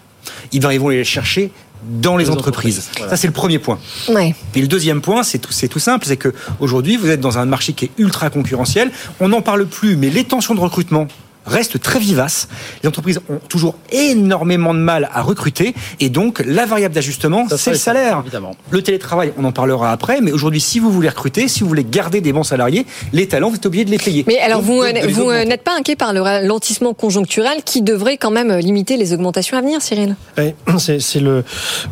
ils 0.52 0.62
vont 0.62 0.90
les 0.90 1.04
chercher 1.04 1.52
dans 1.84 2.18
les, 2.18 2.30
entreprises. 2.30 2.90
Ça, 3.10 3.18
c'est 3.18 3.28
le 3.28 3.34
premier 3.34 3.60
point. 3.60 3.80
Ouais. 4.10 4.36
Et 4.56 4.62
le 4.62 4.68
deuxième 4.68 5.02
point, 5.02 5.24
c'est 5.24 5.40
tout, 5.40 5.52
tout 5.70 5.80
simple, 5.80 6.06
c'est 6.06 6.18
que 6.18 6.34
aujourd'hui, 6.60 6.98
vous 6.98 7.10
êtes 7.10 7.20
dans 7.20 7.38
un 7.38 7.46
marché 7.46 7.74
qui 7.74 7.86
est 7.86 7.92
ultra 7.98 8.30
concurrentiel. 8.30 8.92
On 9.20 9.30
n'en 9.30 9.42
parle 9.42 9.66
plus, 9.66 9.96
mais 9.96 10.10
les 10.10 10.24
tensions 10.24 10.56
de 10.56 10.60
recrutement 10.60 11.08
reste 11.46 11.82
très 11.82 12.00
vivace. 12.00 12.48
Les 12.82 12.90
entreprises 12.90 13.20
ont 13.30 13.40
toujours 13.50 13.76
énormément 13.92 14.74
de 14.74 14.80
mal 14.80 15.10
à 15.14 15.22
recruter 15.22 15.74
et 16.00 16.10
donc 16.10 16.44
la 16.46 16.66
variable 16.66 16.96
d'ajustement, 16.96 17.48
c'est 17.56 17.72
le 17.72 17.78
salaire. 17.78 18.20
Évidemment. 18.22 18.56
Le 18.70 18.82
télétravail, 18.82 19.34
on 19.38 19.44
en 19.46 19.52
parlera 19.52 19.92
après, 19.92 20.22
mais 20.22 20.32
aujourd'hui, 20.32 20.62
si 20.62 20.80
vous 20.80 20.92
voulez 20.92 21.10
recruter, 21.10 21.48
si 21.48 21.62
vous 21.62 21.68
voulez 21.68 21.86
garder 21.90 22.22
des 22.22 22.34
bons 22.34 22.44
salariés, 22.44 22.86
les 23.12 23.28
talents, 23.28 23.50
vous 23.50 23.56
êtes 23.56 23.66
obligé 23.66 23.86
de 23.86 23.92
les 23.92 23.98
payer. 23.98 24.24
Mais 24.28 24.40
alors, 24.40 24.62
vous, 24.62 24.84
vous 25.10 25.32
n'êtes 25.32 25.64
pas 25.64 25.78
inquiet 25.78 25.96
par 25.96 26.14
le 26.14 26.22
ralentissement 26.22 26.94
conjoncturel 26.94 27.64
qui 27.64 27.82
devrait 27.82 28.18
quand 28.18 28.32
même 28.32 28.56
limiter 28.58 28.98
les 28.98 29.14
augmentations 29.14 29.58
à 29.58 29.62
venir, 29.62 29.82
Cyril? 29.82 30.16
Oui, 30.38 30.54
c'est 30.78 31.20
le. 31.20 31.44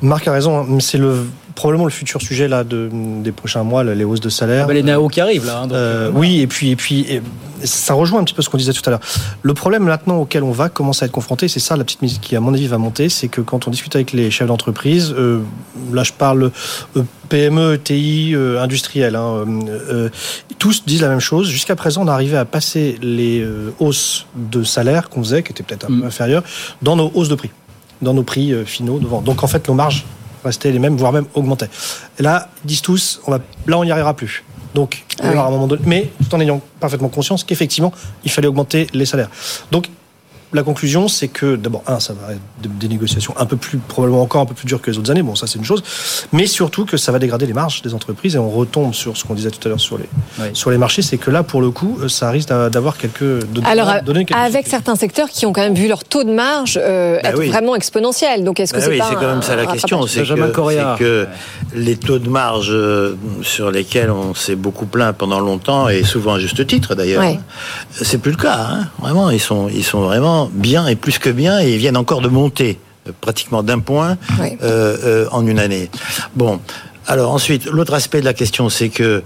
Marc 0.02 0.28
a 0.28 0.32
raison, 0.32 0.60
hein, 0.60 0.78
c'est 0.80 0.98
le 0.98 1.26
probablement 1.56 1.86
le 1.86 1.92
futur 1.92 2.22
sujet 2.22 2.48
là 2.48 2.64
de, 2.64 2.90
des 2.92 3.32
prochains 3.32 3.64
mois, 3.64 3.84
les 3.84 4.04
hausses 4.04 4.20
de 4.20 4.30
salaire. 4.30 4.64
Ah 4.66 4.68
bah, 4.68 4.74
les 4.74 4.84
NAO 4.84 5.08
qui 5.08 5.22
arrivent 5.22 5.46
là. 5.46 5.62
Hein, 5.62 5.68
euh, 5.72 6.08
euh, 6.08 6.12
oui, 6.14 6.42
et 6.42 6.48
puis 6.48 6.72
et 6.72 6.76
puis 6.76 7.22
ça 7.64 7.94
rejoint 7.94 8.20
un 8.20 8.24
petit 8.24 8.34
peu 8.34 8.42
ce 8.42 8.50
qu'on 8.50 8.58
disait 8.58 8.74
tout 8.74 8.82
à 8.86 8.90
l'heure. 8.90 9.00
Le 9.42 9.54
problème 9.54 9.84
maintenant 9.84 10.18
auquel 10.18 10.44
on 10.44 10.52
va 10.52 10.70
commencer 10.70 11.04
à 11.04 11.06
être 11.06 11.12
confronté, 11.12 11.48
c'est 11.48 11.60
ça 11.60 11.76
la 11.76 11.84
petite 11.84 12.02
musique 12.02 12.22
qui 12.22 12.36
à 12.36 12.40
mon 12.40 12.54
avis 12.54 12.68
va 12.68 12.78
monter, 12.78 13.10
c'est 13.10 13.28
que 13.28 13.42
quand 13.42 13.68
on 13.68 13.72
discute 13.72 13.96
avec 13.96 14.14
les 14.14 14.32
chefs 14.32 14.48
d'entreprise, 14.48 15.14
euh, 15.18 15.42
là 15.94 16.04
je 16.04 16.14
parle 16.14 16.52
PME, 17.30 17.80
TI, 17.84 18.36
industriel, 18.60 19.16
hein, 19.16 19.46
tous 20.58 20.84
disent 20.86 21.02
la 21.02 21.10
même 21.10 21.20
chose. 21.20 21.48
Jusqu'à 21.50 21.76
présent, 21.76 22.04
on 22.04 22.08
arrivait 22.08 22.38
à 22.38 22.46
passer 22.46 22.98
les 23.02 23.46
hausses 23.80 24.26
de 24.36 24.64
salaire 24.64 25.10
qu'on 25.10 25.24
faisait, 25.24 25.44
qui 25.44 25.52
étaient 25.52 25.64
peut-être 25.64 25.86
un 25.86 25.88
peu 25.88 25.94
mm. 25.94 26.06
inférieures, 26.06 26.44
dans 26.82 26.96
nos 26.96 27.12
hausses 27.14 27.30
de 27.30 27.36
prix, 27.36 27.52
dans 28.02 28.14
nos 28.14 28.24
prix 28.24 28.54
finaux 28.66 29.00
de 29.00 29.08
vente. 29.08 29.24
Donc 29.24 29.44
en 29.44 29.48
fait, 29.48 29.68
nos 29.68 29.76
marges 29.76 30.06
rester 30.44 30.72
les 30.72 30.80
mêmes, 30.80 30.98
voire 30.98 31.12
même 31.12 31.26
augmenter. 31.34 31.68
Et 32.20 32.24
là, 32.24 32.50
ils 32.64 32.68
disent 32.68 32.82
tous, 32.82 33.22
on 33.28 33.32
va, 33.32 33.40
là, 33.68 33.78
on 33.78 33.86
n'y 33.86 33.92
arrivera 33.92 34.14
plus. 34.14 34.44
Donc, 34.74 35.04
ah 35.22 35.28
un 35.28 35.50
moment 35.50 35.68
donné, 35.68 35.82
mais 35.86 36.10
tout 36.24 36.34
en 36.36 36.40
ayant 36.40 36.62
parfaitement 36.80 37.10
conscience 37.10 37.44
qu'effectivement, 37.44 37.92
il 38.24 38.32
fallait 38.32 38.48
augmenter 38.48 38.88
les 38.94 39.06
salaires. 39.06 39.30
Donc, 39.70 39.90
la 40.54 40.64
conclusion, 40.64 41.08
c'est 41.08 41.28
que 41.28 41.56
d'abord, 41.56 41.84
un, 41.88 42.00
ça 42.00 42.14
va 42.14 42.34
être 42.34 42.42
des 42.78 42.88
négociations 42.88 43.34
un 43.38 43.46
peu 43.46 43.58
plus, 43.58 43.78
probablement 43.78 44.22
encore 44.22 44.42
un 44.42 44.46
peu 44.46 44.54
plus 44.54 44.66
dures 44.66 44.82
que 44.82 44.92
les 44.92 44.98
autres 44.98 45.12
années. 45.12 45.24
Bon, 45.24 45.36
ça 45.36 45.48
c'est 45.48 45.60
une 45.60 45.66
chose, 45.66 45.84
mais 46.32 46.48
surtout 46.48 46.86
que 46.86 46.98
ça 46.98 47.12
va 47.12 47.20
dégrader 47.20 47.46
les 47.46 47.54
marges 47.54 47.82
des 47.82 47.94
entreprises 47.94 48.36
et 48.36 48.40
on 48.40 48.50
retombe 48.50 48.94
sur 48.94 49.18
ce 49.18 49.24
qu'on 49.24 49.34
disait 49.34 49.52
tout 49.52 49.66
à 49.66 49.70
l'heure 49.70 49.80
sur 49.80 49.98
les 49.98 50.10
sur 50.54 50.72
les 50.72 50.78
marchés, 50.78 51.02
c'est 51.02 51.18
que 51.18 51.32
là, 51.32 51.44
pour 51.44 51.62
le 51.62 51.72
coup, 51.72 51.98
ça 52.08 52.30
risque 52.30 52.50
d'avoir 52.50 52.98
quelques. 52.98 53.22
De, 53.22 53.62
Alors, 53.66 53.90
avec 54.34 54.68
certains 54.68 54.96
secteurs 54.96 55.30
qui 55.30 55.46
ont 55.46 55.54
quand 55.54 55.62
même 55.62 55.76
vu 55.76 55.88
leur 55.88 56.04
taux 56.04 56.24
de 56.24 56.32
marge 56.32 56.80
euh, 56.82 57.20
bah 57.22 57.30
être 57.30 57.44
vraiment 57.44 57.76
exponentiel. 57.76 58.44
Donc, 58.44 58.60
est-ce 58.60 58.74
que 58.74 58.80
bah 58.80 58.86
c'est 58.86 58.92
oui, 58.92 59.02
c'est 59.08 59.16
quand 59.16 59.28
même 59.28 59.42
ça 59.42 59.56
la 59.56 59.66
question, 59.66 60.06
c'est 60.08 60.24
que, 60.24 60.98
que, 60.98 61.28
les 61.76 61.96
taux 61.96 62.20
de 62.20 62.30
marge 62.30 62.70
euh, 62.72 63.16
sur 63.42 63.72
lesquels 63.72 64.12
on 64.12 64.34
s'est 64.34 64.56
beaucoup 64.56 64.86
plaint 64.86 65.16
pendant 65.16 65.40
longtemps 65.40 65.90
et 65.90 66.04
souvent 66.04 66.34
à 66.34 66.40
juste 66.40 66.66
titre 66.66 66.96
d'ailleurs, 66.96 67.24
c'est 67.92 68.18
plus 68.18 68.32
le 68.32 68.38
cas. 68.38 68.58
Hein. 68.72 68.88
Vraiment, 69.00 69.30
ils 69.30 69.40
sont 69.40 69.70
ils 69.70 69.84
sont 69.84 70.02
vraiment 70.02 70.41
bien 70.52 70.88
et 70.88 70.96
plus 70.96 71.20
que 71.20 71.30
bien, 71.30 71.60
et 71.60 71.74
ils 71.74 71.78
viennent 71.78 71.98
encore 71.98 72.22
de 72.22 72.30
monter 72.30 72.80
euh, 73.08 73.12
pratiquement 73.20 73.64
d'un 73.64 73.80
point 73.80 74.18
euh, 74.40 74.56
euh, 74.64 75.28
en 75.32 75.46
une 75.46 75.60
année. 75.60 75.90
Bon, 76.36 76.60
alors 77.08 77.32
ensuite, 77.34 77.66
l'autre 77.66 77.94
aspect 77.94 78.20
de 78.20 78.26
la 78.26 78.34
question, 78.34 78.70
c'est 78.70 78.90
que 78.90 79.24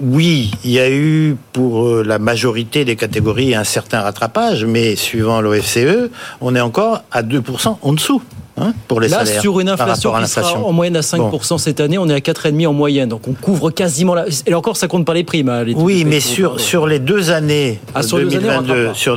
oui, 0.00 0.50
il 0.64 0.70
y 0.70 0.80
a 0.80 0.90
eu 0.90 1.36
pour 1.52 2.02
la 2.02 2.18
majorité 2.18 2.86
des 2.86 2.96
catégories 2.96 3.54
un 3.54 3.64
certain 3.64 4.00
rattrapage, 4.00 4.64
mais 4.64 4.96
suivant 4.96 5.42
l'OFCE, 5.42 6.08
on 6.40 6.56
est 6.56 6.60
encore 6.60 7.02
à 7.12 7.22
2% 7.22 7.76
en 7.82 7.92
dessous. 7.92 8.22
Hein, 8.60 8.74
pour 8.88 9.00
les 9.00 9.08
Là, 9.08 9.24
sur 9.24 9.60
une 9.60 9.68
inflation 9.68 10.12
qui 10.12 10.28
sera 10.28 10.54
en 10.54 10.72
moyenne 10.72 10.96
à 10.96 11.00
5% 11.00 11.58
cette 11.58 11.80
année, 11.80 11.98
on 11.98 12.08
est 12.08 12.14
à 12.14 12.18
4,5% 12.18 12.66
en 12.66 12.72
moyenne. 12.72 13.08
Donc 13.08 13.22
on 13.28 13.32
couvre 13.32 13.70
quasiment 13.70 14.14
la... 14.14 14.26
Et 14.46 14.54
encore, 14.54 14.76
ça 14.76 14.88
compte 14.88 15.04
pas 15.04 15.14
les 15.14 15.24
primes. 15.24 15.48
Hein, 15.48 15.64
oui, 15.76 16.04
mais 16.04 16.20
sur, 16.20 16.60
sur 16.60 16.86
les 16.86 16.98
deux 16.98 17.30
années 17.30 17.80
ah, 17.94 18.02
sur, 18.02 18.18
2022, 18.18 18.94
sur, 18.94 19.16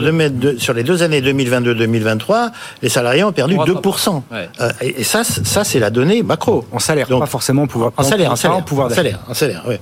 sur, 0.59 0.73
les 0.73 0.83
deux 0.83 1.03
années 1.03 1.21
2022-2023, 1.21 2.51
les 2.81 2.89
salariés 2.89 3.23
ont 3.23 3.31
perdu 3.31 3.55
2%. 3.55 4.21
Euh, 4.31 4.71
et 4.81 5.03
ça, 5.03 5.23
ça 5.23 5.63
c'est 5.63 5.79
la 5.79 5.89
donnée 5.89 6.23
macro. 6.23 6.65
En 6.71 6.79
salaire, 6.79 7.07
Donc, 7.07 7.21
pas 7.21 7.25
forcément 7.25 7.67
pouvoir. 7.67 7.91
En 7.97 8.03
salaire, 8.03 8.31
en 8.31 8.35
salaire, 8.35 8.63
pouvoir 8.63 8.87
en 8.87 8.89
salaire, 8.89 9.19
en 9.27 9.33
salaire, 9.33 9.63
oui. 9.67 9.75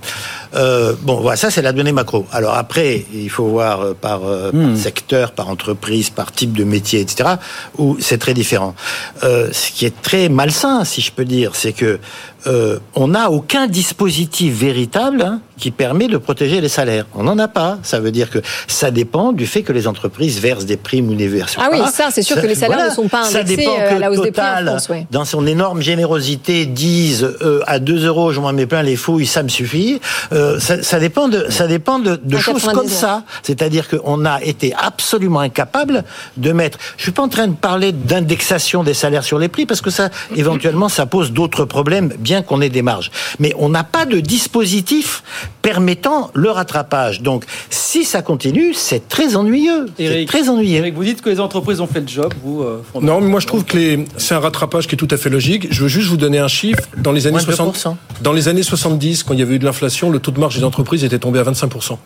Euh, 0.56 0.94
bon, 1.02 1.22
voilà, 1.22 1.38
ça 1.38 1.50
c'est 1.50 1.62
la 1.62 1.72
donnée 1.72 1.92
macro. 1.92 2.26
Alors 2.32 2.56
après, 2.56 3.06
il 3.14 3.30
faut 3.30 3.46
voir 3.46 3.82
euh, 3.82 3.94
par, 3.94 4.22
hmm. 4.54 4.76
secteur, 4.76 5.32
par 5.32 5.50
entreprise, 5.50 6.10
par 6.10 6.32
type 6.32 6.54
de 6.54 6.64
métier, 6.64 7.00
etc. 7.00 7.36
Où 7.78 7.98
c'est 8.00 8.18
très 8.18 8.34
différent. 8.34 8.76
Euh, 9.24 9.50
ce 9.52 9.72
qui 9.72 9.86
est 9.86 10.02
très 10.02 10.30
malsain, 10.30 10.84
si 10.86 11.02
je 11.02 11.12
peux 11.12 11.26
dire, 11.26 11.56
c'est 11.56 11.74
que 11.74 12.00
euh, 12.48 12.80
on 12.96 13.10
n'a 13.10 13.32
aucun 13.32 13.68
dispositif 13.68 14.54
véritable 14.54 15.22
hein, 15.22 15.42
qui 15.58 15.72
permet 15.72 16.08
de 16.08 16.18
protéger 16.18 16.62
les 16.62 16.70
salaires. 16.70 17.06
On 17.14 17.24
n'en 17.24 17.38
a 17.38 17.48
pas. 17.48 17.78
Ça 17.84 18.00
veut 18.00 18.12
dire 18.12 18.30
que 18.30 18.40
ça 18.68 18.92
dépend 18.92 19.32
du 19.32 19.46
fait 19.46 19.62
que 19.62 19.72
les 19.72 19.88
entreprises 19.88 20.40
versent 20.40 20.66
des 20.66 20.78
primes 20.78 21.10
ou 21.10 21.14
ne 21.14 21.28
versent 21.28 21.56
ah 21.58 21.70
pas. 21.70 21.78
Ah 21.78 21.84
oui, 21.86 21.92
ça, 21.92 22.10
c'est 22.12 22.24
sûr 22.24 22.42
que 22.42 22.48
les 22.48 22.56
salaires 22.56 22.90
ne 22.90 22.94
sont 22.94 23.08
pas 23.08 23.28
indexés 23.28 23.68
euh, 23.68 23.96
à 23.96 24.00
la 24.00 24.12
hausse 24.12 24.22
des 24.22 24.32
prix 24.32 24.42
en 24.42 24.66
France. 24.66 24.90
Dans 25.12 25.26
son 25.26 25.46
énorme 25.46 25.82
générosité, 25.82 26.66
disent 26.66 27.30
à 27.68 27.80
2 27.80 28.06
euros, 28.08 28.32
je 28.32 28.40
m'en 28.40 28.54
mets 28.54 28.66
plein 28.66 28.82
les 28.82 28.96
fouilles, 28.96 29.28
ça 29.28 29.44
me 29.44 29.50
suffit. 29.50 30.00
Ça, 30.32 30.82
ça, 30.82 31.00
dépend 31.00 31.28
de, 31.28 31.46
ça 31.50 31.68
dépend 31.68 32.00
de, 32.00 32.16
de 32.16 32.38
choses 32.38 32.64
comme 32.64 32.88
ça. 32.88 33.24
C'est-à-dire 33.44 33.88
qu'on 33.88 34.26
a 34.26 34.42
été 34.42 34.74
absolument 34.78 35.42
incapable 35.42 36.04
de 36.38 36.52
mettre. 36.52 36.78
Je 36.98 37.04
suis 37.04 37.12
pas 37.12 37.24
en 37.24 37.30
train 37.30 37.48
de 37.48 37.56
parler 37.56 37.92
d'indexation 37.92 38.84
des 38.84 38.94
salaires 38.94 39.24
sur 39.24 39.38
les 39.38 39.48
prix 39.48 39.66
parce 39.66 39.82
que 39.82 39.90
ça, 39.90 40.10
éventuellement, 40.36 40.90
ça 40.90 41.06
pose 41.06 41.32
d'autres 41.32 41.66
problèmes, 41.66 42.14
bien 42.18 42.31
qu'on 42.42 42.62
ait 42.62 42.70
des 42.70 42.82
marges. 42.82 43.12
Mais 43.40 43.54
on 43.58 43.68
n'a 43.68 43.84
pas 43.84 44.06
de 44.06 44.20
dispositif 44.22 45.24
permettant 45.62 46.32
le 46.34 46.50
rattrapage. 46.50 47.22
Donc, 47.22 47.46
si 47.70 48.04
ça 48.04 48.22
continue, 48.22 48.74
c'est 48.74 49.08
très 49.08 49.36
ennuyeux. 49.36 49.88
Eric, 50.00 50.28
très 50.28 50.50
ennuyeux. 50.50 50.78
Eric, 50.78 50.96
vous 50.96 51.04
dites 51.04 51.22
que 51.22 51.30
les 51.30 51.40
entreprises 51.40 51.82
ont 51.82 51.88
fait 51.88 52.02
le 52.02 52.08
job, 52.08 52.34
vous 52.44 52.62
euh, 52.62 52.82
Non, 53.02 53.22
mais 53.22 53.28
moi 53.28 53.40
je 53.40 53.48
trouve 53.48 53.66
que 53.66 53.78
les... 53.78 54.06
c'est 54.18 54.34
un 54.34 54.40
rattrapage 54.40 54.88
qui 54.88 54.96
est 54.96 54.98
tout 54.98 55.08
à 55.12 55.18
fait 55.18 55.30
logique. 55.30 55.68
Je 55.72 55.84
veux 55.84 55.88
juste 55.88 56.08
vous 56.08 56.18
donner 56.18 56.40
un 56.40 56.48
chiffre. 56.48 56.82
Dans 56.98 57.12
les 57.12 57.28
années 57.28 57.40
60, 57.40 57.88
dans 58.22 58.34
les 58.34 58.48
années 58.48 58.64
70, 58.64 59.24
quand 59.24 59.34
il 59.34 59.40
y 59.40 59.44
avait 59.44 59.56
eu 59.56 59.60
de 59.60 59.66
l'inflation, 59.66 60.10
le 60.10 60.20
taux 60.20 60.32
de 60.32 60.40
marge 60.40 60.58
des 60.58 60.64
entreprises 60.64 61.04
était 61.04 61.20
tombé 61.20 61.40
à 61.40 61.44
25%. 61.44 61.98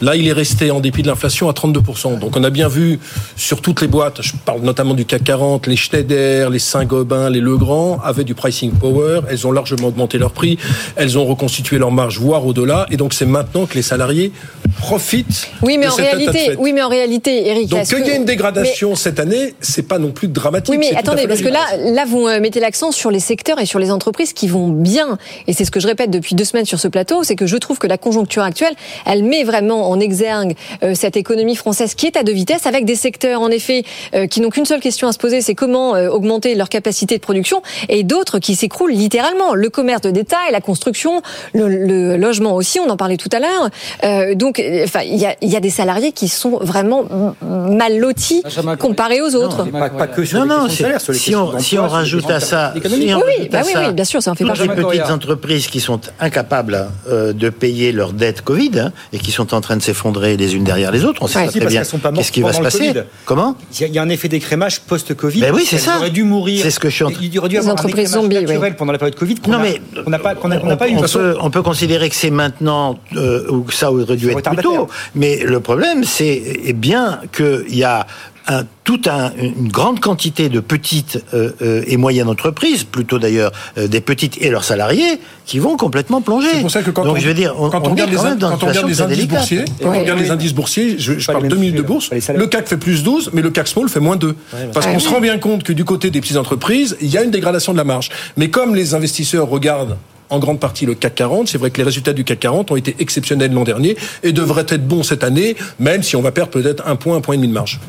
Là, 0.00 0.16
il 0.16 0.26
est 0.26 0.32
resté 0.32 0.70
en 0.70 0.80
dépit 0.80 1.02
de 1.02 1.08
l'inflation 1.08 1.48
à 1.48 1.52
32%. 1.52 2.18
Donc, 2.18 2.36
on 2.36 2.44
a 2.44 2.50
bien 2.50 2.68
vu 2.68 2.98
sur 3.36 3.60
toutes 3.60 3.80
les 3.80 3.88
boîtes, 3.88 4.22
je 4.22 4.32
parle 4.44 4.60
notamment 4.60 4.94
du 4.94 5.04
CAC 5.04 5.24
40, 5.24 5.66
les 5.66 5.76
Schneider, 5.76 6.50
les 6.50 6.58
Saint-Gobain, 6.58 7.30
les 7.30 7.40
Legrand, 7.40 8.00
avaient 8.02 8.24
du 8.24 8.34
pricing 8.34 8.72
power. 8.72 9.20
Elles 9.28 9.46
ont 9.46 9.52
largement 9.52 9.88
augmenté 9.88 10.18
leur 10.18 10.32
prix. 10.32 10.58
Elles 10.96 11.18
ont 11.18 11.24
reconstitué 11.24 11.78
leur 11.78 11.90
marge, 11.90 12.18
voire 12.18 12.46
au-delà. 12.46 12.86
Et 12.90 12.96
donc, 13.02 13.14
c'est 13.14 13.26
maintenant 13.26 13.66
que 13.66 13.74
les 13.74 13.82
salariés 13.82 14.30
profitent. 14.78 15.48
Oui, 15.60 15.76
mais 15.76 15.88
en 15.88 15.94
réalité, 15.96 16.54
oui, 16.56 16.72
mais 16.72 16.82
en 16.82 16.88
réalité, 16.88 17.48
Eric. 17.48 17.68
Donc, 17.68 17.82
qu'il 17.82 18.06
y 18.06 18.10
ait 18.10 18.16
une 18.16 18.24
dégradation 18.24 18.94
cette 18.94 19.18
année, 19.18 19.54
c'est 19.60 19.88
pas 19.88 19.98
non 19.98 20.12
plus 20.12 20.28
dramatique. 20.28 20.70
Oui, 20.70 20.78
mais 20.78 20.96
attendez, 20.96 21.26
parce 21.26 21.40
que 21.40 21.48
là, 21.48 21.66
là, 21.78 22.04
vous 22.06 22.28
euh, 22.28 22.38
mettez 22.38 22.60
l'accent 22.60 22.92
sur 22.92 23.10
les 23.10 23.18
secteurs 23.18 23.58
et 23.58 23.66
sur 23.66 23.80
les 23.80 23.90
entreprises 23.90 24.32
qui 24.32 24.46
vont 24.46 24.68
bien. 24.68 25.18
Et 25.48 25.52
c'est 25.52 25.64
ce 25.64 25.72
que 25.72 25.80
je 25.80 25.88
répète 25.88 26.12
depuis 26.12 26.36
deux 26.36 26.44
semaines 26.44 26.64
sur 26.64 26.78
ce 26.78 26.86
plateau, 26.86 27.24
c'est 27.24 27.34
que 27.34 27.44
je 27.44 27.56
trouve 27.56 27.80
que 27.80 27.88
la 27.88 27.98
conjoncture 27.98 28.44
actuelle, 28.44 28.74
elle 29.04 29.24
met 29.24 29.42
vraiment 29.42 29.90
en 29.90 29.98
exergue 29.98 30.54
euh, 30.84 30.94
cette 30.94 31.16
économie 31.16 31.56
française 31.56 31.96
qui 31.96 32.06
est 32.06 32.16
à 32.16 32.22
deux 32.22 32.32
vitesses, 32.32 32.66
avec 32.66 32.84
des 32.84 32.94
secteurs, 32.94 33.40
en 33.40 33.50
effet, 33.50 33.82
euh, 34.14 34.28
qui 34.28 34.40
n'ont 34.40 34.50
qu'une 34.50 34.64
seule 34.64 34.80
question 34.80 35.08
à 35.08 35.12
se 35.12 35.18
poser, 35.18 35.40
c'est 35.40 35.56
comment 35.56 35.90
augmenter 35.90 36.54
leur 36.54 36.68
capacité 36.68 37.16
de 37.16 37.20
production, 37.20 37.62
et 37.88 38.04
d'autres 38.04 38.38
qui 38.38 38.54
s'écroulent 38.54 38.92
littéralement. 38.92 39.54
Le 39.54 39.70
commerce 39.70 40.02
de 40.02 40.12
détail, 40.12 40.52
la 40.52 40.60
construction, 40.60 41.20
le, 41.52 42.16
logement 42.16 42.54
aussi, 42.54 42.78
on 42.78 42.91
en 42.92 42.96
parlait 42.96 43.16
tout 43.16 43.28
à 43.32 43.40
l'heure. 43.40 43.68
Euh, 44.04 44.34
donc, 44.34 44.62
enfin, 44.84 45.00
il 45.04 45.16
y 45.16 45.26
a, 45.26 45.34
y 45.42 45.56
a, 45.56 45.60
des 45.60 45.70
salariés 45.70 46.12
qui 46.12 46.28
sont 46.28 46.58
vraiment 46.60 47.04
mal 47.42 47.98
lotis 47.98 48.42
comparés 48.78 49.20
aux 49.20 49.34
autres. 49.34 49.64
Non, 49.64 49.70
pas, 49.72 50.06
que 50.06 50.24
sur 50.24 50.38
non, 50.38 50.44
les 50.44 50.48
non, 50.48 50.68
sur 50.68 50.88
les 50.88 51.18
si 51.18 51.34
on, 51.34 51.58
si 51.58 51.78
on 51.78 51.88
rajoute 51.88 52.30
à 52.30 52.40
ça, 52.40 52.72
oui, 52.74 52.82
oui, 52.84 53.48
bah 53.50 53.62
oui, 53.64 53.72
oui, 53.76 53.92
bien 53.92 54.04
sûr, 54.04 54.22
ça 54.22 54.32
en 54.32 54.34
fait 54.34 54.44
partie. 54.44 54.62
Les 54.62 54.68
petites 54.68 55.10
entreprises 55.10 55.66
qui 55.66 55.80
sont 55.80 56.00
incapables 56.20 56.88
euh, 57.08 57.32
de 57.32 57.48
payer 57.50 57.92
leurs 57.92 58.12
dettes 58.12 58.42
Covid 58.42 58.78
hein, 58.78 58.92
et 59.12 59.18
qui 59.18 59.30
sont 59.30 59.54
en 59.54 59.60
train 59.60 59.76
de 59.76 59.82
s'effondrer 59.82 60.36
les 60.36 60.54
unes 60.54 60.64
derrière 60.64 60.90
les 60.92 61.04
autres, 61.04 61.22
on 61.22 61.26
sait 61.26 61.46
très 61.46 61.66
bien 61.66 61.82
qu'est-ce 61.82 62.32
qui 62.32 62.42
va 62.42 62.52
se 62.52 62.60
passer. 62.60 62.92
Comment 63.24 63.56
Il 63.80 63.88
y 63.88 63.98
a 63.98 64.02
un 64.02 64.08
effet 64.08 64.28
d'écrémage 64.28 64.80
post-Covid. 64.80 65.40
Ben 65.40 65.54
oui, 65.54 65.64
c'est 65.66 65.78
ça. 65.78 65.98
Ils 66.04 66.12
dû 66.12 66.24
mourir. 66.24 66.62
C'est 66.62 66.70
ce 66.70 66.80
que 66.80 66.90
je 66.90 66.94
suis 66.94 67.04
en 67.04 67.10
train. 67.10 67.20
Il 67.22 67.38
aurait 67.38 67.48
dû 67.48 67.58
avoir 67.58 67.74
entreprises 67.74 68.12
zombies, 68.12 68.44
pendant 68.76 68.92
la 68.92 68.98
période 68.98 69.16
Covid. 69.16 69.36
Non, 69.48 69.58
mais 69.58 69.80
on 70.06 70.10
n'a 70.10 70.18
pas, 70.18 70.34
on, 70.42 70.48
pas. 70.76 70.86
On 70.88 71.46
on 71.46 71.50
peut 71.50 71.62
considérer 71.62 72.08
que 72.08 72.14
c'est 72.14 72.30
maintenant 72.30 72.81
euh, 73.16 73.50
ou 73.50 73.62
que 73.62 73.74
ça 73.74 73.92
aurait 73.92 74.16
dû 74.16 74.30
être 74.30 74.50
plus 74.50 74.62
tôt. 74.62 74.88
Mais 75.14 75.40
le 75.44 75.60
problème, 75.60 76.04
c'est 76.04 76.72
bien 76.74 77.20
qu'il 77.32 77.76
y 77.76 77.84
a 77.84 78.06
un, 78.48 78.64
toute 78.84 79.06
un, 79.06 79.32
une 79.36 79.68
grande 79.68 80.00
quantité 80.00 80.48
de 80.48 80.60
petites 80.60 81.22
euh, 81.32 81.50
euh, 81.62 81.84
et 81.86 81.96
moyennes 81.96 82.28
entreprises, 82.28 82.84
plutôt 82.84 83.18
d'ailleurs 83.18 83.52
euh, 83.78 83.86
des 83.86 84.00
petites 84.00 84.40
et 84.40 84.50
leurs 84.50 84.64
salariés, 84.64 85.20
qui 85.46 85.58
vont 85.58 85.76
complètement 85.76 86.20
plonger. 86.20 86.48
C'est 86.54 86.60
pour 86.60 86.70
ça 86.70 86.82
que 86.82 86.90
quand 86.90 87.04
Donc, 87.04 87.16
on, 87.16 87.20
je 87.20 87.26
veux 87.26 87.34
dire, 87.34 87.54
on, 87.58 87.70
quand 87.70 87.86
on, 87.86 87.90
regarde, 87.90 88.10
les, 88.10 88.16
quand 88.16 88.62
on 88.62 88.66
regarde 88.66 88.88
les 88.88 89.00
indices 89.00 89.28
boursiers, 89.28 89.64
quand 89.80 89.92
on 89.94 90.00
regarde 90.00 90.18
les 90.18 90.30
indices 90.30 90.54
boursiers, 90.54 90.98
je, 90.98 91.18
je 91.18 91.26
parle 91.26 91.48
deux 91.48 91.56
minutes 91.56 91.76
de 91.76 91.82
bourse, 91.82 92.10
le 92.10 92.46
CAC 92.46 92.68
fait 92.68 92.76
plus 92.76 93.02
12, 93.02 93.30
mais 93.32 93.42
le 93.42 93.50
CAC 93.50 93.68
Small 93.68 93.88
fait 93.88 94.00
moins 94.00 94.16
2. 94.16 94.34
Parce 94.72 94.86
qu'on 94.86 94.98
se 94.98 95.08
rend 95.08 95.20
bien 95.20 95.38
compte 95.38 95.62
que 95.62 95.72
du 95.72 95.84
côté 95.84 96.10
des 96.10 96.20
petites 96.20 96.36
entreprises, 96.36 96.96
il 97.00 97.08
y 97.08 97.18
a 97.18 97.22
une 97.22 97.30
dégradation 97.30 97.72
de 97.72 97.78
la 97.78 97.84
marge. 97.84 98.10
Mais 98.36 98.50
comme 98.50 98.74
les 98.74 98.94
investisseurs 98.94 99.48
regardent 99.48 99.96
en 100.32 100.38
grande 100.38 100.58
partie 100.58 100.86
le 100.86 100.94
CAC 100.94 101.14
40. 101.14 101.48
C'est 101.48 101.58
vrai 101.58 101.70
que 101.70 101.78
les 101.78 101.84
résultats 101.84 102.12
du 102.12 102.24
CAC 102.24 102.40
40 102.40 102.70
ont 102.70 102.76
été 102.76 102.96
exceptionnels 102.98 103.52
l'an 103.52 103.64
dernier 103.64 103.96
et 104.22 104.32
devraient 104.32 104.66
être 104.68 104.86
bons 104.86 105.02
cette 105.02 105.22
année, 105.22 105.56
même 105.78 106.02
si 106.02 106.16
on 106.16 106.22
va 106.22 106.32
perdre 106.32 106.50
peut-être 106.50 106.86
un 106.86 106.96
point, 106.96 107.16
un 107.16 107.20
point 107.20 107.34
et 107.34 107.38
demi 107.38 107.48
de 107.48 107.52
marge. 107.52 107.80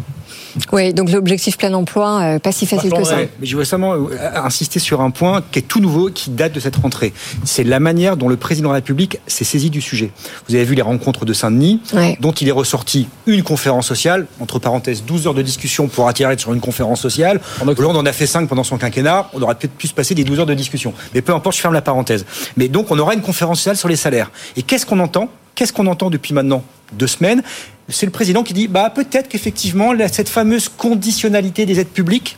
Oui, 0.71 0.93
donc 0.93 1.11
l'objectif 1.11 1.57
plein 1.57 1.73
emploi, 1.73 2.21
euh, 2.21 2.39
pas 2.39 2.51
si 2.51 2.65
facile 2.65 2.91
que 2.91 3.03
ça. 3.03 3.17
Mais 3.39 3.45
je 3.45 3.57
veux 3.57 3.65
seulement 3.65 3.93
euh, 3.93 4.09
insister 4.35 4.79
sur 4.79 5.01
un 5.01 5.11
point 5.11 5.43
qui 5.51 5.59
est 5.59 5.63
tout 5.63 5.79
nouveau, 5.79 6.09
qui 6.09 6.29
date 6.29 6.53
de 6.53 6.59
cette 6.59 6.75
rentrée. 6.75 7.13
C'est 7.43 7.63
la 7.63 7.79
manière 7.79 8.17
dont 8.17 8.29
le 8.29 8.37
président 8.37 8.69
de 8.69 8.73
la 8.73 8.77
République 8.77 9.19
s'est 9.27 9.43
saisi 9.43 9.69
du 9.69 9.81
sujet. 9.81 10.11
Vous 10.47 10.55
avez 10.55 10.63
vu 10.63 10.75
les 10.75 10.81
rencontres 10.81 11.25
de 11.25 11.33
Saint-Denis, 11.33 11.81
dont 12.19 12.31
il 12.31 12.47
est 12.47 12.51
ressorti 12.51 13.07
une 13.25 13.43
conférence 13.43 13.87
sociale, 13.87 14.27
entre 14.39 14.59
parenthèses 14.59 15.03
12 15.03 15.27
heures 15.27 15.33
de 15.33 15.41
discussion 15.41 15.87
pour 15.87 16.07
attirer 16.07 16.37
sur 16.37 16.53
une 16.53 16.61
conférence 16.61 17.01
sociale. 17.01 17.39
Hollande 17.83 17.97
en 17.97 18.05
a 18.05 18.13
fait 18.13 18.27
5 18.27 18.47
pendant 18.47 18.63
son 18.63 18.77
quinquennat, 18.77 19.29
on 19.33 19.41
aurait 19.41 19.55
peut-être 19.55 19.73
pu 19.73 19.87
se 19.87 19.93
passer 19.93 20.15
des 20.15 20.23
12 20.23 20.39
heures 20.39 20.45
de 20.45 20.53
discussion. 20.53 20.93
Mais 21.13 21.21
peu 21.21 21.33
importe, 21.33 21.55
je 21.55 21.61
ferme 21.61 21.73
la 21.73 21.81
parenthèse. 21.81 22.25
Mais 22.55 22.67
donc 22.67 22.91
on 22.91 22.99
aura 22.99 23.13
une 23.13 23.21
conférence 23.21 23.57
sociale 23.57 23.77
sur 23.77 23.89
les 23.89 23.95
salaires. 23.95 24.31
Et 24.55 24.63
qu'est-ce 24.63 24.85
qu'on 24.85 24.99
entend 24.99 25.29
Qu'est-ce 25.55 25.73
qu'on 25.73 25.87
entend 25.87 26.09
depuis 26.09 26.33
maintenant 26.33 26.63
deux 26.93 27.07
semaines? 27.07 27.43
C'est 27.89 28.05
le 28.05 28.11
président 28.11 28.43
qui 28.43 28.53
dit 28.53 28.67
bah 28.67 28.89
peut-être 28.89 29.27
qu'effectivement 29.27 29.93
cette 30.11 30.29
fameuse 30.29 30.69
conditionnalité 30.69 31.65
des 31.65 31.79
aides 31.79 31.89
publiques 31.89 32.37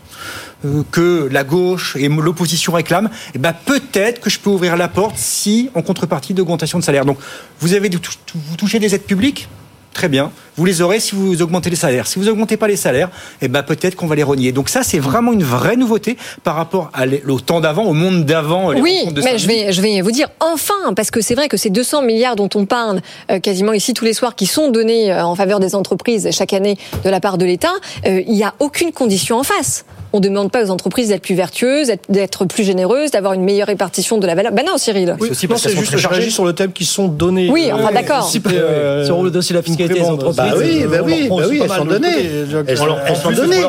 euh, 0.65 0.83
que 0.91 1.29
la 1.31 1.43
gauche 1.43 1.95
et 1.97 2.09
l'opposition 2.09 2.73
réclament, 2.73 3.09
eh 3.33 3.37
ben 3.37 3.53
peut-être 3.53 4.21
que 4.21 4.29
je 4.29 4.39
peux 4.39 4.49
ouvrir 4.49 4.75
la 4.75 4.87
porte 4.87 5.17
si 5.17 5.69
en 5.75 5.81
contrepartie 5.81 6.33
d'augmentation 6.33 6.79
de 6.79 6.83
salaire. 6.83 7.05
Donc 7.05 7.19
vous 7.59 7.73
avez 7.73 7.89
vous 7.89 8.55
touchez 8.57 8.79
des 8.79 8.95
aides 8.95 9.03
publiques? 9.03 9.47
Très 9.95 10.09
bien. 10.09 10.29
Vous 10.57 10.65
les 10.65 10.81
aurez 10.81 10.99
si 10.99 11.15
vous 11.15 11.41
augmentez 11.41 11.69
les 11.69 11.77
salaires. 11.77 12.05
Si 12.05 12.19
vous 12.19 12.27
augmentez 12.27 12.57
pas 12.57 12.67
les 12.67 12.75
salaires, 12.75 13.09
eh 13.41 13.47
ben 13.47 13.63
peut-être 13.63 13.95
qu'on 13.95 14.07
va 14.07 14.15
les 14.15 14.23
renier. 14.23 14.51
Donc 14.51 14.67
ça, 14.67 14.83
c'est 14.83 14.99
vraiment 14.99 15.31
une 15.31 15.43
vraie 15.43 15.77
nouveauté 15.77 16.17
par 16.43 16.55
rapport 16.55 16.91
au 17.29 17.39
temps 17.39 17.61
d'avant, 17.61 17.83
au 17.85 17.93
monde 17.93 18.25
d'avant. 18.25 18.73
Oui, 18.73 19.05
mais 19.23 19.37
je 19.37 19.47
vais, 19.47 19.71
je 19.71 19.81
vais 19.81 20.01
vous 20.01 20.11
dire 20.11 20.27
enfin, 20.41 20.93
parce 20.97 21.11
que 21.11 21.21
c'est 21.21 21.33
vrai 21.33 21.47
que 21.47 21.55
ces 21.55 21.69
200 21.69 22.01
milliards 22.01 22.35
dont 22.35 22.49
on 22.55 22.65
parle 22.65 23.01
euh, 23.31 23.39
quasiment 23.39 23.71
ici 23.71 23.93
tous 23.93 24.03
les 24.03 24.13
soirs, 24.13 24.35
qui 24.35 24.47
sont 24.47 24.69
donnés 24.69 25.13
euh, 25.13 25.23
en 25.23 25.35
faveur 25.35 25.61
des 25.61 25.75
entreprises 25.75 26.29
chaque 26.31 26.51
année 26.51 26.77
de 27.05 27.09
la 27.09 27.21
part 27.21 27.37
de 27.37 27.45
l'État, 27.45 27.71
euh, 28.05 28.21
il 28.27 28.33
n'y 28.33 28.43
a 28.43 28.53
aucune 28.59 28.91
condition 28.91 29.39
en 29.39 29.43
face. 29.43 29.85
On 30.15 30.19
ne 30.19 30.29
demande 30.29 30.49
pas 30.49 30.63
aux 30.63 30.69
entreprises 30.69 31.09
d'être 31.09 31.23
plus 31.23 31.35
vertueuses, 31.35 31.91
d'être 32.07 32.45
plus 32.45 32.63
généreuses, 32.63 33.11
d'avoir 33.11 33.33
une 33.33 33.43
meilleure 33.43 33.67
répartition 33.67 34.17
de 34.17 34.25
la 34.25 34.33
valeur. 34.33 34.53
Ben 34.53 34.65
non, 34.65 34.77
Cyril. 34.77 35.17
Oui, 35.19 35.31
c'est 35.33 35.75
juste 35.75 35.97
chargé 35.97 36.29
sur 36.29 36.45
le 36.45 36.53
thème 36.53 36.71
qui 36.71 36.85
sont 36.85 37.09
donnés. 37.09 37.49
Oui, 37.51 37.69
enfin 37.73 37.91
d'accord. 37.91 38.25
Sur 38.29 39.23
le 39.23 39.29
dossier 39.29 39.53
de 39.53 39.59
la 39.59 39.63
fiscalité 39.63 39.95
des 39.95 40.05
entreprises. 40.05 40.37
Bah 40.37 40.53
oui, 40.57 40.85
bah 40.89 40.99
oui, 41.03 41.27
bah 41.27 41.35
oui, 41.49 41.59
elles 41.61 41.69
sont 41.69 41.83
données. 41.83 42.29
Elles 42.65 42.77
sont 42.77 43.31
données. 43.31 43.61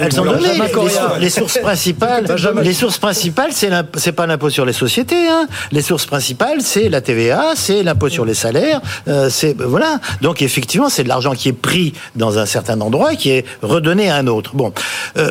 Elles 0.00 0.12
sont 0.14 0.24
données. 0.24 0.48
Les 1.20 1.28
sources 1.28 1.58
principales, 1.58 2.24
les 2.62 2.72
sources 2.72 2.96
principales, 2.96 3.50
c'est 3.52 4.12
pas 4.12 4.26
l'impôt 4.26 4.48
sur 4.48 4.64
les 4.64 4.72
sociétés. 4.72 5.28
Hein. 5.28 5.46
Les 5.72 5.82
sources 5.82 6.06
principales, 6.06 6.62
c'est 6.62 6.88
la 6.88 7.02
TVA, 7.02 7.52
c'est 7.54 7.82
l'impôt 7.82 8.08
sur 8.08 8.24
les 8.24 8.32
salaires. 8.32 8.80
Euh, 9.08 9.28
c'est 9.28 9.54
voilà. 9.60 10.00
Donc 10.22 10.40
effectivement, 10.40 10.88
c'est 10.88 11.04
de 11.04 11.08
l'argent 11.08 11.32
qui 11.32 11.50
est 11.50 11.52
pris 11.52 11.92
dans 12.14 12.38
un 12.38 12.46
certain 12.46 12.80
endroit 12.80 13.12
et 13.12 13.16
qui 13.18 13.28
est 13.28 13.44
redonné 13.60 14.08
à 14.08 14.16
un 14.16 14.26
autre. 14.26 14.54
Bon. 14.54 14.72
Euh, 15.18 15.30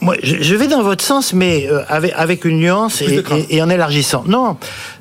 moi, 0.00 0.16
je 0.22 0.54
vais 0.56 0.66
dans 0.66 0.82
votre 0.82 1.04
sens, 1.04 1.32
mais 1.32 1.68
euh, 1.70 1.82
avec, 1.88 2.12
avec 2.16 2.44
une 2.44 2.58
nuance 2.58 3.00
et, 3.02 3.22
et, 3.50 3.62
en 3.62 3.70
élargissant. 3.70 4.24
Non, 4.26 4.56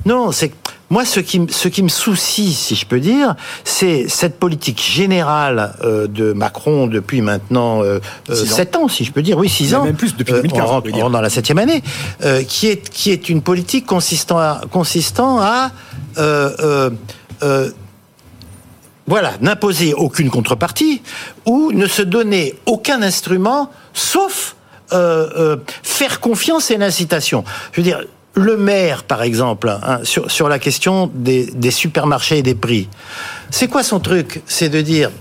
non, 0.06 0.32
c'est 0.32 0.52
moi 0.92 1.06
ce 1.06 1.20
qui, 1.20 1.42
ce 1.50 1.70
qui 1.70 1.82
me 1.82 1.90
soucie, 1.90 2.54
si 2.54 2.76
je 2.76 2.86
peux 2.86 3.00
dire, 3.00 3.36
c'est 3.64 4.08
cette 4.08 4.38
politique 4.38 4.82
générale 4.82 5.74
euh, 5.84 6.06
de 6.06 6.34
Macron 6.34 6.86
depuis 6.86 7.22
maintenant 7.22 7.82
euh, 7.82 8.00
7 8.32 8.76
ans. 8.76 8.88
si 8.90 9.04
je 9.04 9.12
peux 9.12 9.22
dire, 9.22 9.38
oui, 9.38 9.50
6 9.50 9.74
ans. 9.74 9.86
Même 9.86 9.96
plus 9.96 10.16
depuis 10.16 10.34
2015. 10.34 10.60
Euh, 10.60 10.64
on 10.64 10.68
rentre, 10.68 10.90
on 10.94 11.10
dans 11.10 11.22
la 11.22 11.30
septième 11.30 11.58
année, 11.58 11.82
qui 12.48 12.68
est 12.68 12.90
qui 12.90 13.10
est 13.12 13.30
une 13.30 13.42
politique 13.42 13.86
consistant 13.86 14.38
à 14.38 14.62
consistant 14.70 15.40
à 15.42 15.72
voilà, 19.08 19.34
n'imposer 19.42 19.94
aucune 19.94 20.30
contrepartie 20.30 21.02
ou 21.46 21.72
ne 21.74 21.88
se 21.88 22.02
donner 22.02 22.56
aucun 22.66 23.02
instrument, 23.02 23.70
sauf 23.94 24.56
euh, 24.94 25.30
euh, 25.38 25.58
faire 25.84 26.20
confiance 26.20 26.72
et 26.72 26.78
l'incitation. 26.78 27.44
Je 27.72 27.82
veux 27.82 27.84
dire, 27.84 28.04
le 28.34 28.58
maire, 28.58 29.04
par 29.04 29.24
exemple, 29.24 29.70
hein, 29.70 30.00
sur, 30.04 30.32
sur 30.32 30.48
la 30.50 30.60
question 30.60 31.12
des, 31.14 31.46
des 31.46 31.72
supermarchés 31.72 32.40
et 32.40 32.44
des 32.44 32.56
prix, 32.56 32.90
c'est 33.50 33.68
quoi 33.68 33.84
son 33.84 34.00
truc? 34.00 34.42
C'est 34.46 34.70
de 34.70 34.82
dire, 34.82 35.12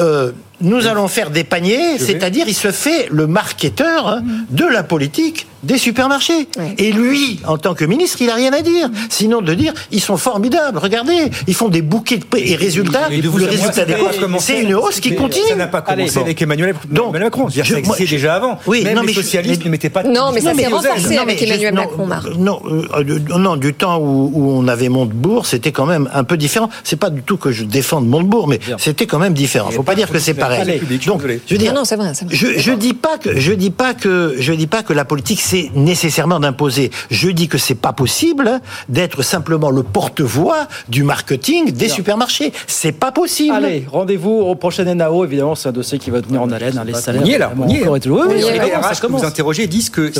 euh, 0.00 0.32
nous 0.60 0.86
allons 0.86 1.08
faire 1.08 1.30
des 1.30 1.44
paniers, 1.44 1.98
c'est-à-dire 1.98 2.46
il 2.48 2.54
se 2.54 2.70
fait 2.70 3.08
le 3.10 3.26
marketeur 3.26 4.08
hein, 4.08 4.22
de 4.50 4.64
la 4.64 4.82
politique 4.82 5.46
des 5.62 5.78
supermarchés. 5.78 6.48
Et 6.78 6.92
lui, 6.92 7.40
en 7.46 7.58
tant 7.58 7.74
que 7.74 7.84
ministre, 7.84 8.18
il 8.20 8.28
n'a 8.28 8.34
rien 8.34 8.52
à 8.52 8.62
dire. 8.62 8.88
Sinon 9.08 9.42
de 9.42 9.54
dire, 9.54 9.72
ils 9.90 10.00
sont 10.00 10.16
formidables, 10.16 10.78
regardez, 10.78 11.30
ils 11.46 11.54
font 11.54 11.68
des 11.68 11.82
bouquets 11.82 12.18
de 12.18 12.24
prix. 12.24 12.52
Et 12.52 12.56
résultat, 12.56 13.08
le 13.10 13.44
résultat 13.44 13.84
des 13.84 13.96
c'est 14.38 14.62
une 14.62 14.74
hausse 14.74 15.00
qui 15.00 15.14
continue. 15.14 15.48
Ça 15.48 15.56
n'a 15.56 15.66
pas 15.66 15.82
commencé 15.82 16.18
avec 16.18 16.40
Emmanuel, 16.40 16.74
Macron. 16.90 17.48
ça 17.48 17.78
existait 17.78 18.06
déjà 18.06 18.34
avant. 18.34 18.58
Oui, 18.66 18.84
Même 18.84 19.04
les 19.06 19.14
socialistes 19.14 19.64
ne 19.64 19.70
mettaient 19.70 19.90
pas... 19.90 20.02
Non, 20.02 20.30
mais 20.32 20.40
ça 20.40 20.54
s'est 20.54 20.66
renforcé 20.66 21.16
avec 21.16 21.42
Emmanuel 21.42 21.74
Macron, 21.74 22.08
Non, 22.38 22.60
euh, 22.66 23.18
non, 23.36 23.56
du 23.56 23.74
temps 23.74 23.98
où, 23.98 24.50
on 24.50 24.68
avait 24.68 24.88
Montebourg, 24.88 25.46
c'était 25.46 25.72
quand 25.72 25.86
même 25.86 26.08
un 26.12 26.24
peu 26.24 26.36
différent. 26.36 26.70
C'est 26.84 26.96
pas 26.96 27.10
du 27.10 27.22
tout 27.22 27.36
que 27.36 27.52
je 27.52 27.64
défende 27.64 28.06
Montebourg, 28.06 28.48
mais 28.48 28.60
c'était 28.78 29.06
quand 29.06 29.18
même 29.18 29.34
différent. 29.34 29.70
Faut 29.70 29.82
pas 29.82 29.94
dire 29.94 30.10
que 30.10 30.18
c'est 30.18 30.34
pareil. 30.58 30.80
Donc, 31.06 31.22
je 31.46 31.54
veux 31.54 31.58
dire, 31.58 31.74
non, 31.74 31.84
c'est 31.84 31.96
vrai, 31.96 32.12
Je, 32.28 32.58
je 32.58 32.72
dis 32.72 32.94
pas 32.94 33.18
que 33.18 33.38
je 33.38 33.52
dis 33.52 33.70
pas 33.70 33.94
que 33.94 34.34
je 34.38 34.52
dis 34.52 34.66
pas 34.66 34.82
que 34.82 34.92
la 34.92 35.04
politique 35.04 35.40
c'est 35.40 35.70
nécessairement 35.74 36.40
d'imposer. 36.40 36.90
Je 37.10 37.30
dis 37.30 37.48
que 37.48 37.58
c'est 37.58 37.74
pas 37.74 37.92
possible 37.92 38.60
d'être 38.88 39.22
simplement 39.22 39.70
le 39.70 39.82
porte-voix 39.82 40.68
du 40.88 41.02
marketing 41.02 41.72
des 41.72 41.88
supermarchés. 41.88 42.52
C'est 42.66 42.92
pas 42.92 43.12
possible. 43.12 43.54
Allez, 43.54 43.86
rendez-vous 43.90 44.30
au 44.30 44.54
prochain 44.54 44.84
NAO. 44.94 45.24
Évidemment, 45.24 45.54
c'est 45.54 45.68
un 45.68 45.72
dossier 45.72 45.98
qui 45.98 46.10
va 46.10 46.22
tenir 46.22 46.42
en 46.42 46.50
haleine. 46.50 46.78
Hein, 46.78 46.84
les 46.84 46.94
salaires. 46.94 47.22
On 47.24 47.26
y 47.26 47.32
est 47.32 47.38
là. 47.38 47.52
On 47.58 47.68
y 47.68 47.76
est. 47.76 47.88
Oui, 47.88 48.00
oui, 48.28 48.34
les 48.52 48.74
RH 48.74 49.00
que 49.00 49.06
vous 49.06 49.24
interrogez 49.24 49.66
disent 49.66 49.90
que 49.90 50.12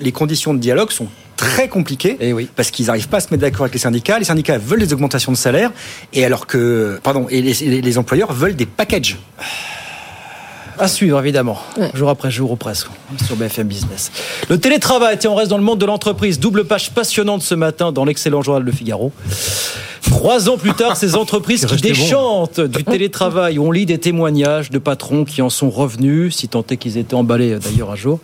les, 0.00 0.12
conditions 0.12 0.54
de 0.54 0.58
dialogue 0.58 0.90
sont 0.90 1.06
très 1.40 1.68
compliquées 1.68 2.18
et 2.20 2.28
eh 2.28 2.32
oui. 2.34 2.50
parce 2.54 2.70
qu'ils 2.70 2.86
n'arrivent 2.86 3.08
pas 3.08 3.16
à 3.16 3.20
se 3.20 3.28
mettre 3.30 3.40
d'accord 3.40 3.62
avec 3.62 3.72
les 3.72 3.80
syndicats. 3.80 4.18
Les 4.18 4.26
syndicats 4.26 4.58
veulent 4.58 4.80
des 4.80 4.92
augmentations 4.92 5.32
de 5.32 5.36
salaire 5.38 5.72
et 6.12 6.22
alors 6.24 6.46
que, 6.46 7.00
pardon, 7.02 7.26
et 7.30 7.40
les, 7.40 7.80
les 7.80 7.98
employeurs 7.98 8.32
veulent 8.34 8.56
des 8.56 8.66
packages. 8.66 9.16
À 10.78 10.88
suivre, 10.88 11.18
évidemment, 11.18 11.58
jour 11.92 12.08
après 12.08 12.30
jour 12.30 12.52
ou 12.52 12.56
presque, 12.56 12.88
sur 13.26 13.36
BFM 13.36 13.68
Business. 13.68 14.10
Le 14.48 14.58
télétravail, 14.58 15.18
tiens, 15.18 15.30
on 15.30 15.34
reste 15.34 15.50
dans 15.50 15.58
le 15.58 15.62
monde 15.62 15.78
de 15.78 15.84
l'entreprise. 15.84 16.40
Double 16.40 16.64
page 16.64 16.92
passionnante 16.92 17.42
ce 17.42 17.54
matin 17.54 17.92
dans 17.92 18.06
l'excellent 18.06 18.40
journal 18.40 18.62
Le 18.62 18.72
Figaro. 18.72 19.12
Trois 20.02 20.48
ans 20.48 20.56
plus 20.56 20.74
tard, 20.74 20.96
ces 20.96 21.14
entreprises 21.16 21.66
qui 21.66 21.76
déchantent 21.76 22.60
du 22.60 22.84
télétravail. 22.84 23.58
On 23.58 23.70
lit 23.70 23.86
des 23.86 23.98
témoignages 23.98 24.70
de 24.70 24.78
patrons 24.78 25.24
qui 25.24 25.42
en 25.42 25.50
sont 25.50 25.70
revenus, 25.70 26.36
si 26.36 26.48
tant 26.48 26.64
est 26.70 26.76
qu'ils 26.76 26.98
étaient 26.98 27.14
emballés 27.14 27.58
d'ailleurs 27.58 27.90
un 27.90 27.96
jour 27.96 28.20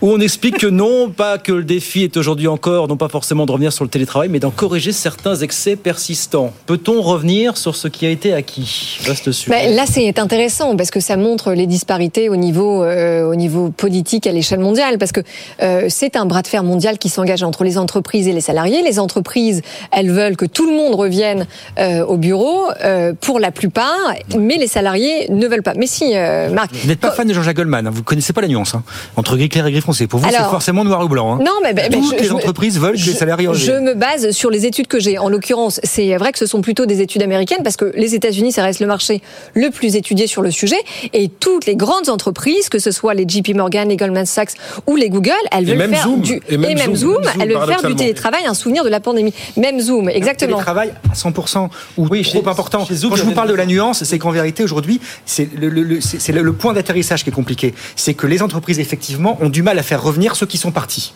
où 0.00 0.10
on 0.10 0.20
explique 0.20 0.58
que 0.58 0.66
non, 0.66 1.10
pas 1.10 1.38
que 1.38 1.52
le 1.52 1.64
défi 1.64 2.04
est 2.04 2.16
aujourd'hui 2.16 2.46
encore, 2.46 2.86
non 2.86 2.96
pas 2.96 3.08
forcément 3.08 3.46
de 3.46 3.52
revenir 3.52 3.72
sur 3.72 3.84
le 3.84 3.90
télétravail, 3.90 4.28
mais 4.28 4.38
d'en 4.38 4.50
corriger 4.50 4.92
certains 4.92 5.34
excès 5.36 5.74
persistants. 5.74 6.52
Peut-on 6.66 7.02
revenir 7.02 7.56
sur 7.56 7.74
ce 7.74 7.88
qui 7.88 8.06
a 8.06 8.10
été 8.10 8.32
acquis? 8.32 8.98
Bah, 9.48 9.68
Là, 9.68 9.84
c'est 9.86 10.18
intéressant 10.18 10.76
parce 10.76 10.90
que 10.90 11.00
ça 11.00 11.16
montre 11.16 11.52
les 11.52 11.66
disparités 11.66 12.28
au 12.28 12.36
niveau, 12.36 12.84
euh, 12.84 13.24
au 13.24 13.34
niveau 13.34 13.70
politique 13.70 14.26
à 14.26 14.32
l'échelle 14.32 14.60
mondiale, 14.60 14.98
parce 14.98 15.12
que 15.12 15.20
euh, 15.62 15.86
c'est 15.88 16.16
un 16.16 16.26
bras 16.26 16.42
de 16.42 16.48
fer 16.48 16.62
mondial 16.62 16.98
qui 16.98 17.08
s'engage 17.08 17.42
entre 17.42 17.64
les 17.64 17.76
entreprises 17.76 18.28
et 18.28 18.32
les 18.32 18.40
salariés. 18.40 18.82
Les 18.82 19.00
entreprises, 19.00 19.62
elles 19.90 20.12
veulent 20.12 20.36
que 20.36 20.46
tout 20.46 20.68
le 20.70 20.76
monde 20.76 20.94
revienne 20.98 21.46
euh, 21.78 22.04
au 22.04 22.16
bureau 22.16 22.66
pour 23.20 23.40
la 23.40 23.50
plupart, 23.50 24.14
mais 24.36 24.56
les 24.56 24.66
salariés 24.66 25.26
ne 25.30 25.46
veulent 25.46 25.62
pas. 25.62 25.74
Mais 25.74 25.86
si, 25.86 26.14
Marc. 26.52 26.74
Vous 26.74 26.88
n'êtes 26.88 27.00
pas 27.00 27.10
fan 27.10 27.26
de 27.26 27.32
Jean-Jacques 27.32 27.56
Goldman, 27.56 27.86
hein. 27.86 27.90
vous 27.92 28.00
ne 28.00 28.04
connaissez 28.04 28.32
pas 28.32 28.40
la 28.40 28.48
nuance 28.48 28.74
hein, 28.74 28.82
entre 29.16 29.36
gris 29.36 29.48
clair 29.48 29.66
et 29.66 29.72
gris 29.72 29.80
pour 30.08 30.20
vous, 30.20 30.28
c'est 30.30 30.36
forcément 30.36 30.84
noir 30.84 31.04
ou 31.04 31.08
blanc. 31.08 31.34
Hein. 31.34 31.38
Non, 31.44 31.52
mais, 31.62 31.88
toutes 31.88 32.20
les 32.20 32.32
entreprises 32.32 32.78
veulent 32.78 32.96
que 32.96 33.06
les 33.06 33.12
salariés. 33.12 33.48
Je 33.52 33.72
me 33.72 33.94
base 33.94 34.30
sur 34.30 34.50
les 34.50 34.66
études 34.66 34.86
que 34.86 34.98
j'ai. 34.98 35.18
En 35.18 35.28
l'occurrence, 35.28 35.80
c'est 35.82 36.16
vrai 36.16 36.32
que 36.32 36.38
ce 36.38 36.46
sont 36.46 36.60
plutôt 36.60 36.86
des 36.86 37.00
études 37.00 37.22
américaines 37.22 37.62
parce 37.62 37.76
que 37.76 37.92
les 37.94 38.14
États-Unis, 38.14 38.52
ça 38.52 38.62
reste 38.62 38.80
le 38.80 38.86
marché 38.86 39.22
le 39.54 39.70
plus 39.70 39.96
étudié 39.96 40.26
sur 40.26 40.42
le 40.42 40.50
sujet. 40.50 40.78
Et 41.12 41.28
toutes 41.28 41.66
les 41.66 41.76
grandes 41.76 42.08
entreprises, 42.08 42.68
que 42.68 42.78
ce 42.78 42.90
soit 42.90 43.14
les 43.14 43.26
JP 43.26 43.54
Morgan, 43.54 43.88
les 43.88 43.96
Goldman 43.96 44.26
Sachs 44.26 44.52
ou 44.86 44.96
les 44.96 45.10
Google, 45.10 45.32
elles 45.52 45.64
veulent 45.64 45.90
faire 45.90 46.08
du 46.08 46.40
et 46.48 46.56
même, 46.56 46.94
Zoom, 46.94 47.22
elles 47.40 47.52
veulent 47.52 47.66
faire 47.66 47.82
du 47.82 47.94
télétravail 47.94 48.46
un 48.46 48.54
souvenir 48.54 48.84
de 48.84 48.88
la 48.88 49.00
pandémie. 49.00 49.32
Même 49.56 49.80
Zoom, 49.80 50.08
exactement. 50.08 50.60
À 51.10 51.14
100% 51.14 51.68
ou 51.96 52.06
oui, 52.10 52.22
trop 52.22 52.48
important. 52.48 52.86
Quand 52.86 53.16
je 53.16 53.22
vous 53.22 53.32
parle 53.32 53.48
de 53.48 53.54
la 53.54 53.66
nuance, 53.66 54.04
c'est 54.04 54.18
qu'en 54.18 54.30
vérité 54.30 54.62
aujourd'hui, 54.62 55.00
c'est 55.26 55.48
le, 55.54 55.68
le, 55.68 55.82
le, 55.82 56.42
le 56.42 56.52
point 56.52 56.72
d'atterrissage 56.72 57.24
qui 57.24 57.30
est 57.30 57.32
compliqué. 57.32 57.74
C'est 57.96 58.14
que 58.14 58.26
les 58.26 58.42
entreprises 58.42 58.78
effectivement 58.78 59.38
ont 59.40 59.48
du 59.48 59.62
mal 59.62 59.78
à 59.78 59.82
faire 59.82 60.02
revenir 60.02 60.36
ceux 60.36 60.46
qui 60.46 60.58
sont 60.58 60.70
partis 60.72 61.14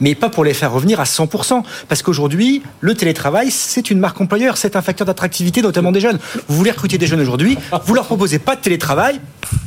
mais 0.00 0.14
pas 0.14 0.28
pour 0.28 0.44
les 0.44 0.54
faire 0.54 0.72
revenir 0.72 1.00
à 1.00 1.04
100%. 1.04 1.62
Parce 1.88 2.02
qu'aujourd'hui, 2.02 2.62
le 2.80 2.94
télétravail, 2.94 3.50
c'est 3.50 3.90
une 3.90 3.98
marque 3.98 4.20
employeur, 4.20 4.56
c'est 4.56 4.76
un 4.76 4.82
facteur 4.82 5.06
d'attractivité, 5.06 5.62
notamment 5.62 5.92
des 5.92 6.00
jeunes. 6.00 6.18
Vous 6.48 6.56
voulez 6.56 6.70
recruter 6.70 6.98
des 6.98 7.06
jeunes 7.06 7.20
aujourd'hui, 7.20 7.58
vous 7.84 7.94
leur 7.94 8.06
proposez 8.06 8.38
pas 8.38 8.56
de 8.56 8.60
télétravail, 8.60 9.20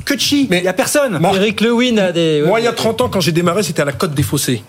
que 0.05 0.17
chi, 0.17 0.47
mais 0.49 0.59
il 0.59 0.63
n'y 0.63 0.67
a 0.67 0.73
personne. 0.73 1.19
Eric 1.35 1.61
Lewin 1.61 1.97
a 1.97 2.11
des... 2.11 2.43
Moi, 2.45 2.59
il 2.59 2.63
y 2.63 2.67
a 2.67 2.73
30 2.73 3.01
ans, 3.01 3.09
quand 3.09 3.21
j'ai 3.21 3.31
démarré, 3.31 3.63
c'était 3.63 3.81
à 3.81 3.85
la 3.85 3.91
Côte 3.91 4.13
des 4.13 4.23
Fossés. 4.23 4.63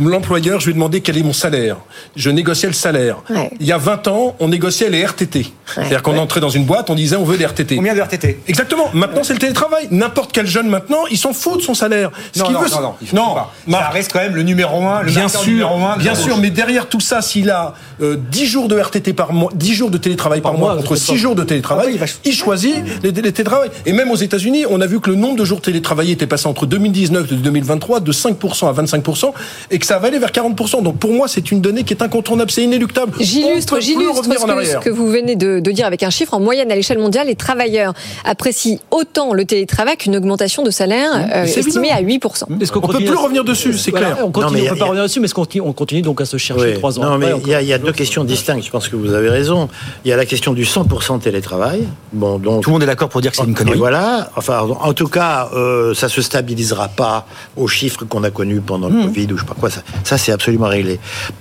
L'employeur, 0.00 0.60
je 0.60 0.66
lui 0.66 0.72
ai 0.72 0.74
demandé 0.74 1.00
quel 1.00 1.18
est 1.18 1.22
mon 1.22 1.32
salaire. 1.32 1.76
Je 2.16 2.30
négociais 2.30 2.68
le 2.68 2.74
salaire. 2.74 3.18
Il 3.60 3.66
y 3.66 3.72
a 3.72 3.78
20 3.78 4.08
ans, 4.08 4.36
on 4.40 4.48
négociait 4.48 4.90
les 4.90 5.04
RTT. 5.04 5.46
C'est-à-dire 5.74 6.02
qu'on 6.02 6.18
entrait 6.18 6.40
dans 6.40 6.50
une 6.50 6.64
boîte, 6.64 6.90
on 6.90 6.94
disait 6.94 7.16
on 7.16 7.24
veut 7.24 7.38
des 7.38 7.46
RTT. 7.46 7.76
Combien 7.76 7.94
de 7.94 8.00
RTT 8.00 8.40
Exactement. 8.48 8.90
Maintenant, 8.92 9.22
c'est 9.22 9.32
le 9.32 9.38
télétravail. 9.38 9.88
N'importe 9.90 10.32
quel 10.32 10.46
jeune 10.46 10.68
maintenant, 10.68 11.06
il 11.10 11.18
s'en 11.18 11.32
fout 11.32 11.58
de 11.58 11.62
son 11.62 11.74
salaire. 11.74 12.10
Ce 12.32 12.40
non, 12.40 12.50
non, 12.50 12.60
veut, 12.60 12.70
non, 12.70 12.94
non, 13.12 13.34
non, 13.66 13.78
Ça 13.78 13.88
reste 13.88 14.12
quand 14.12 14.20
même 14.20 14.34
le 14.34 14.42
numéro 14.42 14.82
un. 14.82 15.02
Le 15.02 15.10
bien 15.10 15.28
sûr, 15.28 15.70
bien 15.98 16.14
sûr. 16.14 16.38
Mais 16.38 16.50
derrière 16.50 16.88
tout 16.88 17.00
ça, 17.00 17.22
s'il 17.22 17.50
a 17.50 17.74
10 18.00 18.04
euh, 18.04 18.46
jours 18.46 18.68
de 18.68 18.78
RTT 18.78 19.12
par 19.12 19.32
mois, 19.32 19.50
10 19.54 19.74
jours 19.74 19.90
de 19.90 19.98
télétravail 19.98 20.40
par, 20.40 20.54
mois, 20.54 20.76
contre 20.76 20.96
6 20.96 21.16
jours 21.16 21.34
de 21.34 21.44
télétravail, 21.44 21.98
ah 22.00 22.04
il 22.24 22.34
choisit 22.34 22.74
les, 23.02 23.12
télétravail. 23.12 23.70
Et 23.86 23.92
même 23.92 24.10
aux 24.10 24.16
États-Unis, 24.16 24.64
on 24.68 24.80
a 24.80 24.86
vu 24.86 25.00
que 25.00 25.10
le 25.10 25.16
nombre 25.16 25.36
de 25.36 25.44
jours 25.44 25.60
télétravaillés 25.60 26.12
était 26.12 26.26
passé 26.26 26.46
entre 26.46 26.66
2019 26.66 27.30
et 27.30 27.34
2023 27.36 28.00
de 28.00 28.12
5% 28.12 28.68
à 28.68 28.82
25% 28.82 29.32
et 29.70 29.78
que 29.82 29.86
ça 29.86 29.98
va 29.98 30.08
aller 30.08 30.18
vers 30.18 30.30
40%. 30.30 30.82
Donc 30.82 30.98
pour 30.98 31.12
moi, 31.12 31.28
c'est 31.28 31.50
une 31.50 31.60
donnée 31.60 31.82
qui 31.82 31.92
est 31.92 32.02
incontournable, 32.02 32.50
c'est 32.50 32.62
inéluctable. 32.62 33.12
J'illustre, 33.18 33.80
j'illustre 33.80 34.24
ce, 34.24 34.78
que 34.78 34.90
vous 34.90 35.08
venez 35.08 35.34
de, 35.36 35.58
dire 35.58 35.86
avec 35.86 36.02
un 36.02 36.10
chiffre. 36.10 36.34
En 36.34 36.40
moyenne, 36.40 36.70
à 36.70 36.76
l'échelle 36.76 36.98
mondiale, 36.98 37.26
les 37.26 37.34
travailleurs 37.34 37.92
apprécient 38.24 38.78
autant 38.90 39.34
le 39.34 39.44
télétravail 39.44 39.96
qu'une 39.96 40.16
augmentation 40.16 40.62
de 40.62 40.70
salaire 40.70 41.10
euh, 41.34 41.44
estimée 41.44 41.90
à 41.90 42.00
8%. 42.00 42.44
on 42.48 42.54
ne 42.54 42.92
peut 42.92 42.98
plus 42.98 43.14
revenir 43.14 43.44
dessus, 43.44 43.76
c'est 43.76 43.92
clair. 43.92 44.18
On 44.22 44.30
continue, 44.30 44.68
peut 44.68 44.76
pas 44.76 44.84
revenir 44.86 45.02
dessus, 45.02 45.20
mais 45.20 45.28
on 45.60 45.72
continue 45.72 46.02
donc 46.02 46.20
à 46.20 46.24
se 46.24 46.36
chercher 46.36 46.74
trois 46.74 46.98
ans. 46.98 47.02
Non, 47.02 47.18
mais 47.18 47.32
il 47.44 47.68
y, 47.68 47.72
a 47.72 47.78
deux 47.78 47.92
questions 47.92 48.24
distinctes. 48.24 48.64
Je 48.64 48.70
pense 48.70 48.88
que 48.88 48.96
vous 48.96 49.12
avez 49.12 49.28
raison. 49.28 49.68
Il 50.04 50.08
y 50.08 50.12
a 50.12 50.16
la 50.16 50.26
question 50.26 50.52
du 50.52 50.64
100% 50.64 51.20
télétravail. 51.20 51.84
Bon, 52.12 52.38
donc 52.38 52.62
tout 52.62 52.70
le 52.70 52.74
monde 52.74 52.82
est 52.82 52.86
d'accord 52.86 53.08
pour 53.08 53.20
dire 53.20 53.32
que 53.32 53.36
c'est 53.36 53.44
une 53.44 53.54
connerie. 53.54 53.78
Voilà. 53.78 54.30
Enfin, 54.36 54.60
en 54.60 54.92
tout 54.92 55.08
cas, 55.08 55.50
euh, 55.54 55.94
ça 55.94 56.08
se 56.08 56.22
stabilisera 56.22 56.88
pas 56.88 57.26
aux 57.56 57.68
chiffres 57.68 58.04
qu'on 58.04 58.22
a 58.22 58.30
connus 58.30 58.60
pendant 58.60 58.88
le 58.88 58.94
mmh. 58.94 59.06
Covid 59.06 59.32
ou 59.32 59.36
je 59.36 59.42
sais 59.42 59.48
pas 59.48 59.56
quoi. 59.58 59.70
Ça, 59.72 59.82
ça 60.04 60.18
c'est 60.18 60.32
absolument 60.32 60.68
réglé. 60.68 61.00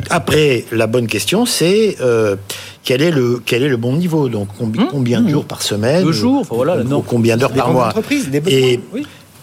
Après, 0.10 0.66
la 0.72 0.88
bonne 0.88 1.08
question, 1.08 1.46
c'est 1.46 1.98
euh, 2.02 2.36
quel 2.84 3.02
est 3.02 3.12
le 3.12 3.42
quel 3.46 3.64
est 3.64 3.70
le 3.70 3.78
bon 3.78 3.94
niveau? 3.96 4.30
Donc 4.30 4.48
combien, 4.58 4.86
mmh. 4.86 4.88
combien 4.90 5.22
de 5.22 5.30
jours 5.30 5.46
par 5.46 5.62
semaine 5.62 6.04
Deux 6.04 6.12
jours, 6.12 6.46
voilà. 6.50 6.78
Ou, 6.78 7.02
combien 7.02 7.38
d'heures 7.38 7.54
par 7.54 7.72
mois? 7.72 7.94
et, 8.48 8.80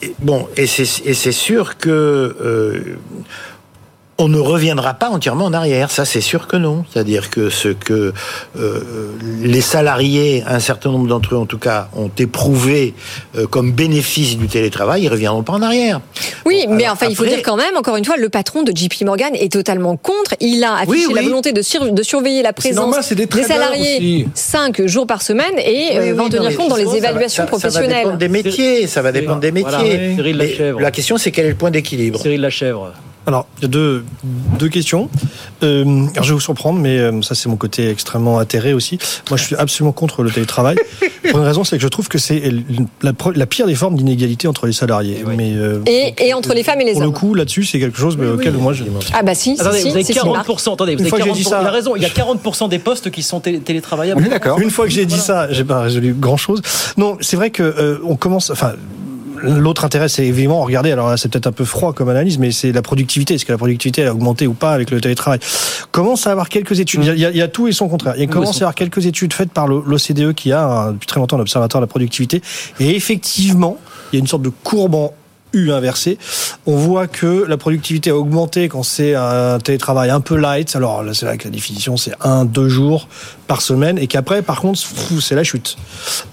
et, 0.02 0.14
bon, 0.20 0.46
et 0.56 0.66
c'est 0.66 1.32
sûr 1.32 1.76
que 1.76 1.90
euh, 1.90 2.80
on 4.18 4.28
ne 4.28 4.38
reviendra 4.38 4.94
pas 4.94 5.08
entièrement 5.10 5.44
en 5.44 5.52
arrière. 5.52 5.92
Ça, 5.92 6.04
c'est 6.04 6.20
sûr 6.20 6.48
que 6.48 6.56
non. 6.56 6.84
C'est-à-dire 6.92 7.30
que 7.30 7.50
ce 7.50 7.68
que 7.68 8.12
euh, 8.58 8.80
les 9.40 9.60
salariés, 9.60 10.42
un 10.46 10.58
certain 10.58 10.90
nombre 10.90 11.06
d'entre 11.06 11.34
eux 11.34 11.38
en 11.38 11.46
tout 11.46 11.58
cas, 11.58 11.88
ont 11.96 12.10
éprouvé 12.18 12.94
euh, 13.36 13.46
comme 13.46 13.70
bénéfice 13.72 14.36
du 14.36 14.48
télétravail, 14.48 15.02
ils 15.04 15.08
reviendront 15.08 15.44
pas 15.44 15.52
en 15.52 15.62
arrière. 15.62 16.00
Oui, 16.44 16.66
mais 16.68 16.88
enfin, 16.88 17.06
il 17.08 17.14
faut 17.14 17.26
dire 17.26 17.42
quand 17.44 17.56
même, 17.56 17.76
encore 17.76 17.96
une 17.96 18.04
fois, 18.04 18.16
le 18.16 18.28
patron 18.28 18.64
de 18.64 18.76
JP 18.76 19.02
Morgan 19.02 19.34
est 19.34 19.52
totalement 19.52 19.96
contre. 19.96 20.34
Il 20.40 20.64
a 20.64 20.78
affiché 20.78 21.12
la 21.14 21.22
volonté 21.22 21.52
de, 21.52 21.90
de, 21.90 22.02
surveiller 22.02 22.42
la 22.42 22.52
présence 22.52 23.12
des, 23.12 23.28
salariés 23.44 24.26
cinq 24.34 24.84
jours 24.86 25.06
par 25.06 25.22
semaine 25.22 25.58
et 25.58 25.96
euh, 25.96 26.14
va 26.14 26.24
en 26.24 26.28
tenir 26.28 26.56
compte 26.56 26.70
dans 26.70 26.76
les 26.76 26.96
évaluations 26.96 27.46
professionnelles. 27.46 27.88
Ça 27.88 27.92
va 27.92 28.02
dépendre 28.02 28.18
des 28.18 28.28
métiers. 28.28 28.86
Ça 28.88 29.02
va 29.02 29.12
dépendre 29.12 29.40
des 29.40 29.52
métiers. 29.52 30.16
la 30.78 30.90
question, 30.90 31.18
c'est 31.18 31.30
quel 31.30 31.46
est 31.46 31.50
le 31.50 31.54
point 31.54 31.70
d'équilibre? 31.70 32.20
Cyril 32.20 32.40
Lachèvre. 32.40 32.92
Alors, 33.28 33.46
il 33.58 33.62
y 33.62 33.64
a 33.66 33.68
deux, 33.68 34.06
deux 34.58 34.70
questions. 34.70 35.10
Euh, 35.62 35.84
alors 36.14 36.24
je 36.24 36.30
vais 36.30 36.34
vous 36.34 36.40
surprendre, 36.40 36.80
mais 36.80 36.96
euh, 36.96 37.20
ça 37.20 37.34
c'est 37.34 37.50
mon 37.50 37.56
côté 37.56 37.90
extrêmement 37.90 38.38
atterré 38.38 38.72
aussi. 38.72 38.98
Moi, 39.28 39.36
je 39.36 39.44
suis 39.44 39.54
absolument 39.54 39.92
contre 39.92 40.22
le 40.22 40.30
télétravail. 40.30 40.76
Pour 41.30 41.38
une 41.38 41.44
raison, 41.44 41.62
c'est 41.62 41.76
que 41.76 41.82
je 41.82 41.88
trouve 41.88 42.08
que 42.08 42.16
c'est 42.16 42.42
la, 43.02 43.12
la, 43.34 43.46
pire 43.46 43.66
des 43.66 43.74
formes 43.74 43.96
d'inégalité 43.96 44.48
entre 44.48 44.66
les 44.66 44.72
salariés. 44.72 45.22
Mais, 45.36 45.52
euh, 45.54 45.82
et, 45.84 46.14
et, 46.26 46.32
entre 46.32 46.54
les 46.54 46.62
femmes 46.62 46.80
et 46.80 46.84
les 46.84 46.92
pour 46.92 47.02
hommes. 47.02 47.12
Pour 47.12 47.22
le 47.22 47.28
coup, 47.28 47.34
là-dessus, 47.34 47.64
c'est 47.64 47.78
quelque 47.78 47.98
chose 47.98 48.16
auquel 48.16 48.54
moi 48.54 48.72
je... 48.72 48.84
Ah 49.12 49.22
bah 49.22 49.34
si, 49.34 49.58
attendez, 49.60 49.80
si, 49.80 49.90
vous 49.90 49.96
avez 49.96 50.04
40%, 50.04 50.72
attendez, 50.72 50.96
vous 50.96 51.02
avez 51.02 51.10
40%, 51.10 51.42
ça, 51.42 51.58
il 51.60 51.66
a 51.66 51.70
raison, 51.70 51.96
il 51.96 52.02
y 52.02 52.06
a 52.06 52.08
40% 52.08 52.70
des 52.70 52.78
postes 52.78 53.10
qui 53.10 53.22
sont 53.22 53.40
télétravaillables. 53.40 54.26
d'accord. 54.26 54.58
Une 54.58 54.70
fois 54.70 54.86
que 54.86 54.92
j'ai 54.92 55.04
dit 55.04 55.18
ça, 55.18 55.52
j'ai 55.52 55.64
pas 55.64 55.82
résolu 55.82 56.14
grand-chose. 56.18 56.62
Non, 56.96 57.18
c'est 57.20 57.36
vrai 57.36 57.50
que 57.50 58.00
on 58.04 58.16
commence... 58.16 58.48
Enfin, 58.48 58.72
L'autre 59.42 59.84
intérêt, 59.84 60.08
c'est 60.08 60.26
évidemment 60.26 60.62
regarder. 60.62 60.92
Alors 60.92 61.08
là, 61.08 61.16
c'est 61.16 61.30
peut-être 61.30 61.46
un 61.46 61.52
peu 61.52 61.64
froid 61.64 61.92
comme 61.92 62.08
analyse, 62.08 62.38
mais 62.38 62.50
c'est 62.50 62.72
la 62.72 62.82
productivité. 62.82 63.34
Est-ce 63.34 63.44
que 63.44 63.52
la 63.52 63.58
productivité 63.58 64.04
a 64.06 64.12
augmenté 64.12 64.46
ou 64.46 64.54
pas 64.54 64.72
avec 64.72 64.90
le 64.90 65.00
télétravail? 65.00 65.40
Commence 65.90 66.26
à 66.26 66.32
avoir 66.32 66.48
quelques 66.48 66.80
études? 66.80 67.04
Il 67.04 67.18
y, 67.18 67.42
a, 67.42 67.48
tout 67.48 67.68
et 67.68 67.72
son 67.72 67.88
contraire. 67.88 68.14
Il 68.18 68.28
commence 68.28 68.56
à 68.56 68.64
avoir 68.64 68.74
quelques 68.74 69.06
études 69.06 69.32
faites 69.32 69.50
par 69.50 69.68
l'OCDE 69.68 70.32
qui 70.34 70.52
a 70.52 70.92
depuis 70.92 71.06
très 71.06 71.20
longtemps 71.20 71.36
l'observatoire 71.38 71.80
de 71.80 71.84
la 71.84 71.90
productivité? 71.90 72.42
Et 72.80 72.96
effectivement, 72.96 73.78
il 74.12 74.16
y 74.16 74.18
a 74.18 74.20
une 74.20 74.26
sorte 74.26 74.42
de 74.42 74.50
courbe 74.50 74.94
en 74.94 75.12
U 75.52 75.72
inversé. 75.72 76.18
On 76.66 76.76
voit 76.76 77.06
que 77.06 77.44
la 77.46 77.56
productivité 77.56 78.10
a 78.10 78.16
augmenté 78.16 78.68
quand 78.68 78.82
c'est 78.82 79.14
un 79.14 79.58
télétravail 79.58 80.10
un 80.10 80.20
peu 80.20 80.36
light. 80.36 80.74
Alors 80.76 81.02
là, 81.02 81.14
c'est 81.14 81.26
vrai 81.26 81.38
que 81.38 81.44
la 81.44 81.50
définition, 81.50 81.96
c'est 81.96 82.12
un, 82.20 82.44
deux 82.44 82.68
jours 82.68 83.08
par 83.46 83.62
semaine, 83.62 83.98
et 83.98 84.06
qu'après, 84.06 84.42
par 84.42 84.60
contre, 84.60 84.78
c'est 85.20 85.34
la 85.34 85.44
chute. 85.44 85.76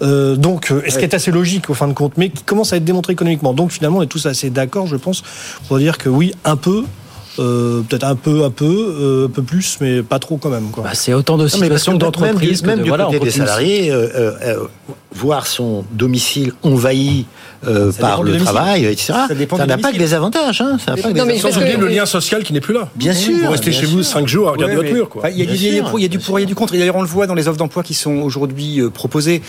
Euh, 0.02 0.36
donc, 0.36 0.72
euh, 0.72 0.82
ce 0.90 0.98
qui 0.98 1.04
est 1.04 1.14
assez 1.14 1.32
logique 1.32 1.70
au 1.70 1.74
fin 1.74 1.88
de 1.88 1.94
compte, 1.94 2.14
mais 2.18 2.30
qui 2.30 2.44
commence 2.44 2.74
à 2.74 2.78
être 2.78 2.84
démontré 2.84 3.14
économiquement. 3.14 3.54
Donc, 3.54 3.72
finalement, 3.72 4.00
on 4.00 4.02
est 4.02 4.08
tous 4.08 4.26
assez 4.26 4.50
d'accord, 4.50 4.88
je 4.88 4.98
pense, 4.98 5.24
pour 5.68 5.78
dire 5.78 5.98
que 5.98 6.10
oui, 6.10 6.34
un 6.44 6.58
peu, 6.58 6.84
euh, 7.40 7.82
peut-être 7.82 8.06
un 8.06 8.16
peu, 8.16 8.44
un 8.44 8.50
peu, 8.50 8.66
euh, 8.66 9.26
un 9.26 9.30
peu 9.30 9.44
plus, 9.44 9.78
mais 9.82 10.04
pas 10.04 10.20
trop 10.20 10.38
quand 10.38 10.50
même. 10.50 10.68
Bah, 10.78 10.92
c'est 10.94 11.14
autant 11.14 11.38
de 11.38 11.48
situations 11.48 11.96
d'entreprise 11.96 12.64
même, 12.64 12.82
du, 12.82 12.90
même 12.90 12.98
du 12.98 13.06
côté 13.06 13.20
des 13.20 13.32
salariés, 13.32 13.92
euh, 13.92 14.58
voir 15.16 15.48
son 15.48 15.86
domicile 15.92 16.52
envahi 16.64 17.26
euh, 17.68 17.92
par 17.94 18.22
le 18.22 18.38
travail, 18.38 18.86
etc. 18.86 19.14
Ça 19.58 19.66
n'a 19.66 19.78
pas 19.78 19.92
que 19.92 19.98
des 19.98 20.14
avantages. 20.14 20.62
Hein. 20.62 20.78
Ça 20.84 20.96
pas 20.96 21.12
non, 21.12 21.26
sans 21.38 21.58
oublier 21.58 21.78
le 21.78 21.88
lien 21.88 22.06
social 22.06 22.44
qui 22.44 22.54
n'est 22.54 22.62
plus 22.62 22.74
là. 22.74 22.90
Bien 22.96 23.14
sûr. 23.14 23.38
Vous 23.44 23.52
restez 23.52 23.72
chez 23.72 23.86
vous 23.86 24.04
5 24.04 24.28
jours 24.28 24.50
à 24.50 24.52
regarder 24.52 24.76
votre 24.76 24.92
mur. 24.92 25.10
Il 25.32 25.38
y 25.38 25.42
a 25.42 25.46
du 25.46 25.82
pour, 25.90 26.00
il 26.00 26.04
y 26.04 26.06
a 26.06 26.10
du 26.10 26.20
pour, 26.20 26.40
il 26.40 26.44
y 26.44 26.46
a 26.46 26.48
du 26.48 26.56
contre. 26.56 26.74
D'ailleurs, 26.74 26.98
on 26.98 27.02
le 27.02 27.08
voit 27.08 27.28
dans 27.28 27.34
les 27.34 27.48
offres 27.48 27.58
d'emploi 27.58 27.82
qui 27.82 27.94
sont 27.94 28.18
aujourd'hui 28.18 28.82
euh, 28.82 28.90
proposées. 28.90 29.42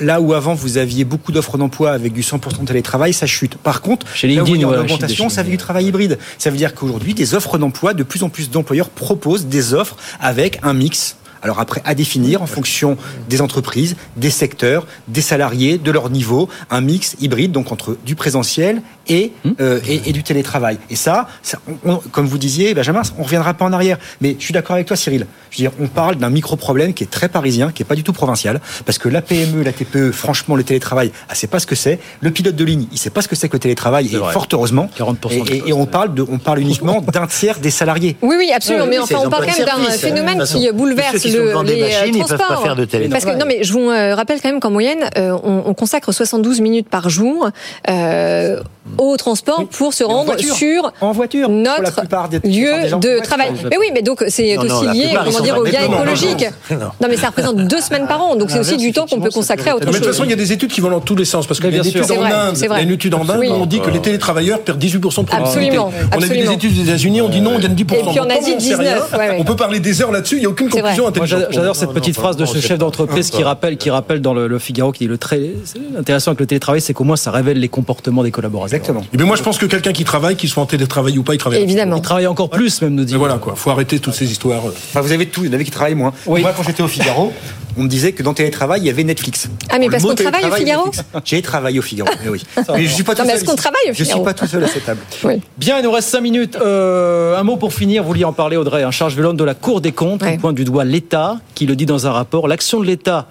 là 0.00 0.20
où 0.20 0.34
avant 0.34 0.54
vous 0.54 0.78
aviez 0.78 1.04
beaucoup 1.04 1.32
d'offres 1.32 1.58
d'emploi 1.58 1.92
avec 1.92 2.12
du 2.12 2.22
100% 2.22 2.62
de 2.62 2.66
télétravail, 2.66 3.12
ça 3.12 3.26
chute. 3.26 3.56
Par 3.56 3.82
contre, 3.82 4.06
chez 4.14 4.26
LinkedIn, 4.26 4.68
là 4.68 4.78
l'augmentation, 4.78 5.28
ça 5.28 5.42
veut 5.42 5.50
du 5.50 5.58
travail 5.58 5.86
hybride. 5.86 6.18
Ça 6.38 6.50
veut 6.50 6.56
dire 6.56 6.74
qu'aujourd'hui, 6.74 7.14
des 7.14 7.34
offres 7.34 7.58
d'emploi, 7.58 7.94
de 7.94 8.02
plus 8.02 8.22
en 8.22 8.30
plus 8.30 8.50
d'employeurs 8.50 8.88
proposent 8.88 9.46
des 9.46 9.74
offres 9.74 9.96
avec 10.20 10.58
un 10.62 10.72
mix 10.72 11.16
alors 11.42 11.60
après, 11.60 11.82
à 11.84 11.94
définir 11.94 12.42
en 12.42 12.46
fonction 12.46 12.96
des 13.28 13.40
entreprises, 13.40 13.96
des 14.16 14.30
secteurs, 14.30 14.86
des 15.08 15.20
salariés, 15.20 15.78
de 15.78 15.90
leur 15.90 16.10
niveau, 16.10 16.48
un 16.70 16.80
mix 16.80 17.16
hybride, 17.20 17.52
donc 17.52 17.72
entre 17.72 17.96
du 18.04 18.14
présentiel 18.14 18.82
et, 19.08 19.32
hmm. 19.44 19.50
euh, 19.60 19.80
et, 19.86 20.12
du 20.12 20.22
télétravail. 20.22 20.78
Et 20.90 20.96
ça, 20.96 21.28
comme 22.12 22.26
vous 22.26 22.38
disiez, 22.38 22.74
Benjamin, 22.74 23.02
on 23.16 23.20
ne 23.20 23.24
reviendra 23.24 23.54
pas 23.54 23.64
en 23.64 23.72
arrière. 23.72 23.98
Mais 24.20 24.36
je 24.38 24.44
suis 24.44 24.52
d'accord 24.52 24.74
avec 24.74 24.86
toi, 24.86 24.96
Cyril. 24.96 25.26
Je 25.50 25.56
veux 25.56 25.68
dire, 25.68 25.72
on 25.80 25.88
parle 25.88 26.16
d'un 26.16 26.30
micro-problème 26.30 26.94
qui 26.94 27.04
est 27.04 27.10
très 27.10 27.28
parisien, 27.28 27.72
qui 27.72 27.82
n'est 27.82 27.86
pas 27.86 27.96
du 27.96 28.04
tout 28.04 28.12
provincial, 28.12 28.60
parce 28.84 28.98
que 28.98 29.08
la 29.08 29.22
PME, 29.22 29.62
la 29.62 29.72
TPE, 29.72 30.12
franchement, 30.12 30.54
le 30.54 30.62
télétravail, 30.62 31.10
elle 31.28 31.32
ne 31.32 31.36
sait 31.36 31.46
pas 31.46 31.58
ce 31.58 31.66
que 31.66 31.74
c'est. 31.74 31.98
Le 32.20 32.30
pilote 32.30 32.54
de 32.54 32.64
ligne, 32.64 32.86
il 32.90 32.94
ne 32.94 32.98
sait 32.98 33.10
pas 33.10 33.22
ce 33.22 33.28
que 33.28 33.34
c'est 33.34 33.48
que 33.48 33.54
le 33.54 33.60
télétravail, 33.60 34.06
et 34.06 34.18
fort 34.32 34.46
heureusement. 34.52 34.88
40% 34.98 35.66
et, 35.66 35.72
on, 35.72 35.86
parle 35.86 36.14
de, 36.14 36.24
on 36.28 36.38
parle 36.38 36.60
uniquement 36.60 37.00
d'un 37.00 37.26
tiers 37.26 37.58
des 37.58 37.70
salariés. 37.70 38.16
Oui, 38.22 38.36
oui, 38.38 38.50
absolument. 38.54 38.86
mais 38.86 38.98
enfin, 38.98 39.16
on 39.18 39.30
parle 39.30 39.46
quand 39.46 39.58
même 39.58 39.86
d'un 39.86 39.90
phénomène 39.90 40.44
qui 40.44 40.70
bouleverse 40.72 41.29
le, 41.30 41.62
les 41.64 41.80
machines, 41.80 42.14
transports. 42.16 42.16
Ils 42.16 42.24
peuvent 42.26 42.38
pas 42.38 42.56
faire 42.62 42.76
de 42.76 42.84
télétravail. 42.84 43.10
Parce 43.10 43.24
que, 43.24 43.38
non, 43.38 43.46
mais 43.46 43.62
je 43.62 43.72
vous 43.72 43.90
euh, 43.90 44.14
rappelle 44.14 44.40
quand 44.40 44.48
même 44.48 44.60
qu'en 44.60 44.70
moyenne, 44.70 45.08
euh, 45.16 45.36
on, 45.42 45.62
on, 45.66 45.74
consacre 45.74 46.12
72 46.12 46.60
minutes 46.60 46.88
par 46.88 47.08
jour 47.08 47.48
euh, 47.88 48.60
au 48.98 49.16
transport 49.16 49.66
pour 49.68 49.94
se 49.94 50.04
rendre 50.04 50.38
sur 50.38 50.92
en 51.00 51.12
voiture, 51.12 51.48
notre 51.48 52.02
lieu 52.44 52.72
de 52.98 53.22
travail. 53.22 53.52
Mais 53.70 53.76
oui, 53.78 53.86
mais 53.92 54.02
donc 54.02 54.24
c'est 54.28 54.56
aussi 54.58 54.88
lié, 54.88 55.14
comment 55.24 55.40
dire, 55.40 55.58
au 55.58 55.64
gain 55.64 55.82
écologique. 55.82 56.46
Non, 56.70 57.08
mais 57.08 57.16
ça 57.16 57.28
représente 57.28 57.56
deux 57.56 57.80
semaines 57.80 58.06
par 58.06 58.22
an, 58.22 58.36
donc 58.36 58.50
c'est 58.50 58.58
aussi 58.58 58.76
du 58.76 58.92
temps 58.92 59.06
qu'on 59.06 59.20
peut 59.20 59.30
consacrer 59.30 59.70
à 59.70 59.76
autre 59.76 59.84
chose. 59.84 59.94
Mais 59.94 60.00
de 60.00 60.04
toute 60.04 60.12
façon, 60.12 60.24
il 60.24 60.30
y 60.30 60.34
a 60.34 60.36
des 60.36 60.52
études 60.52 60.70
qui 60.70 60.80
vont 60.80 60.90
dans 60.90 61.00
tous 61.00 61.16
les 61.16 61.24
sens, 61.24 61.46
parce 61.46 61.60
qu'il 61.60 61.70
y 61.70 61.74
a 61.74 61.78
une 61.78 61.86
étude 61.86 62.10
en 62.10 62.24
Inde, 62.24 62.56
une 62.82 62.90
étude 62.90 63.14
en 63.14 63.28
Inde, 63.28 63.44
on 63.50 63.66
dit 63.66 63.80
que 63.80 63.90
les 63.90 64.00
télétravailleurs 64.00 64.60
perdent 64.60 64.82
18% 64.82 65.20
de 65.20 65.26
productivité. 65.26 65.78
On 65.78 66.22
a 66.22 66.26
vu 66.26 66.38
des 66.38 66.52
études 66.52 66.74
des 66.74 66.88
États-Unis, 66.88 67.22
on 67.22 67.28
dit 67.28 67.40
non, 67.40 67.52
on 67.56 67.58
gagne 67.58 67.74
10%. 67.74 67.80
Et 67.80 67.84
puis 67.84 68.20
en 68.20 68.30
Asie, 68.30 68.56
19. 68.56 69.16
On 69.38 69.44
peut 69.44 69.56
parler 69.56 69.80
des 69.80 70.02
heures 70.02 70.12
là-dessus, 70.12 70.36
il 70.36 70.40
n'y 70.40 70.46
a 70.46 70.50
aucune 70.50 70.68
conclusion. 70.68 71.06
J'adore 71.24 71.76
cette 71.76 71.92
petite 71.92 72.16
phrase 72.16 72.36
de 72.36 72.44
ce 72.44 72.60
chef 72.60 72.78
d'entreprise 72.78 73.30
qui 73.30 73.42
rappelle, 73.42 73.76
qui 73.76 73.90
rappelle 73.90 74.20
dans 74.20 74.34
le 74.34 74.58
Figaro, 74.58 74.92
qui 74.92 75.04
dit 75.04 75.08
le 75.08 75.18
très 75.18 75.50
intéressant 75.98 76.30
avec 76.30 76.40
le 76.40 76.46
télétravail, 76.46 76.80
c'est 76.80 76.94
qu'au 76.94 77.04
moins 77.04 77.16
ça 77.16 77.30
révèle 77.30 77.58
les 77.58 77.68
comportements 77.68 78.22
des 78.22 78.30
collaborateurs. 78.30 78.74
Exactement. 78.74 79.04
Mais 79.12 79.24
moi, 79.24 79.36
je 79.36 79.42
pense 79.42 79.58
que 79.58 79.66
quelqu'un 79.66 79.92
qui 79.92 80.04
travaille, 80.04 80.36
qu'il 80.36 80.48
soit 80.48 80.62
en 80.62 80.66
télétravail 80.66 81.18
ou 81.18 81.22
pas, 81.22 81.34
il 81.34 81.38
travaille. 81.38 81.62
Évidemment. 81.62 81.96
Il 81.96 82.02
travaille 82.02 82.26
encore 82.26 82.50
plus, 82.50 82.82
même, 82.82 82.94
nous 82.94 83.04
dit. 83.04 83.14
voilà, 83.14 83.38
quoi. 83.38 83.54
Faut 83.56 83.70
arrêter 83.70 83.98
toutes 83.98 84.14
ces 84.14 84.30
histoires. 84.30 84.62
Enfin, 84.64 85.00
vous 85.00 85.12
avez 85.12 85.26
tout. 85.26 85.44
Il 85.44 85.48
y 85.48 85.50
en 85.50 85.54
avait 85.54 85.64
qui 85.64 85.70
travaillent 85.70 85.94
moins. 85.94 86.12
Moi, 86.26 86.52
quand 86.56 86.62
j'étais 86.62 86.82
au 86.82 86.88
Figaro, 86.88 87.32
on 87.80 87.84
me 87.84 87.88
disait 87.88 88.12
que 88.12 88.22
dans 88.22 88.34
télétravail, 88.34 88.82
il 88.82 88.86
y 88.86 88.90
avait 88.90 89.04
Netflix. 89.04 89.48
Ah, 89.70 89.78
mais 89.78 89.88
parce 89.88 90.02
qu'on 90.02 90.14
travaille 90.14 90.44
au 90.44 90.52
Figaro 90.52 90.90
J'ai 91.24 91.40
travaillé 91.40 91.78
au 91.78 91.82
Figaro, 91.82 92.10
mais 92.22 92.28
oui. 92.28 92.42
Mais 92.74 92.84
je 92.84 92.92
suis 92.92 93.02
pas 93.02 93.14
tout 93.14 93.24
seul. 93.24 93.42
qu'on 93.42 93.56
travaille 93.56 93.90
au 93.90 93.94
Figaro 93.94 93.98
Je 93.98 94.04
suis 94.04 94.22
pas 94.22 94.34
tout 94.34 94.46
seul 94.46 94.62
à 94.64 94.68
cette 94.68 94.84
table. 94.84 95.00
Bien, 95.56 95.78
il 95.78 95.84
nous 95.84 95.90
reste 95.90 96.10
5 96.10 96.20
minutes. 96.20 96.58
Euh, 96.60 97.38
un 97.38 97.42
mot 97.42 97.56
pour 97.56 97.72
finir. 97.72 98.02
Vous 98.02 98.08
vouliez 98.08 98.26
en 98.26 98.34
parler, 98.34 98.58
Audrey. 98.58 98.82
Un 98.82 98.90
charge 98.90 99.14
violente 99.14 99.38
de 99.38 99.44
la 99.44 99.54
Cour 99.54 99.80
des 99.80 99.92
comptes, 99.92 100.22
qui 100.22 100.36
pointe 100.36 100.56
du 100.56 100.64
doigt 100.64 100.84
l'État, 100.84 101.38
qui 101.54 101.64
le 101.64 101.74
dit 101.74 101.86
dans 101.86 102.06
un 102.06 102.12
rapport. 102.12 102.48
L'action 102.48 102.80
de 102.80 102.84
l'État 102.84 103.28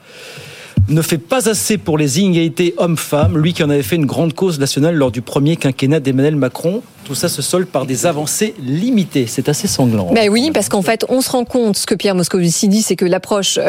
ne 0.88 1.02
fait 1.04 1.20
pas 1.20 1.48
assez 1.48 1.78
pour 1.78 2.00
les 2.00 2.20
inégalités 2.20 2.74
hommes-femmes, 2.78 3.38
lui 3.38 3.54
qui 3.54 3.64
en 3.64 3.70
avait 3.70 3.84
fait 3.84 3.98
une 3.98 4.08
grande 4.08 4.34
cause 4.34 4.60
nationale 4.60 4.96
lors 4.96 5.12
du 5.12 5.22
premier 5.22 5.58
quinquennat 5.58 6.00
d'Emmanuel 6.00 6.36
Macron. 6.36 6.82
Tout 7.10 7.16
ça 7.16 7.28
se 7.28 7.42
solde 7.42 7.66
par 7.66 7.88
des 7.88 8.06
avancées 8.06 8.54
limitées. 8.62 9.26
C'est 9.26 9.50
assez 9.50 9.68
sanglant. 9.68 10.12
Ben 10.14 10.30
oui, 10.30 10.52
parce 10.54 10.70
qu'en 10.70 10.84
fait, 10.84 11.08
on 11.10 11.22
se 11.22 11.32
rend 11.32 11.44
compte, 11.44 11.76
ce 11.76 11.88
que 11.88 11.96
Pierre 11.96 12.14
Moscovici 12.14 12.68
dit, 12.68 12.84
c'est 12.84 12.96
que 12.96 13.04
l'approche 13.04 13.58
euh, 13.58 13.64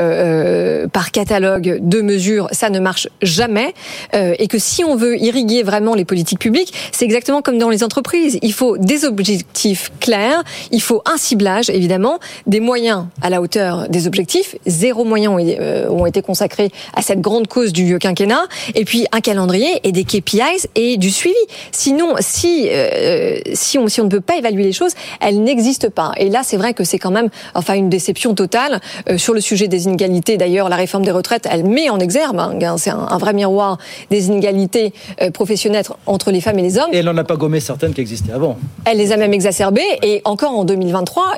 euh, 0.85 0.89
par 0.89 1.11
catalogue 1.11 1.79
de 1.81 2.03
mesures, 2.03 2.49
ça 2.53 2.69
ne 2.69 2.79
marche 2.81 3.09
jamais, 3.23 3.73
euh, 4.15 4.35
et 4.39 4.47
que 4.47 4.59
si 4.59 4.85
on 4.85 4.95
veut 4.95 5.17
irriguer 5.17 5.63
vraiment 5.63 5.95
les 5.95 6.05
politiques 6.05 6.39
publiques, 6.39 6.75
c'est 6.93 7.07
exactement 7.07 7.41
comme 7.41 7.57
dans 7.57 7.71
les 7.71 7.83
entreprises. 7.83 8.39
Il 8.43 8.53
faut 8.53 8.77
des 8.77 9.07
objectifs 9.07 9.91
clairs, 10.01 10.45
il 10.71 10.83
faut 10.83 11.01
un 11.07 11.17
ciblage, 11.17 11.71
évidemment, 11.71 12.19
des 12.47 12.61
moyens 12.61 13.07
à 13.23 13.31
la 13.31 13.41
hauteur 13.41 13.89
des 13.89 14.07
objectifs. 14.07 14.55
Zéro 14.67 15.05
moyen 15.05 15.31
ont 15.31 16.05
été 16.05 16.21
consacrés 16.21 16.71
à 16.95 17.01
cette 17.01 17.23
grande 17.23 17.47
cause 17.47 17.73
du 17.73 17.99
quinquennat, 17.99 18.45
et 18.75 18.85
puis 18.85 19.07
un 19.13 19.21
calendrier 19.23 19.81
et 19.83 19.93
des 19.93 20.05
KPIs 20.05 20.67
et 20.75 20.99
du 20.99 21.11
suivi. 21.11 21.35
Sinon, 21.73 22.17
si 22.21 22.69
euh, 22.69 23.30
si 23.55 23.79
on 23.79 23.89
si 23.89 24.01
on 24.01 24.05
ne 24.05 24.09
peut 24.09 24.21
pas 24.21 24.37
évaluer 24.37 24.63
les 24.63 24.73
choses, 24.73 24.93
elles 25.21 25.43
n'existent 25.43 25.91
pas. 25.91 26.13
Et 26.17 26.29
là, 26.29 26.41
c'est 26.45 26.57
vrai 26.57 26.75
que 26.75 26.85
c'est 26.85 26.99
quand 26.99 27.11
même 27.11 27.29
enfin 27.55 27.75
une 27.75 27.89
déception 27.89 28.35
totale 28.35 28.81
euh, 29.09 29.19
sur 29.19 29.35
le 29.35 29.41
sujet 29.41 29.69
des 29.69 29.85
inégalités. 29.85 30.37
D'ailleurs, 30.37 30.69
la 30.69 30.77
réforme 30.77 31.05
des 31.05 31.11
retraites, 31.11 31.47
elle 31.51 31.65
met 31.65 31.91
en 31.91 31.99
exergue, 31.99 32.37
hein, 32.39 32.77
c'est 32.79 32.91
un, 32.91 33.19
vrai 33.19 33.33
miroir 33.33 33.79
des 34.11 34.29
inégalités 34.29 34.93
euh, 35.21 35.31
professionnelles 35.31 35.85
entre 36.07 36.31
les 36.31 36.41
femmes 36.41 36.59
et 36.59 36.63
les 36.63 36.79
hommes. 36.79 36.91
Et 36.93 36.99
elle 36.99 37.07
n'en 37.07 37.17
a 37.17 37.25
pas 37.25 37.37
gommé 37.37 37.61
certaines 37.61 37.93
qui 37.93 38.01
existaient 38.01 38.33
avant. 38.33 38.57
Elle 38.85 38.99
les 38.99 39.13
a 39.13 39.17
même 39.17 39.33
exacerbées. 39.33 39.99
Et 40.03 40.23
encore 40.25 40.57
en 40.57 40.65
2023, 40.65 41.35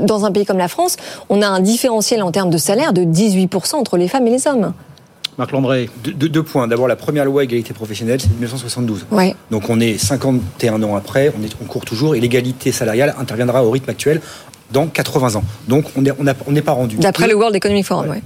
dans 0.00 0.24
un 0.24 0.32
pays 0.32 0.44
comme 0.44 0.58
la 0.58 0.68
France, 0.68 0.96
on 1.28 1.42
a 1.42 1.46
un 1.46 1.60
différentiel 1.60 2.22
en 2.22 2.30
termes 2.30 2.50
de 2.50 2.58
salaire 2.58 2.92
de 2.92 3.02
18% 3.02 3.76
entre 3.76 3.96
les 3.96 4.08
femmes 4.08 4.26
et 4.26 4.30
les 4.30 4.46
hommes. 4.46 4.72
Marc 5.42 5.50
Landré. 5.50 5.90
Deux, 6.04 6.42
points. 6.44 6.68
D'abord, 6.68 6.86
la 6.86 6.94
première 6.94 7.24
loi 7.24 7.42
égalité 7.42 7.74
professionnelle, 7.74 8.20
c'est 8.20 8.30
1972. 8.30 9.06
Donc 9.50 9.70
on 9.70 9.80
est 9.80 9.98
51 9.98 10.80
ans 10.84 10.94
après, 10.94 11.32
on, 11.36 11.42
est, 11.42 11.56
on 11.60 11.64
court 11.64 11.84
toujours, 11.84 12.14
et 12.14 12.20
l'égalité 12.20 12.70
salariale 12.70 13.12
interviendra 13.18 13.64
au 13.64 13.72
rythme 13.72 13.90
actuel 13.90 14.20
dans 14.70 14.86
80 14.86 15.34
ans. 15.34 15.42
Donc 15.66 15.86
on 15.96 16.02
n'est 16.02 16.12
on 16.12 16.54
pas 16.62 16.72
rendu. 16.72 16.96
D'après 16.98 17.26
le 17.26 17.34
World 17.34 17.56
Economic 17.56 17.84
Forum, 17.84 18.06
oui. 18.10 18.18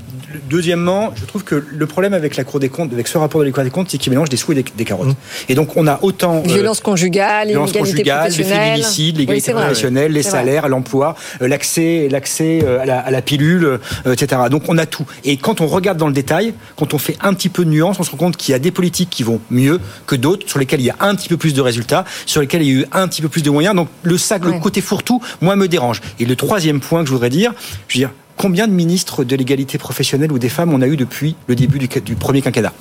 Deuxièmement, 0.49 1.13
je 1.17 1.25
trouve 1.25 1.45
que 1.45 1.65
le 1.69 1.87
problème 1.87 2.15
avec 2.15 2.37
la 2.37 2.45
Cour 2.45 2.61
des 2.61 2.69
comptes, 2.69 2.93
avec 2.93 3.09
ce 3.09 3.19
rapport 3.19 3.41
de 3.41 3.47
la 3.47 3.53
Cour 3.53 3.65
des 3.65 3.71
comptes, 3.71 3.91
c'est 3.91 3.99
qu'il 3.99 4.11
mélange 4.11 4.29
des 4.29 4.37
sous 4.37 4.53
et 4.53 4.55
des, 4.55 4.85
carottes. 4.85 5.09
Mmh. 5.09 5.15
Et 5.49 5.55
donc 5.55 5.77
on 5.77 5.87
a 5.87 5.99
autant 6.03 6.39
euh, 6.39 6.49
violence 6.49 6.81
conjugale, 6.81 7.49
violence 7.49 7.73
conjugale, 7.73 8.31
les 8.31 8.45
féminicides, 8.45 9.19
l'égalité 9.19 9.53
professionnelle, 9.53 10.13
les 10.13 10.23
salaires, 10.23 10.69
l'emploi, 10.69 11.17
euh, 11.43 11.49
l'accès, 11.49 12.09
l'accès 12.11 12.61
euh, 12.65 12.81
à 12.81 12.87
la, 12.87 12.99
à 13.01 13.11
la 13.11 13.23
pilule, 13.23 13.79
etc. 14.11 14.43
Donc 14.51 14.65
on 14.69 14.79
a 14.79 14.87
tout. 14.87 15.07
Et 15.25 15.37
quand 15.37 15.61
on 15.61 15.67
regarde 15.67 15.99
dans 15.99 16.09
le 16.09 16.13
détail, 16.13 16.55
quand 16.77 16.95
on 16.95 16.99
fait 16.99 17.17
un 17.21 17.35
petit 17.35 17.49
peu 17.49 17.65
de 17.65 17.71
nuance, 17.71 17.99
on 17.99 18.03
se 18.03 18.11
rend 18.11 18.17
compte 18.17 18.37
qu'il 18.37 18.53
y 18.53 18.55
a 18.55 18.59
des 18.59 18.71
politiques 18.71 19.11
qui 19.11 19.23
vont 19.23 19.41
mieux 19.51 19.81
que 20.07 20.17
d'autres, 20.17 20.49
sur 20.49 20.59
lesquelles 20.59 20.81
il 20.81 20.87
y 20.87 20.91
a 20.91 20.97
un 21.01 21.15
petit 21.15 21.29
peu 21.29 21.37
plus 21.37 21.55
de 21.55 21.61
résultats, 21.61 22.05
sur 22.27 22.41
lesquelles 22.41 22.63
il 22.63 22.69
y 22.69 22.77
a 22.77 22.81
eu 22.81 22.87
un 22.93 23.09
petit 23.09 23.23
peu 23.23 23.29
plus 23.29 23.43
de 23.43 23.51
moyens. 23.51 23.75
Donc 23.75 23.89
le 24.03 24.19
sac, 24.19 24.45
le 24.45 24.59
côté 24.61 24.81
fourre-tout, 24.81 25.21
moi 25.41 25.57
me 25.57 25.69
dérange. 25.69 26.01
Et 26.19 26.25
le 26.25 26.37
troisième 26.37 26.81
point 26.81 27.01
que 27.01 27.09
je 27.09 27.13
voudrais 27.13 27.31
dire, 27.31 27.53
je 27.89 27.99
veux 27.99 28.01
dire, 28.01 28.11
combien 28.37 28.67
de 28.69 28.73
ministres 28.73 29.25
de 29.25 29.37
l'égalité 29.37 29.79
professionnelle 29.79 30.33
ou 30.33 30.39
des 30.39 30.49
femmes 30.49 30.73
on 30.73 30.83
a 30.83 30.87
eu 30.87 30.97
depuis 30.97 31.37
le 31.47 31.55
début 31.55 31.79
du, 31.79 32.15
premier 32.15 32.43
quinquennat? 32.43 32.73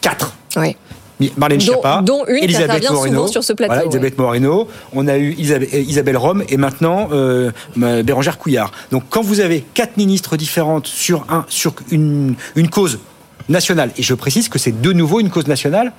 Quatre. 0.00 0.34
Oui. 0.56 0.76
Marlène 1.36 1.60
Schiappa, 1.60 2.02
dont, 2.04 2.24
une 2.26 2.42
Elisabeth 2.42 2.90
Moreno, 2.90 3.28
sur 3.28 3.44
ce 3.44 3.52
plateau. 3.52 3.84
Elisabeth 3.84 4.18
Moreno, 4.18 4.68
on 4.92 5.06
a 5.06 5.18
eu 5.18 5.34
Isabelle, 5.38 6.16
Rome 6.16 6.42
et 6.48 6.56
maintenant 6.56 7.10
euh, 7.12 7.52
Bérangère 7.76 8.38
Couillard. 8.38 8.72
Donc 8.90 9.04
quand 9.08 9.22
vous 9.22 9.38
avez 9.38 9.60
quatre 9.60 9.96
ministres 9.96 10.36
différentes 10.36 10.88
sur 10.88 11.24
un 11.28 11.44
sur 11.48 11.74
une, 11.92 12.34
une 12.56 12.68
cause 12.68 12.98
nationale, 13.48 13.90
et 13.96 14.02
je 14.02 14.14
précise 14.14 14.48
que 14.48 14.58
c'est 14.58 14.80
de 14.80 14.92
nouveau 14.92 15.20
une 15.20 15.30
cause 15.30 15.46
nationale, 15.46 15.92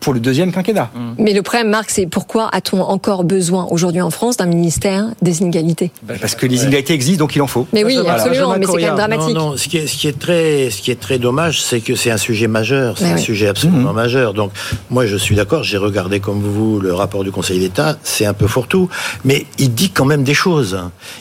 pour 0.00 0.14
le 0.14 0.20
deuxième 0.20 0.52
quinquennat. 0.52 0.90
Mm. 0.94 1.12
Mais 1.18 1.32
le 1.32 1.42
problème, 1.42 1.68
Marc, 1.68 1.90
c'est 1.90 2.06
pourquoi 2.06 2.48
a-t-on 2.52 2.82
encore 2.82 3.24
besoin 3.24 3.66
aujourd'hui 3.70 4.00
en 4.00 4.10
France 4.10 4.36
d'un 4.36 4.46
ministère 4.46 5.06
des 5.22 5.40
inégalités? 5.40 5.90
Bah, 6.02 6.14
Parce 6.20 6.34
que 6.34 6.46
les 6.46 6.62
inégalités 6.62 6.94
existent, 6.94 7.24
donc 7.24 7.36
il 7.36 7.42
en 7.42 7.46
faut. 7.46 7.66
Mais 7.72 7.84
oui, 7.84 7.98
absolument, 8.06 8.56
mais 8.58 8.66
c'est 8.66 8.72
quand 8.72 8.78
même 8.78 8.96
dramatique. 8.96 9.34
Non, 9.34 9.50
non, 9.50 9.56
ce 9.56 9.68
qui 9.68 9.78
est, 9.78 9.86
ce 9.86 9.96
qui 9.96 10.08
est 10.08 10.18
très, 10.18 10.70
ce 10.70 10.80
qui 10.82 10.90
est 10.90 11.00
très 11.00 11.18
dommage, 11.18 11.62
c'est 11.62 11.80
que 11.80 11.94
c'est 11.94 12.10
un 12.10 12.16
sujet 12.16 12.48
majeur, 12.48 12.98
c'est 12.98 13.06
un 13.06 13.16
sujet 13.16 13.48
absolument 13.48 13.92
mm-hmm. 13.92 13.94
majeur. 13.94 14.34
Donc, 14.34 14.52
moi, 14.90 15.06
je 15.06 15.16
suis 15.16 15.36
d'accord, 15.36 15.62
j'ai 15.62 15.76
regardé 15.76 16.20
comme 16.20 16.40
vous 16.40 16.80
le 16.80 16.94
rapport 16.94 17.24
du 17.24 17.30
Conseil 17.30 17.60
d'État, 17.60 17.96
c'est 18.02 18.26
un 18.26 18.34
peu 18.34 18.46
fourre-tout, 18.46 18.88
mais 19.24 19.46
il 19.58 19.74
dit 19.74 19.90
quand 19.90 20.04
même 20.04 20.24
des 20.24 20.34
choses. 20.34 20.78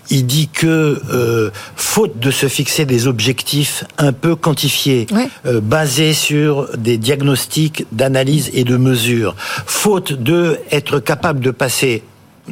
Il 0.09 0.25
dit 0.25 0.47
que, 0.47 1.01
euh, 1.11 1.51
faute 1.75 2.19
de 2.19 2.31
se 2.31 2.47
fixer 2.47 2.85
des 2.85 3.07
objectifs 3.07 3.83
un 3.97 4.13
peu 4.13 4.35
quantifiés, 4.35 5.07
euh, 5.45 5.61
basés 5.61 6.13
sur 6.13 6.69
des 6.77 6.97
diagnostics 6.97 7.85
d'analyse 7.91 8.49
et 8.53 8.63
de 8.63 8.68
mesures, 8.77 9.35
faute 9.37 10.13
de 10.13 10.59
être 10.71 10.99
capable 10.99 11.39
de 11.39 11.51
passer 11.51 12.03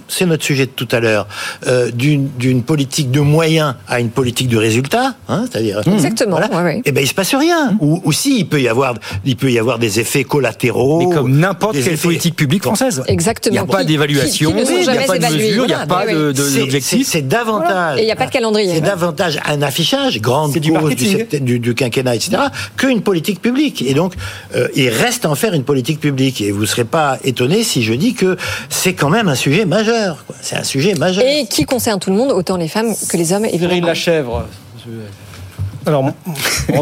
c'est 0.07 0.25
notre 0.25 0.43
sujet 0.43 0.65
de 0.65 0.71
tout 0.71 0.87
à 0.91 0.99
l'heure, 0.99 1.27
euh, 1.67 1.91
d'une 1.91 2.63
politique 2.63 3.11
de 3.11 3.19
moyens 3.19 3.75
à 3.87 3.99
une 3.99 4.09
politique 4.09 4.47
de 4.49 4.57
résultats, 4.57 5.15
hein, 5.29 5.45
c'est-à-dire 5.49 5.81
exactement. 5.87 6.37
Voilà, 6.37 6.73
Et 6.75 6.81
eh 6.85 6.91
ben 6.91 7.01
il 7.01 7.07
se 7.07 7.13
passe 7.13 7.33
rien. 7.35 7.77
Ou, 7.79 8.01
ou 8.03 8.11
si 8.11 8.39
il 8.39 8.47
peut 8.47 8.61
y 8.61 8.67
avoir, 8.67 8.95
il 9.25 9.35
peut 9.35 9.51
y 9.51 9.59
avoir 9.59 9.79
des 9.79 9.99
effets 9.99 10.23
collatéraux. 10.23 10.99
Mais 10.99 11.15
comme 11.15 11.37
n'importe 11.37 11.77
quelle 11.81 11.97
politique 11.97 12.35
publique 12.35 12.63
française. 12.63 13.03
Exactement. 13.07 13.55
Il 13.55 13.59
n'y 13.59 13.59
a 13.59 13.65
pas 13.65 13.83
d'évaluation, 13.83 14.53
il 14.57 14.81
n'y 14.81 14.89
a 14.89 15.01
pas 15.03 15.17
de 15.17 15.33
mesure, 15.33 15.63
il 15.63 15.67
n'y 15.67 15.73
a 15.73 15.85
pas 15.85 16.05
d'objectif. 16.05 17.07
C'est 17.07 17.27
davantage. 17.27 17.99
Et 17.99 18.03
il 18.03 18.05
n'y 18.05 18.11
a 18.11 18.15
pas 18.15 18.27
de 18.27 18.31
calendrier. 18.31 18.75
C'est 18.75 18.81
davantage 18.81 19.39
un 19.45 19.61
affichage, 19.61 20.19
grande 20.21 20.57
du, 20.57 20.71
cause 20.71 20.95
du, 20.95 21.59
du, 21.59 21.75
quinquennat, 21.75 22.15
etc., 22.15 22.37
qu'une 22.75 23.01
politique 23.01 23.41
publique. 23.41 23.81
Et 23.81 23.93
donc, 23.93 24.13
euh, 24.55 24.67
il 24.75 24.89
reste 24.89 25.25
à 25.25 25.29
en 25.29 25.35
faire 25.35 25.53
une 25.53 25.63
politique 25.63 25.99
publique. 25.99 26.41
Et 26.41 26.51
vous 26.51 26.61
ne 26.61 26.65
serez 26.65 26.85
pas 26.85 27.17
étonné 27.23 27.63
si 27.63 27.83
je 27.83 27.93
dis 27.93 28.13
que 28.13 28.37
c'est 28.69 28.93
quand 28.93 29.09
même 29.09 29.27
un 29.27 29.35
sujet 29.35 29.65
majeur. 29.65 29.86
C'est 30.41 30.57
un 30.57 30.63
sujet 30.63 30.93
majeur. 30.95 31.23
Et 31.23 31.45
qui 31.45 31.65
concerne 31.65 31.99
tout 31.99 32.09
le 32.09 32.15
monde, 32.15 32.31
autant 32.31 32.57
les 32.57 32.67
femmes 32.67 32.93
que 33.09 33.17
les 33.17 33.33
hommes, 33.33 33.45
évidemment. 33.45 33.88
la 33.88 33.95
Alors, 35.88 36.03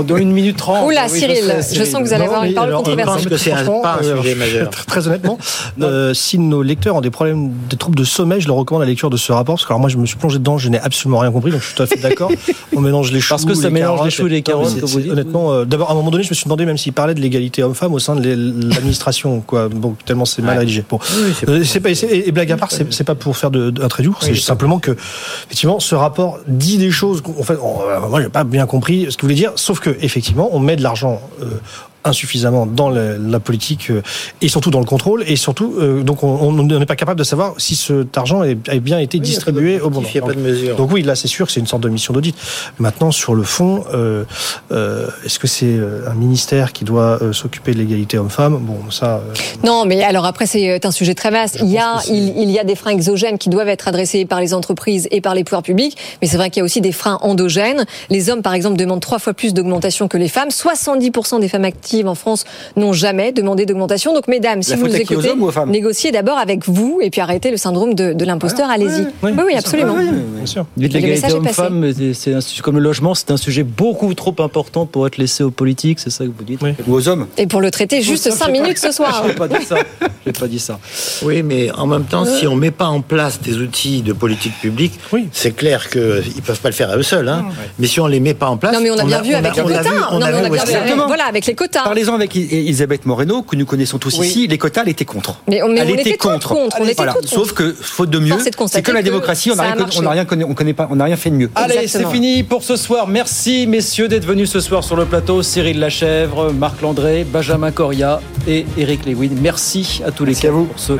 dans 0.04 0.18
une 0.18 0.32
minute 0.32 0.58
trente. 0.58 0.88
Oula, 0.88 1.08
Cyril, 1.08 1.56
je 1.72 1.84
sens 1.84 2.02
que 2.02 2.08
vous 2.08 2.14
allez 2.14 2.26
avoir 2.26 2.44
une 2.44 2.54
parole 2.54 2.74
controversée. 2.74 3.04
Je 3.04 3.06
pense 3.06 3.26
que 3.28 3.38
c'est 3.38 3.52
pas 3.52 4.00
un 4.02 4.18
sujet 4.18 4.36
majeur. 4.36 4.70
Très 4.88 5.08
honnêtement, 5.08 5.38
euh, 5.82 6.14
si 6.14 6.40
nos 6.40 6.64
lecteurs 6.64 6.96
ont 6.96 7.02
des 7.02 7.12
problèmes, 7.12 7.52
des 7.70 7.78
troubles 7.78 7.98
de 7.98 8.04
sommeil, 8.04 8.42
je 8.42 8.48
leur 8.48 8.58
recommande 8.58 8.82
la 8.82 8.90
lecture 8.90 9.10
de 9.10 9.18
ce 9.18 9.32
rapport. 9.32 9.56
Parce 9.56 9.66
que 9.66 9.70
alors 9.70 9.80
moi, 9.80 9.90
je 9.90 9.98
me 9.98 10.06
suis 10.06 10.18
plongé 10.18 10.40
dedans, 10.40 10.58
je 10.58 10.70
n'ai 10.70 10.80
absolument 10.80 11.20
rien 11.20 11.32
compris, 11.32 11.52
donc 11.52 11.62
je 11.62 11.68
suis 11.68 11.76
tout 11.76 11.84
à 11.84 11.88
fait 11.88 12.00
d'accord. 12.00 12.32
On 12.76 12.82
mélange 12.82 13.12
les 13.12 13.22
choux. 13.22 13.30
Parce 13.30 13.46
que 13.46 13.54
ça 13.54 13.70
mélange 13.70 14.04
les 14.04 14.10
choux 14.10 14.28
et 14.28 14.32
les 14.32 14.42
carottes, 14.42 14.76
Honnêtement, 15.10 15.52
euh, 15.52 15.66
d'abord, 15.66 15.90
à 15.90 15.94
un 15.94 15.96
moment 15.96 16.12
donné, 16.12 16.24
je 16.24 16.30
me 16.30 16.36
suis 16.36 16.46
demandé 16.46 16.66
même 16.66 16.78
s'il 16.78 16.94
parlait 16.94 17.14
de 17.14 17.22
l'égalité 17.22 17.62
homme-femme 17.64 17.94
au 17.94 18.00
sein 18.00 18.16
de 18.16 18.28
l'administration, 18.30 19.42
quoi. 19.42 19.70
Bon, 19.70 19.96
tellement 20.06 20.26
c'est 20.26 20.42
mal 20.42 20.58
rédigé. 20.58 20.84
Bon. 20.90 21.00
Euh, 21.48 21.64
c'est 21.64 21.80
pas, 21.80 21.90
et, 21.92 22.32
blague 22.32 22.52
à 22.52 22.58
part, 22.58 22.72
c'est 22.72 23.04
pas 23.04 23.16
pour 23.16 23.38
faire 23.38 23.52
un 23.54 23.88
trait 23.88 24.04
dur, 24.04 24.18
c'est 24.22 24.36
simplement 24.36 24.80
que, 24.80 24.92
effectivement, 25.46 25.80
ce 25.80 25.96
rapport 25.96 26.40
dit 26.48 26.78
des 26.78 26.92
choses. 26.92 27.22
En 27.40 27.44
fait, 27.44 27.58
moi, 28.10 28.22
j'ai 28.22 28.30
pas 28.30 28.44
bien 28.44 28.66
compris 28.66 28.95
ce 29.04 29.18
que 29.18 29.22
vous 29.22 29.28
voulez 29.28 29.36
dire, 29.36 29.54
sauf 29.56 29.80
que 29.80 29.92
effectivement, 30.02 30.50
on 30.52 30.60
met 30.60 30.76
de 30.76 30.84
l'argent 30.84 31.22
euh, 31.42 31.60
insuffisamment 32.06 32.66
dans 32.66 32.90
la, 32.90 33.40
politique 33.40 33.90
euh, 33.90 34.02
et 34.42 34.48
surtout 34.48 34.72
dans 34.72 34.80
le 34.80 34.86
contrôle 34.86 35.24
et 35.28 35.36
surtout 35.36 35.76
euh, 35.78 36.04
donc 36.04 36.24
on 36.24 36.52
n'est 36.54 36.86
pas 36.86 36.96
capable 36.96 37.20
de 37.20 37.24
savoir 37.24 37.54
si 37.58 37.76
cet 37.76 38.18
argent 38.18 38.42
a 38.42 38.76
bien 38.80 39.00
été 39.00 39.20
distribué 39.20 39.80
au 39.82 39.90
bon 39.90 40.02
moment. 40.02 40.28
Donc, 40.28 40.78
donc 40.78 40.92
oui, 40.92 41.02
là 41.02 41.16
c'est 41.16 41.28
sûr 41.28 41.46
que 41.46 41.52
c'est 41.52 41.60
une 41.60 41.68
sorte 41.68 41.84
de 41.84 41.90
mission 41.90 42.14
d'audit. 42.14 42.36
Maintenant 42.80 43.12
sur 43.12 43.36
le 43.36 43.44
fond, 43.44 43.84
euh, 43.94 44.24
est-ce 45.26 45.40
que 45.40 45.48
c'est 45.48 45.78
un 46.08 46.14
ministère 46.14 46.72
qui 46.72 46.86
doit 46.86 47.20
s'occuper 47.34 47.74
de 47.74 47.80
l'égalité 47.80 48.18
homme-femme? 48.18 48.58
Bon 48.58 48.92
ça. 48.92 49.22
Non, 49.64 49.86
mais 49.86 50.04
alors 50.04 50.26
après 50.26 50.46
c'est 50.46 50.86
un 50.86 50.92
sujet 50.92 51.16
très 51.16 51.32
vaste. 51.32 51.60
Il 51.62 51.70
y 51.70 51.78
a 51.78 52.02
il, 52.08 52.52
y 52.52 52.60
a 52.60 52.64
des 52.64 52.76
freins 52.76 52.92
exogènes 52.92 53.38
qui 53.38 53.50
doivent 53.50 53.70
être 53.70 53.88
adressés 53.88 54.26
par 54.26 54.40
les 54.40 54.54
entreprises 54.54 55.08
et 55.12 55.22
par 55.22 55.36
les 55.36 55.44
pouvoirs 55.44 55.64
publics, 55.64 55.98
mais 56.22 56.28
c'est 56.28 56.38
vrai 56.38 56.50
qu'il 56.50 56.62
y 56.62 56.62
a 56.62 56.66
aussi 56.66 56.82
des 56.82 56.92
freins 56.92 57.20
endogènes. 57.22 57.86
Les 58.10 58.30
hommes 58.30 58.42
par 58.42 58.54
exemple 58.54 58.78
demandent 58.78 59.02
trois 59.02 59.20
fois 59.20 59.34
plus 59.34 59.54
d'augmentation 59.54 60.08
que 60.08 60.18
les 60.18 60.30
femmes. 60.30 60.50
70% 60.50 61.40
des 61.40 61.50
femmes 61.50 61.66
actives 61.66 61.95
en 62.04 62.16
France 62.16 62.46
n'ont 62.76 62.94
jamais 62.94 63.32
demandé 63.32 63.66
d'augmentation. 63.66 64.14
Donc, 64.14 64.28
mesdames, 64.28 64.62
si 64.62 64.76
vous 64.76 64.88
nous 64.88 64.96
écoutez, 64.96 65.32
négociez 65.68 66.12
d'abord 66.12 66.38
avec 66.38 66.68
vous 66.68 67.00
et 67.02 67.10
puis 67.10 67.22
arrêtez 67.22 67.52
le 67.52 67.58
syndrome 67.58 67.94
de, 67.94 68.26
l'imposteur. 68.26 68.70
Allez-y. 68.70 69.08
Oui, 69.22 69.32
oui, 69.46 69.56
absolument. 69.56 69.96
bien 69.96 70.46
sûr. 70.46 70.66
L'égalité 70.78 71.32
homme-femme, 71.32 71.92
c'est 72.14 72.62
comme 72.62 72.76
le 72.76 72.82
logement, 72.82 73.14
c'est 73.14 73.32
un 73.32 73.38
sujet 73.38 73.64
beaucoup 73.64 74.14
trop 74.14 74.36
important 74.40 74.86
pour 74.86 75.08
être 75.08 75.18
laissé 75.18 75.44
aux 75.44 75.52
politiques, 75.52 76.00
c'est 76.00 76.10
ça 76.10 76.26
que 76.26 76.32
vous 76.36 76.44
dites 76.44 76.60
Ou 76.88 76.94
aux 76.94 77.08
hommes. 77.08 77.28
Et 77.38 77.48
pour 77.48 77.62
le 77.62 77.72
traiter 77.72 78.02
juste 78.02 78.32
5 78.32 78.50
minutes 78.50 78.78
ce 78.78 78.92
soir. 78.92 79.22
Je 79.24 79.30
n'ai 79.30 79.36
pas 79.36 79.48
dit 79.48 79.64
ça. 79.64 79.78
pas 80.40 80.48
dit 80.48 80.60
ça. 80.60 80.80
Oui, 81.24 81.44
mais 81.44 81.72
en 81.72 81.88
même 81.88 82.06
temps, 82.06 82.26
si 82.26 82.48
on 82.48 82.56
ne 82.56 82.62
met 82.62 82.72
pas 82.72 82.88
en 82.88 83.02
place 83.02 83.42
des 83.42 83.58
outils 83.58 84.02
de 84.02 84.14
politique 84.14 84.54
publique, 84.62 85.00
c'est 85.32 85.56
clair 85.56 85.90
qu'ils 85.90 86.02
ne 86.02 86.42
peuvent 86.42 86.60
pas 86.60 86.70
le 86.70 86.76
faire 86.76 86.90
à 86.90 86.98
eux 86.98 87.04
seuls. 87.04 87.28
Hein. 87.28 87.46
Mais 87.80 87.88
si 87.88 88.00
on 88.00 88.06
ne 88.06 88.12
les 88.12 88.20
met 88.20 88.34
pas 88.34 88.48
en 88.48 88.58
place. 88.58 88.74
Non, 88.74 88.82
mais 88.82 88.92
on 88.92 88.98
a 88.98 89.06
bien 89.06 89.22
vu 89.22 89.34
avec 89.34 89.56
les 89.56 89.64
quotas. 89.64 91.08
Voilà, 91.08 91.26
avec 91.26 91.46
les 91.46 91.56
quotas 91.56 91.85
Parlez-en 91.86 92.16
avec 92.16 92.36
Elisabeth 92.36 93.06
Moreno, 93.06 93.44
que 93.44 93.56
nous 93.56 93.68
connaissons 93.68 94.00
tous 94.00 94.18
ici. 94.18 94.48
Les 94.48 94.58
quotas, 94.58 94.82
elle 94.82 94.90
était 94.90 95.06
contre. 95.06 95.36
Mais, 95.48 95.62
on, 95.62 95.70
elle 95.76 95.92
était 95.92 96.18
contre. 96.18 96.50
contre. 96.50 96.78
On 96.82 96.88
était 96.88 97.04
Sauf 97.26 97.54
que, 97.54 97.72
faute 97.80 98.10
de 98.10 98.18
mieux, 98.18 98.34
c'est 98.66 98.82
que 98.82 98.92
la 98.92 99.04
démocratie, 99.04 99.52
on 99.52 99.56
n'a 99.56 100.10
rien, 100.10 100.26
on 100.48 100.56
connaît 100.56 100.74
pas, 100.74 100.88
on 100.90 100.96
n'a 100.96 101.04
rien 101.04 101.16
fait 101.16 101.30
de 101.30 101.36
mieux. 101.36 101.52
Allez, 101.54 101.88
c'est 101.88 102.08
fini 102.08 102.42
pour 102.42 102.64
ce 102.64 102.76
soir. 102.76 103.08
Merci, 103.08 103.68
messieurs, 103.68 104.08
d'être 104.08 104.26
venus 104.26 104.50
ce 104.50 104.62
soir 104.62 104.84
sur 104.84 104.96
le 104.96 105.06
plateau. 105.06 105.44
Cyril 105.44 105.78
Lachèvre, 105.78 106.52
Marc 106.54 106.82
Landré, 106.82 107.24
Benjamin 107.24 107.70
Coria 107.70 108.20
et 108.48 108.66
Eric 108.80 109.06
Lewin. 109.06 109.30
Merci 109.40 110.02
à 110.04 110.10
tous 110.10 110.26
les 110.26 110.34
quatre 110.34 110.56
pour 110.56 110.80
ce 110.80 110.94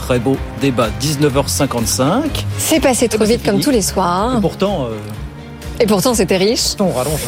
très 0.00 0.18
beau 0.18 0.36
débat. 0.60 0.88
19h55. 1.00 2.22
C'est 2.58 2.80
passé 2.80 3.06
trop 3.06 3.24
vite 3.24 3.44
comme 3.44 3.60
tous 3.60 3.70
les 3.70 3.82
soirs. 3.82 4.38
Et 4.38 4.40
pourtant. 4.40 4.86
Euh, 4.86 4.96
et 5.82 5.86
pourtant, 5.86 6.14
c'était 6.14 6.36
riche. 6.36 6.76
On 6.78 6.90
rallonge. 6.90 7.20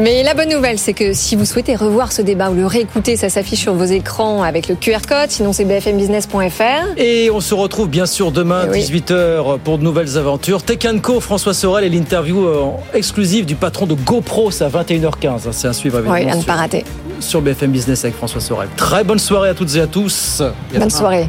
Mais 0.00 0.24
la 0.24 0.34
bonne 0.34 0.48
nouvelle, 0.48 0.78
c'est 0.78 0.92
que 0.92 1.12
si 1.12 1.36
vous 1.36 1.44
souhaitez 1.44 1.76
revoir 1.76 2.10
ce 2.10 2.20
débat 2.20 2.50
ou 2.50 2.54
le 2.54 2.66
réécouter, 2.66 3.16
ça 3.16 3.28
s'affiche 3.28 3.60
sur 3.60 3.74
vos 3.74 3.84
écrans 3.84 4.42
avec 4.42 4.66
le 4.68 4.74
QR 4.74 4.98
code. 5.08 5.30
Sinon, 5.30 5.52
c'est 5.52 5.64
bfmbusiness.fr. 5.64 6.98
Et 6.98 7.30
on 7.30 7.40
se 7.40 7.54
retrouve 7.54 7.88
bien 7.88 8.06
sûr 8.06 8.32
demain, 8.32 8.66
18h, 8.66 9.54
eh 9.54 9.58
pour 9.60 9.78
de 9.78 9.84
nouvelles 9.84 10.18
aventures. 10.18 10.64
Tech 10.64 10.78
Co, 11.00 11.20
François 11.20 11.54
Sorel 11.54 11.84
et 11.84 11.88
l'interview 11.88 12.44
euh, 12.44 12.64
exclusive 12.92 13.46
du 13.46 13.54
patron 13.54 13.86
de 13.86 13.94
GoPro, 13.94 14.50
c'est 14.50 14.64
à 14.64 14.68
21h15. 14.68 15.52
C'est 15.52 15.68
à 15.68 15.72
suivre 15.72 15.98
avec 15.98 16.10
Oui, 16.10 16.28
à 16.28 16.34
ne 16.34 16.42
pas 16.42 16.54
rater. 16.54 16.84
Sur 17.20 17.40
BFM 17.40 17.70
Business 17.70 18.04
avec 18.04 18.16
François 18.16 18.40
Sorel. 18.40 18.68
Très 18.76 19.04
bonne 19.04 19.20
soirée 19.20 19.50
à 19.50 19.54
toutes 19.54 19.74
et 19.76 19.80
à 19.80 19.86
tous. 19.86 20.42
Bonne 20.74 20.90
soirée. 20.90 21.28